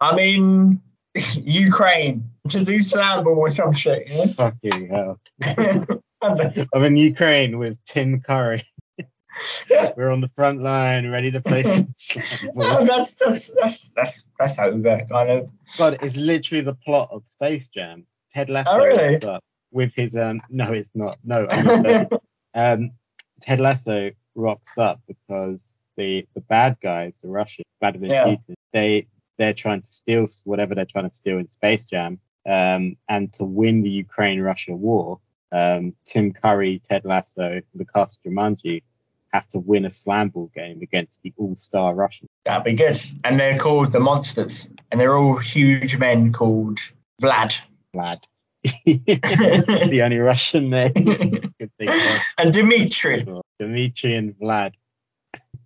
I'm 0.00 0.18
in 0.18 0.82
Ukraine 1.34 2.30
to 2.48 2.64
do 2.64 2.82
Slam 2.82 3.24
Ball 3.24 3.38
or 3.38 3.48
some 3.48 3.72
shit. 3.72 4.08
You 4.08 4.28
Fucking 4.34 4.88
hell. 4.88 5.20
I'm 6.22 6.84
in 6.84 6.96
Ukraine 6.96 7.58
with 7.58 7.76
Tim 7.84 8.20
Curry. 8.20 8.62
We're 9.96 10.10
on 10.10 10.20
the 10.22 10.30
front 10.34 10.62
line, 10.62 11.10
ready 11.10 11.30
to 11.30 11.40
play 11.42 11.62
no, 12.54 12.84
that's, 12.84 13.18
that's 13.18 13.50
that's 13.60 13.90
that's 13.94 14.24
that's 14.38 14.58
over 14.58 15.00
kind 15.10 15.30
of. 15.30 15.50
God, 15.76 15.98
it's 16.02 16.16
literally 16.16 16.62
the 16.62 16.74
plot 16.74 17.10
of 17.12 17.22
Space 17.26 17.68
Jam. 17.68 18.06
Ted 18.32 18.48
Lasso 18.48 18.70
Oh, 18.72 18.84
really? 18.84 19.12
rocks 19.14 19.24
up 19.24 19.44
with 19.72 19.92
his 19.94 20.16
um. 20.16 20.40
No, 20.48 20.72
it's 20.72 20.90
not. 20.94 21.18
No, 21.22 21.46
I'm 21.50 21.82
not 21.82 22.12
um, 22.54 22.92
Ted 23.42 23.60
Lasso 23.60 24.10
rocks 24.34 24.78
up 24.78 25.00
because 25.06 25.76
the 25.98 26.26
the 26.34 26.40
bad 26.42 26.78
guys, 26.82 27.18
the 27.22 27.28
Russians, 27.28 27.66
Vladimir 27.80 28.12
Yeah. 28.12 28.24
Putin, 28.26 28.54
they 28.72 29.06
they're 29.38 29.54
trying 29.54 29.82
to 29.82 29.86
steal 29.86 30.26
whatever 30.44 30.74
they're 30.74 30.86
trying 30.86 31.08
to 31.10 31.14
steal 31.14 31.38
in 31.38 31.46
Space 31.46 31.84
Jam. 31.84 32.18
Um, 32.48 32.96
and 33.08 33.32
to 33.34 33.44
win 33.44 33.82
the 33.82 33.90
Ukraine-Russia 33.90 34.76
war, 34.76 35.18
um, 35.52 35.94
Tim 36.04 36.32
Curry, 36.32 36.80
Ted 36.88 37.04
Lasso, 37.04 37.60
cast 37.94 38.20
Jumanji 38.24 38.82
have 39.32 39.48
to 39.50 39.58
win 39.58 39.84
a 39.84 39.90
slam 39.90 40.30
ball 40.30 40.50
game 40.54 40.80
against 40.82 41.22
the 41.22 41.32
all-star 41.36 41.94
Russians. 41.94 42.28
That'd 42.44 42.64
be 42.64 42.74
good. 42.74 43.00
And 43.24 43.38
they're 43.38 43.58
called 43.58 43.92
the 43.92 44.00
Monsters, 44.00 44.68
and 44.90 45.00
they're 45.00 45.16
all 45.16 45.36
huge 45.36 45.96
men 45.98 46.32
called 46.32 46.78
Vlad. 47.20 47.58
Vlad. 47.94 48.22
the 48.84 50.00
only 50.02 50.18
Russian 50.18 50.70
name 50.70 50.92
I 50.96 51.50
could 51.60 51.72
think 51.78 51.90
of. 51.90 52.20
and 52.38 52.52
Dimitri. 52.52 53.26
Dimitri 53.58 54.14
and 54.14 54.34
Vlad. 54.38 54.72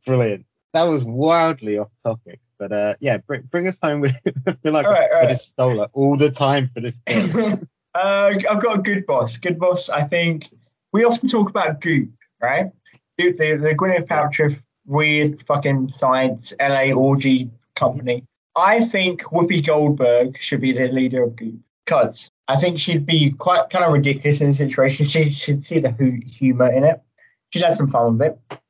Brilliant. 0.04 0.46
That 0.72 0.82
was 0.84 1.04
wildly 1.04 1.78
off 1.78 1.90
topic, 2.02 2.40
but 2.58 2.72
uh, 2.72 2.94
yeah, 3.00 3.18
bring, 3.18 3.42
bring 3.42 3.66
us 3.66 3.78
home 3.82 4.00
with. 4.00 4.14
I 4.46 4.52
feel 4.52 4.72
like 4.72 4.86
All 4.86 4.92
right, 4.92 5.10
I 5.10 5.14
all 5.14 5.20
right. 5.22 5.28
just 5.30 5.48
stole 5.48 5.82
it 5.82 5.90
all 5.92 6.16
the 6.16 6.30
time 6.30 6.70
for 6.72 6.80
this. 6.80 7.00
Uh, 7.94 8.34
I've 8.48 8.60
got 8.62 8.78
a 8.78 8.82
good 8.82 9.06
boss. 9.06 9.36
Good 9.36 9.58
boss. 9.58 9.88
I 9.88 10.02
think 10.02 10.50
we 10.92 11.04
often 11.04 11.28
talk 11.28 11.50
about 11.50 11.80
Goop, 11.80 12.10
right? 12.40 12.70
Goop, 13.18 13.36
the, 13.36 13.56
the 13.56 13.74
Gwyneth 13.74 14.06
Paltrow 14.06 14.56
weird 14.86 15.42
fucking 15.46 15.90
science 15.90 16.52
LA 16.60 16.92
orgy 16.92 17.50
company. 17.76 18.24
I 18.56 18.84
think 18.84 19.22
Whoopi 19.22 19.64
Goldberg 19.64 20.38
should 20.40 20.60
be 20.60 20.72
the 20.72 20.88
leader 20.88 21.22
of 21.22 21.36
Goop 21.36 21.60
because 21.84 22.30
I 22.48 22.56
think 22.56 22.78
she'd 22.78 23.06
be 23.06 23.30
quite 23.30 23.70
kind 23.70 23.84
of 23.84 23.92
ridiculous 23.92 24.40
in 24.40 24.48
the 24.48 24.54
situation. 24.54 25.06
She 25.08 25.30
should 25.30 25.64
see 25.64 25.78
the 25.78 25.90
hu- 25.90 26.20
humor 26.26 26.70
in 26.70 26.84
it. 26.84 27.00
She'd 27.50 27.62
have 27.62 27.76
some 27.76 27.88
fun 27.88 28.18
with 28.18 28.32
it. 28.32 28.60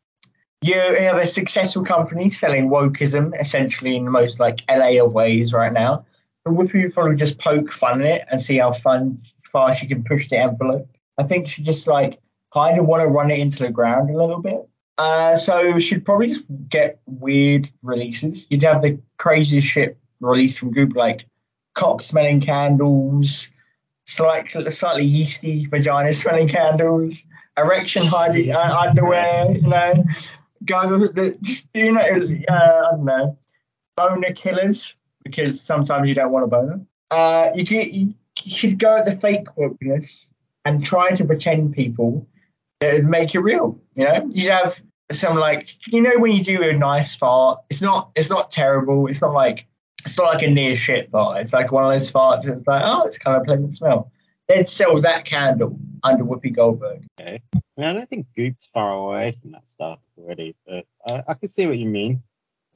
You 0.62 0.74
have 0.74 1.16
a 1.16 1.26
successful 1.26 1.84
company 1.84 2.28
selling 2.28 2.68
wokeism 2.68 3.38
essentially 3.40 3.96
in 3.96 4.04
the 4.04 4.10
most 4.10 4.38
like 4.38 4.60
LA 4.68 5.02
of 5.02 5.14
ways 5.14 5.54
right 5.54 5.72
now. 5.72 6.04
Whoopi 6.46 6.82
would 6.82 6.94
probably 6.94 7.16
just 7.16 7.38
poke 7.38 7.70
fun 7.70 8.00
in 8.00 8.06
it 8.06 8.24
and 8.30 8.40
see 8.40 8.58
how 8.58 8.72
fun 8.72 9.22
far 9.44 9.74
she 9.74 9.86
can 9.86 10.04
push 10.04 10.28
the 10.28 10.38
envelope. 10.38 10.88
I 11.18 11.24
think 11.24 11.48
she 11.48 11.62
just 11.62 11.86
like 11.86 12.18
kind 12.52 12.78
of 12.78 12.86
want 12.86 13.02
to 13.02 13.08
run 13.08 13.30
it 13.30 13.38
into 13.38 13.58
the 13.58 13.70
ground 13.70 14.10
a 14.10 14.16
little 14.16 14.40
bit. 14.40 14.66
Uh, 14.98 15.36
so 15.36 15.78
she'd 15.78 16.04
probably 16.04 16.28
just 16.28 16.44
get 16.68 17.00
weird 17.06 17.70
releases. 17.82 18.46
You'd 18.50 18.62
have 18.62 18.82
the 18.82 19.00
craziest 19.18 19.66
shit 19.66 19.98
released 20.20 20.58
from 20.58 20.72
Goop 20.72 20.94
like 20.94 21.26
cock 21.74 22.02
smelling 22.02 22.40
candles, 22.40 23.48
slightly 24.04 24.70
slightly 24.70 25.04
yeasty 25.04 25.66
vagina 25.66 26.12
smelling 26.12 26.48
candles, 26.48 27.22
erection 27.56 28.04
hiding 28.04 28.50
uh, 28.50 28.78
underwear, 28.86 29.52
you 29.52 29.62
know, 29.62 30.04
the 30.60 31.38
just 31.40 31.66
you 31.74 31.92
know 31.92 32.00
uh, 32.00 32.88
I 32.88 32.90
don't 32.90 33.04
know 33.04 33.38
boner 33.96 34.32
killers 34.32 34.94
because 35.22 35.60
sometimes 35.60 36.08
you 36.08 36.14
don't 36.14 36.32
want 36.32 36.44
a 36.44 36.48
boner. 36.48 36.80
Uh, 37.10 37.50
you, 37.54 37.64
could, 37.64 37.92
you, 37.92 38.14
you 38.44 38.56
should 38.56 38.78
go 38.78 38.96
at 38.96 39.04
the 39.04 39.12
fake 39.12 39.46
wokeness 39.56 40.26
and 40.64 40.84
try 40.84 41.10
to 41.10 41.24
pretend 41.24 41.74
people 41.74 42.26
that 42.80 43.04
make 43.04 43.34
it 43.34 43.40
real. 43.40 43.80
You 43.94 44.04
know, 44.04 44.30
you'd 44.32 44.50
have 44.50 44.80
some 45.12 45.36
like 45.36 45.76
you 45.88 46.00
know 46.00 46.18
when 46.18 46.32
you 46.32 46.44
do 46.44 46.62
a 46.62 46.72
nice 46.72 47.14
fart, 47.14 47.60
it's 47.68 47.80
not 47.80 48.10
it's 48.14 48.30
not 48.30 48.50
terrible. 48.50 49.06
It's 49.06 49.20
not 49.20 49.32
like 49.32 49.66
it's 50.04 50.16
not 50.16 50.34
like 50.34 50.42
a 50.42 50.50
near 50.50 50.76
shit 50.76 51.10
fart. 51.10 51.40
It's 51.40 51.52
like 51.52 51.72
one 51.72 51.84
of 51.84 51.92
those 51.92 52.10
farts. 52.10 52.46
It's 52.46 52.66
like 52.66 52.82
oh, 52.84 53.04
it's 53.04 53.18
kind 53.18 53.36
of 53.36 53.44
pleasant 53.44 53.74
smell. 53.74 54.10
They'd 54.48 54.68
sell 54.68 54.98
that 55.00 55.24
candle 55.24 55.78
under 56.02 56.24
Whoopi 56.24 56.54
Goldberg. 56.54 57.06
Okay. 57.20 57.40
I 57.54 57.60
mean, 57.76 57.88
I 57.88 57.92
don't 57.92 58.08
think 58.08 58.26
Goop's 58.36 58.68
far 58.72 58.92
away 58.92 59.36
from 59.40 59.52
that 59.52 59.66
stuff 59.66 60.00
already, 60.18 60.56
but 60.66 60.86
I, 61.08 61.22
I 61.28 61.34
can 61.34 61.48
see 61.48 61.66
what 61.66 61.78
you 61.78 61.86
mean. 61.86 62.22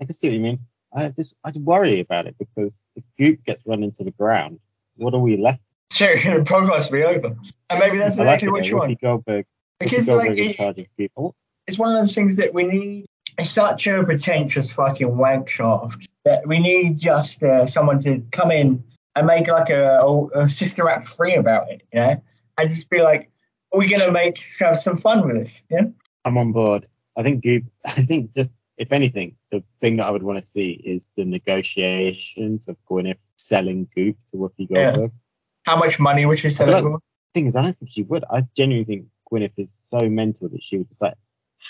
I 0.00 0.04
can 0.04 0.14
see 0.14 0.28
what 0.28 0.34
you 0.34 0.40
mean. 0.40 0.60
I 0.94 1.08
just 1.08 1.34
I 1.44 1.52
worry 1.56 2.00
about 2.00 2.26
it 2.26 2.36
because 2.38 2.80
if 2.94 3.02
Goop 3.18 3.44
gets 3.44 3.62
run 3.66 3.82
into 3.82 4.04
the 4.04 4.12
ground, 4.12 4.60
what 4.96 5.14
are 5.14 5.20
we 5.20 5.36
left? 5.36 5.60
Sure, 5.92 6.16
the 6.16 6.44
will 6.48 6.92
be 6.92 7.04
over. 7.04 7.36
And 7.70 7.78
maybe 7.80 7.98
that's 7.98 8.18
like 8.18 8.26
exactly 8.26 8.48
it, 8.48 8.52
what 8.52 8.66
you 8.66 8.76
want. 8.76 9.00
Goldberg, 9.00 9.46
Because 9.78 10.08
Whoopi 10.08 10.16
like 10.16 10.30
in 10.30 10.38
it, 10.38 10.56
charge 10.56 10.78
of 10.78 10.86
Goop. 10.96 11.34
It's 11.66 11.78
one 11.78 11.94
of 11.94 12.02
those 12.02 12.14
things 12.14 12.36
that 12.36 12.54
we 12.54 12.64
need. 12.64 13.06
It's 13.38 13.50
such 13.50 13.86
a 13.88 14.02
pretentious 14.04 14.70
fucking 14.70 15.16
wank 15.16 15.48
shaft 15.48 16.08
that 16.24 16.46
we 16.46 16.60
need 16.60 16.98
just 16.98 17.42
uh, 17.42 17.66
someone 17.66 17.98
to 18.00 18.22
come 18.30 18.52
in 18.52 18.84
and 19.16 19.26
make 19.26 19.48
like 19.48 19.70
a, 19.70 20.00
a, 20.00 20.26
a 20.42 20.48
sister 20.48 20.88
act 20.88 21.08
free 21.08 21.34
about 21.34 21.70
it, 21.70 21.82
you 21.92 22.00
know, 22.00 22.22
and 22.58 22.70
just 22.70 22.88
be 22.90 23.02
like, 23.02 23.30
"Are 23.72 23.78
we 23.78 23.88
gonna 23.88 24.12
make 24.12 24.42
have 24.60 24.78
some 24.78 24.96
fun 24.96 25.26
with 25.26 25.36
this?" 25.36 25.64
Yeah. 25.70 25.86
I'm 26.24 26.38
on 26.38 26.52
board. 26.52 26.86
I 27.16 27.22
think 27.22 27.42
Goop. 27.42 27.64
I 27.84 28.04
think 28.04 28.34
just 28.34 28.50
if 28.76 28.92
anything, 28.92 29.36
the 29.50 29.62
thing 29.80 29.96
that 29.96 30.06
I 30.06 30.10
would 30.10 30.22
want 30.22 30.42
to 30.42 30.46
see 30.48 30.72
is 30.84 31.10
the 31.16 31.24
negotiations 31.24 32.68
of 32.68 32.76
Gwyneth 32.90 33.18
selling 33.38 33.88
Goop 33.94 34.16
to 34.30 34.36
Whoopi 34.36 34.68
Goldberg. 34.72 35.10
Yeah. 35.12 35.72
How 35.72 35.76
much 35.76 35.98
money 35.98 36.26
would 36.26 36.38
she 36.38 36.50
sell 36.50 36.72
it 36.74 36.82
for? 36.82 36.98
thing 37.34 37.46
is, 37.46 37.56
I 37.56 37.62
don't 37.62 37.76
think 37.78 37.90
she 37.92 38.02
would. 38.04 38.24
I 38.30 38.42
genuinely 38.56 38.84
think 38.84 39.06
Gwyneth 39.30 39.52
is 39.56 39.72
so 39.86 40.08
mental 40.08 40.48
that 40.50 40.62
she 40.62 40.78
would 40.78 40.88
just 40.88 41.02
like 41.02 41.14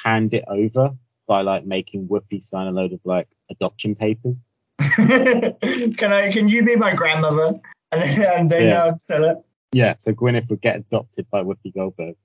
hand 0.04 0.34
it 0.34 0.44
over 0.48 0.90
by 1.26 1.40
like 1.42 1.64
making 1.64 2.08
Whoopi 2.08 2.42
sign 2.42 2.66
a 2.66 2.70
load 2.72 2.92
of 2.92 3.00
like 3.04 3.28
adoption 3.50 3.94
papers. 3.94 4.40
can 4.96 6.12
I? 6.12 6.30
Can 6.32 6.48
you 6.48 6.64
be 6.64 6.76
my 6.76 6.94
grandmother? 6.94 7.58
And 7.92 8.00
then, 8.02 8.38
and 8.40 8.50
then 8.50 8.62
Yeah. 8.68 8.86
I'd 8.86 9.00
sell 9.02 9.24
it. 9.24 9.38
Yeah. 9.72 9.94
So 9.98 10.12
Gwyneth 10.12 10.48
would 10.50 10.60
get 10.60 10.76
adopted 10.76 11.26
by 11.30 11.42
Whoopi 11.42 11.74
Goldberg 11.74 12.16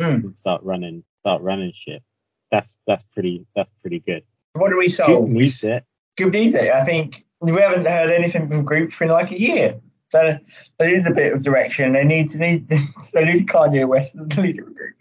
Hmm. 0.00 0.04
and 0.26 0.38
start 0.38 0.62
running, 0.62 1.04
start 1.20 1.40
running 1.42 1.72
shit. 1.74 2.02
That's 2.50 2.74
that's 2.86 3.04
pretty 3.12 3.46
that's 3.54 3.70
pretty 3.80 4.00
good. 4.00 4.22
What 4.54 4.70
do 4.70 4.78
we 4.78 4.88
solve? 4.88 5.28
needs 6.30 6.54
it. 6.54 6.70
I 6.70 6.84
think 6.84 7.24
we 7.40 7.52
haven't 7.60 7.86
heard 7.86 8.10
anything 8.10 8.48
from 8.48 8.64
Goop 8.64 8.92
for 8.92 9.06
like 9.06 9.30
a 9.32 9.40
year. 9.40 9.80
So 10.10 10.38
they 10.78 10.92
need 10.92 11.06
a 11.06 11.12
bit 11.12 11.32
of 11.32 11.42
direction. 11.42 11.92
They 11.92 12.04
need 12.04 12.30
to 12.30 12.38
need 12.38 12.68
they 13.12 13.24
need 13.24 13.48
Kanye 13.48 13.86
West 13.86 14.16
as 14.16 14.28
the 14.28 14.40
leader 14.40 14.62
of 14.62 14.74
Goop. 14.74 14.94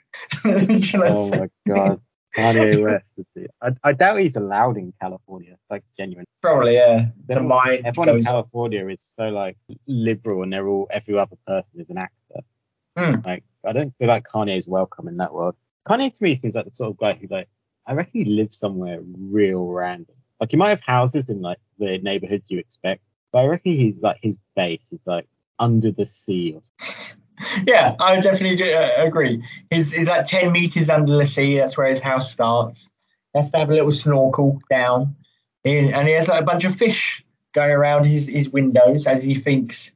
Oh 0.95 1.29
my 1.29 1.49
god. 1.67 2.01
Kanye 2.35 2.83
West 2.91 3.17
is 3.17 3.29
the. 3.35 3.47
I, 3.61 3.71
I 3.83 3.93
doubt 3.93 4.19
he's 4.19 4.35
allowed 4.35 4.77
in 4.77 4.93
California. 5.01 5.57
Like 5.69 5.83
genuine. 5.97 6.25
Probably, 6.41 6.75
yeah. 6.75 7.07
Everyone, 7.29 7.85
everyone 7.85 8.09
in 8.09 8.23
California 8.23 8.87
is 8.87 9.01
so 9.01 9.29
like 9.29 9.57
liberal, 9.87 10.43
and 10.43 10.51
they're 10.51 10.67
all 10.67 10.87
every 10.91 11.17
other 11.17 11.37
person 11.47 11.81
is 11.81 11.89
an 11.89 11.97
actor. 11.97 12.41
Hmm. 12.97 13.15
Like 13.25 13.43
I 13.65 13.73
don't 13.73 13.93
feel 13.97 14.07
like 14.07 14.25
Kanye 14.25 14.57
is 14.57 14.67
welcome 14.67 15.07
in 15.07 15.17
that 15.17 15.33
world. 15.33 15.55
Kanye 15.87 16.15
to 16.15 16.23
me 16.23 16.35
seems 16.35 16.55
like 16.55 16.65
the 16.65 16.73
sort 16.73 16.91
of 16.91 16.97
guy 16.97 17.13
who 17.13 17.27
like 17.29 17.47
I 17.85 17.93
reckon 17.93 18.11
he 18.13 18.25
lives 18.25 18.57
somewhere 18.57 18.99
real 19.01 19.67
random. 19.67 20.15
Like 20.39 20.51
he 20.51 20.57
might 20.57 20.69
have 20.69 20.81
houses 20.81 21.29
in 21.29 21.41
like 21.41 21.59
the 21.77 21.99
neighborhoods 21.99 22.45
you 22.49 22.59
expect, 22.59 23.01
but 23.31 23.39
I 23.39 23.45
reckon 23.45 23.73
he's 23.73 23.99
like 23.99 24.19
his 24.21 24.37
base 24.55 24.91
is 24.91 25.05
like 25.05 25.27
under 25.59 25.91
the 25.91 26.07
sea 26.07 26.55
or 26.55 26.61
something. 26.61 27.15
Yeah, 27.65 27.95
I 27.99 28.19
definitely 28.21 28.57
g- 28.57 28.73
uh, 28.73 29.05
agree. 29.05 29.43
He's, 29.69 29.91
he's 29.91 30.07
like 30.07 30.25
10 30.25 30.51
meters 30.51 30.89
under 30.89 31.17
the 31.17 31.25
sea. 31.25 31.57
That's 31.57 31.77
where 31.77 31.87
his 31.87 31.99
house 31.99 32.31
starts. 32.31 32.89
He 33.33 33.39
has 33.39 33.51
to 33.51 33.57
have 33.57 33.69
a 33.69 33.73
little 33.73 33.91
snorkel 33.91 34.61
down. 34.69 35.15
And 35.65 36.07
he 36.07 36.13
has 36.13 36.27
like 36.27 36.41
a 36.41 36.45
bunch 36.45 36.63
of 36.63 36.75
fish 36.75 37.25
going 37.53 37.71
around 37.71 38.05
his, 38.05 38.27
his 38.27 38.49
windows 38.49 39.07
as 39.07 39.23
he 39.23 39.35
thinks, 39.35 39.91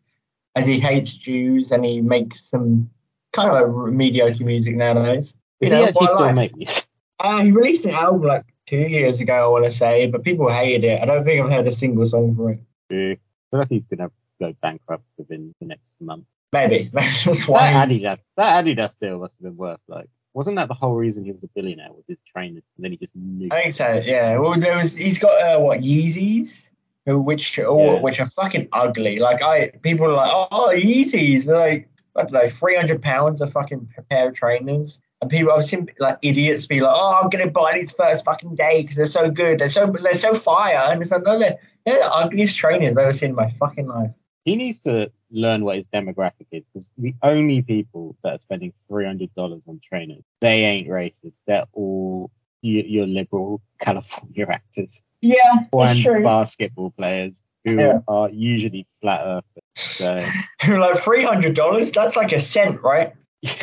as 0.55 0.65
he 0.65 0.79
hates 0.79 1.13
Jews 1.13 1.71
and 1.71 1.85
he 1.85 2.01
makes 2.01 2.43
some 2.49 2.89
kind 3.31 3.51
of 3.51 3.93
mediocre 3.93 4.43
music 4.43 4.75
nowadays. 4.75 5.35
You 5.60 5.70
Does 5.70 5.78
he 5.78 5.82
know, 5.82 5.88
actually 5.88 6.07
still 6.07 6.34
make 6.34 6.55
music? 6.55 6.86
Uh, 7.20 7.43
he 7.43 7.51
released 7.51 7.84
an 7.86 7.91
album 7.91 8.22
like 8.22 8.45
two 8.66 8.78
years 8.78 9.20
ago, 9.20 9.34
I 9.34 9.47
want 9.47 9.66
to 9.66 9.72
say, 9.72 10.07
but 10.07 10.24
people 10.24 10.49
hated 10.49 10.86
it. 10.86 11.01
I 11.01 11.05
don't 11.05 11.26
think 11.26 11.43
I've 11.43 11.51
heard 11.51 11.68
a 11.68 11.72
single 11.72 12.05
song 12.05 12.36
from 12.36 12.49
it. 12.49 12.60
I 12.91 13.18
feel 13.51 13.60
like 13.60 13.70
he's 13.70 13.88
gonna 13.88 14.10
go 14.39 14.53
bankrupt 14.62 15.03
within 15.18 15.53
the 15.60 15.68
next 15.68 15.95
month. 15.99 16.26
Maybe. 16.53 16.89
That's 16.93 17.47
why. 17.47 17.74
That 17.74 17.89
Adidas, 17.89 18.26
that 18.38 18.64
Adidas 18.64 18.97
deal 18.99 19.20
must 19.20 19.36
have 19.36 19.43
been 19.43 19.57
worth 19.57 19.82
like. 19.88 20.10
Wasn't 20.34 20.55
that 20.57 20.68
the 20.68 20.76
whole 20.76 20.93
reason 20.95 21.26
he 21.26 21.32
was 21.32 21.43
a 21.43 21.47
billionaire? 21.55 21.91
Was 21.91 22.05
his 22.07 22.22
trainer, 22.22 22.62
and 22.78 22.84
then 22.84 22.91
he 22.91 22.97
just 22.97 23.16
knew. 23.16 23.49
I 23.51 23.64
think 23.64 23.74
so. 23.74 24.01
Yeah. 24.03 24.38
Well, 24.38 24.60
there 24.60 24.78
was. 24.78 24.95
He's 24.95 25.18
got 25.18 25.41
uh, 25.41 25.60
what 25.60 25.80
Yeezys, 25.80 26.70
which 27.05 27.60
oh, 27.60 27.95
Yeah. 27.95 28.01
which 28.01 28.20
are 28.20 28.28
fucking 28.28 28.70
ugly. 28.72 29.20
Like 29.20 29.41
I, 29.41 29.70
people 29.82 30.05
are 30.05 30.14
like, 30.14 30.32
oh, 30.32 30.72
Yeezys. 30.76 31.45
They're 31.45 31.57
like, 31.57 31.89
I 32.16 32.22
don't 32.22 32.34
know, 32.34 32.47
three 32.47 32.76
hundred 32.76 33.01
pounds 33.01 33.41
a 33.41 33.47
fucking 33.47 33.89
pair 34.10 34.30
of 34.30 34.36
trainers. 34.36 35.01
And 35.22 35.30
people, 35.30 35.51
I've 35.51 35.65
seen 35.65 35.89
like 35.99 36.17
idiots 36.22 36.65
be 36.65 36.80
like, 36.80 36.93
oh, 36.95 37.20
I'm 37.22 37.30
gonna 37.30 37.49
buy 37.49 37.74
these 37.76 37.91
first 37.91 38.24
fucking 38.24 38.55
day 38.55 38.82
because 38.82 38.95
they're 38.95 39.05
so 39.05 39.30
good. 39.30 39.59
They're 39.59 39.67
so 39.70 39.93
they're 40.01 40.13
so 40.13 40.34
fire. 40.36 40.91
And 40.91 41.01
it's 41.01 41.11
like, 41.11 41.24
no, 41.24 41.38
they're, 41.38 41.57
they're 41.86 41.99
the 41.99 42.09
ugliest 42.13 42.57
trainers 42.57 42.91
I've 42.91 42.97
ever 42.97 43.13
seen 43.13 43.32
in 43.32 43.36
my 43.36 43.49
fucking 43.49 43.88
life. 43.88 44.11
He 44.45 44.55
needs 44.55 44.80
to 44.82 45.11
learn 45.30 45.65
what 45.65 45.76
his 45.76 45.88
demographic 45.88 46.47
is 46.51 46.63
because 46.74 46.89
the 46.97 47.13
only 47.22 47.61
people 47.61 48.15
that 48.24 48.36
are 48.36 48.39
spending 48.39 48.72
three 48.88 49.05
hundred 49.05 49.34
dollars 49.36 49.63
on 49.67 49.82
trainers, 49.84 50.24
they 50.39 50.63
ain't 50.63 50.88
racist. 50.88 51.41
They're 51.45 51.65
all 51.74 52.32
your, 52.61 52.86
your 52.86 53.05
liberal 53.05 53.61
California 53.82 54.47
actors 54.49 55.01
Yeah, 55.22 55.38
and 55.74 55.99
true. 56.01 56.24
basketball 56.24 56.91
players 56.91 57.43
who 57.65 57.76
Yeah. 57.78 57.99
are 58.07 58.30
usually 58.30 58.88
flat 59.01 59.26
earthers. 59.26 59.63
So 59.76 60.26
like 60.80 60.99
three 60.99 61.26
hundred 61.26 61.55
dollars. 61.55 61.91
That's 61.91 62.15
like 62.15 62.32
a 62.32 62.39
cent, 62.39 62.82
right? 62.82 63.13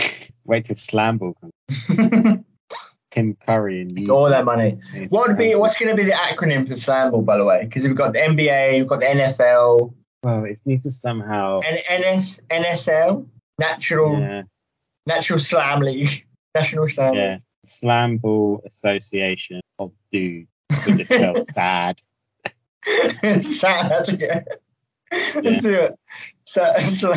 wait 0.47 0.64
till 0.66 0.76
Slamball 0.76 1.34
comes. 1.40 2.44
Tim 3.11 3.34
Curry 3.47 3.80
and 3.82 4.11
All 4.11 4.28
that 4.28 4.44
money. 4.44 4.78
What 5.09 5.28
would 5.28 5.38
be 5.38 5.55
what's 5.55 5.78
going 5.78 5.88
to 5.90 5.97
be 5.97 6.05
the 6.05 6.14
acronym 6.16 6.66
for 6.68 6.74
Slamball, 6.74 7.24
by 7.24 7.38
the 7.38 7.44
way? 7.44 7.64
Because 7.64 7.84
we've 7.84 7.97
got 7.97 8.12
the 8.12 8.18
NBA, 8.18 8.78
we've 8.78 8.86
got 8.86 9.01
the 9.01 9.07
NFL, 9.07 9.94
Well, 10.22 10.44
it 10.44 10.61
needs 10.66 10.82
to 10.82 10.90
somehow. 10.90 11.61
and 11.61 11.78
NS, 11.90 12.42
NSL, 12.51 13.26
Natural 13.59 14.18
Yeah, 14.20 14.42
Natural 15.07 15.38
Slam 15.38 15.80
League, 15.80 16.26
National 16.55 16.86
Slam. 16.88 17.14
yeah. 17.14 17.38
Slam 17.64 18.18
Ball 18.18 18.62
Association 18.66 19.61
of 19.78 19.92
Dudes. 20.12 20.49
It's 20.70 21.05
spelled 21.05 21.47
sad. 21.51 22.01
League. 23.22 23.42
Sad. 23.42 24.20
Yeah. 24.20 24.42
Let's 25.34 25.62
do 25.62 25.74
it. 25.74 25.94
So, 26.47 26.72
so, 26.86 27.12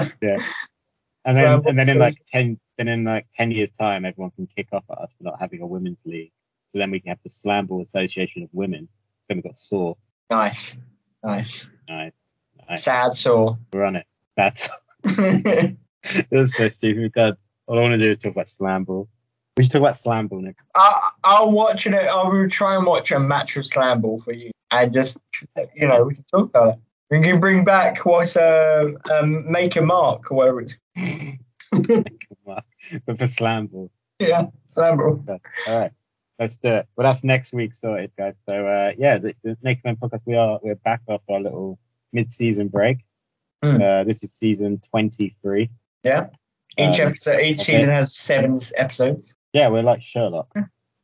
And 1.26 1.38
then, 1.38 1.62
and 1.68 1.78
then 1.78 1.90
in 1.90 2.00
like 2.00 2.16
ten, 2.32 2.60
then 2.80 2.88
in 2.88 3.04
like 3.04 3.28
ten 3.36 3.52
years' 3.52 3.72
time, 3.72 4.06
everyone 4.06 4.32
can 4.32 4.48
kick 4.48 4.70
off 4.72 4.86
at 4.90 4.98
us 4.98 5.12
for 5.18 5.26
not 5.26 5.40
having 5.40 5.62
a 5.62 5.68
women's 5.68 6.00
league. 6.06 6.32
So 6.68 6.78
then 6.78 6.92
we 6.92 7.00
can 7.00 7.10
have 7.10 7.20
the 7.24 7.30
Slam 7.30 7.66
Ball 7.66 7.82
Association 7.82 8.44
of 8.44 8.50
Women. 8.54 8.88
Then 9.28 9.38
we've 9.38 9.44
got 9.44 9.58
Saw. 9.58 9.96
nice, 10.30 10.78
nice. 11.24 11.68
Nice, 11.90 12.14
nice. 12.70 12.84
Sad 12.84 13.16
sore. 13.16 13.58
We're 13.74 13.84
on 13.84 13.98
it. 13.98 14.06
That's 14.38 14.70
that's 15.04 16.56
so 16.56 16.70
stupid. 16.70 17.12
Got 17.14 17.38
all 17.68 17.78
I 17.78 17.82
want 17.82 17.94
to 17.94 17.98
do 17.98 18.10
is 18.10 18.18
talk 18.18 18.32
about 18.32 18.48
Slam 18.48 18.86
Ball. 18.86 19.10
We 19.58 19.64
should 19.64 19.74
talk 19.74 19.82
about 19.82 19.98
Slam 19.98 20.28
Ball 20.28 20.42
next. 20.42 20.64
I, 20.76 21.10
I'll 21.26 21.52
watch 21.52 21.86
it. 21.86 21.94
I 21.94 22.28
will 22.28 22.50
try 22.50 22.78
and 22.78 22.86
watch 22.86 23.12
a 23.12 23.20
match 23.20 23.58
of 23.58 23.66
Slam 23.66 24.00
Ball 24.00 24.22
for 24.22 24.32
you, 24.32 24.52
and 24.72 24.94
just 24.94 25.18
you 25.76 25.86
know 25.86 26.06
we 26.06 26.16
can 26.16 26.24
talk 26.24 26.50
about 26.50 26.70
it. 26.70 26.80
We 27.12 27.22
can 27.22 27.42
bring 27.42 27.66
back 27.66 28.06
what's 28.06 28.38
uh, 28.38 28.90
um, 29.12 29.52
make 29.52 29.76
a 29.76 29.82
mark 29.82 30.32
or 30.32 30.36
whatever 30.36 30.62
it's. 30.62 30.78
but 33.06 33.20
for 33.20 33.28
Slam 33.28 33.68
Ball. 33.68 33.90
yeah, 34.20 34.46
Slam 34.68 34.98
Ball. 34.98 35.24
All 35.68 35.80
right, 35.80 35.92
let's 36.40 36.58
do 36.58 36.70
it. 36.76 36.88
Well, 36.96 37.06
that's 37.08 37.24
next 37.24 37.54
week 37.54 37.74
sorted, 37.74 38.12
guys. 38.18 38.38
So 38.48 38.66
uh, 38.68 38.94
yeah, 38.98 39.18
the, 39.18 39.36
the 39.44 39.58
Naked 39.62 39.84
Men 39.86 39.96
podcast. 39.96 40.22
We 40.26 40.36
are 40.36 40.60
we're 40.62 40.76
back 40.76 41.02
after 41.08 41.34
our 41.34 41.40
little 41.40 41.80
mid-season 42.14 42.68
break. 42.70 43.00
Hmm. 43.64 43.82
Uh, 43.82 44.04
this 44.06 44.24
is 44.24 44.32
season 44.32 44.82
23. 44.90 45.70
Yeah. 46.04 46.28
Each 46.78 47.00
Um, 47.02 47.08
episode, 47.10 47.40
each 47.42 47.62
season 47.62 47.90
has 47.90 48.16
seven 48.16 48.60
episodes. 48.76 49.36
Yeah, 49.54 49.68
we're 49.68 49.84
like 49.84 50.02
Sherlock. 50.02 50.48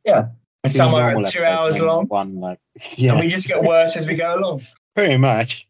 Yeah. 0.04 0.28
And 0.64 0.72
Two 0.72 0.76
some 0.78 0.94
are 0.94 1.12
two 1.12 1.18
episodes 1.18 1.36
hours 1.46 1.80
long. 1.80 2.06
One 2.06 2.40
like 2.40 2.58
And 2.74 2.98
yeah, 2.98 3.20
we 3.20 3.28
just 3.28 3.46
get 3.46 3.62
worse 3.62 3.94
as 3.96 4.06
we 4.06 4.14
go 4.14 4.38
along. 4.38 4.62
pretty 4.96 5.16
much, 5.18 5.68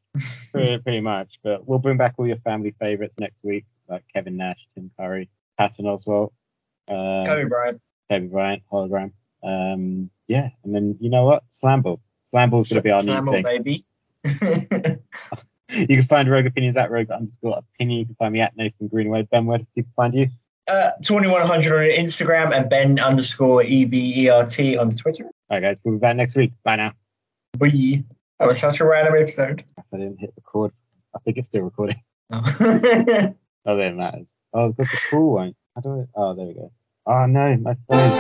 pretty, 0.53 0.79
pretty 0.79 1.01
much. 1.01 1.41
But 1.43 1.67
we'll 1.67 1.81
bring 1.81 1.97
back 1.97 2.15
all 2.19 2.27
your 2.27 2.37
family 2.39 2.73
favorites 2.79 3.17
next 3.19 3.43
week, 3.43 3.65
like 3.89 4.05
Kevin 4.15 4.37
Nash, 4.37 4.65
Tim 4.75 4.91
Curry, 4.99 5.29
Patton 5.59 5.87
Oswalt, 5.87 6.31
um, 6.89 7.27
Kobe 7.27 7.45
Bryant, 7.45 7.81
Kobe 8.11 8.27
Bryant 8.27 8.63
hologram. 8.73 9.13
Um, 9.43 10.11
yeah, 10.29 10.51
and 10.65 10.75
then 10.75 10.97
you 11.01 11.11
know 11.11 11.25
what? 11.25 11.45
Slamball. 11.53 12.01
Slamball's 12.33 12.69
gonna 12.69 12.83
be 12.83 12.91
our 12.91 13.03
Slamball, 13.03 13.25
new 13.25 13.43
thing. 13.43 13.45
baby. 13.45 13.85
you 15.69 15.87
can 15.97 16.03
find 16.05 16.31
Rogue 16.31 16.47
Opinions 16.47 16.77
at 16.77 16.91
Rogue 16.91 17.11
underscore 17.11 17.59
opinion. 17.59 18.01
You 18.01 18.07
can 18.07 18.15
find 18.17 18.33
me 18.33 18.41
at 18.41 18.57
Nathan 18.57 18.89
Greenway. 18.89 19.23
Ben, 19.23 19.47
where 19.47 19.59
do 19.59 19.67
people 19.75 19.93
find 19.95 20.15
you? 20.15 20.29
Uh, 20.69 20.91
2100 21.03 21.93
on 21.93 22.05
Instagram 22.05 22.57
and 22.57 22.69
Ben 22.69 22.99
underscore 22.99 23.63
EBERT 23.63 24.81
on 24.81 24.91
Twitter. 24.91 25.25
All 25.25 25.33
right, 25.51 25.63
guys, 25.63 25.79
we'll 25.85 25.95
be 25.95 26.01
back 26.01 26.17
next 26.17 26.35
week. 26.35 26.53
Bye 26.65 26.77
now. 26.77 26.93
Bye. 27.59 28.03
That 28.41 28.49
was 28.49 28.59
such 28.59 28.81
a 28.81 28.85
random 28.85 29.15
episode. 29.17 29.65
I 29.93 29.97
didn't 29.97 30.19
hit 30.19 30.33
record. 30.37 30.73
I 31.15 31.21
think 31.21 31.39
it's 31.39 31.49
still 31.49 31.63
recording. 31.63 32.03
Oh. 32.31 32.41
Nothing 33.65 33.97
matters. 33.97 34.35
Oh, 34.57 34.69
I've 34.71 34.77
got 34.79 34.91
the 34.91 34.99
scroll 34.99 35.35
one. 35.35 35.57
How 35.77 35.83
do 35.83 35.91
I? 36.03 36.05
Oh, 36.17 36.35
there 36.37 36.47
we 36.47 36.55
go. 36.55 36.73
Oh 37.07 37.27
no, 37.27 37.57
my 37.59 37.77
phone. 37.89 38.19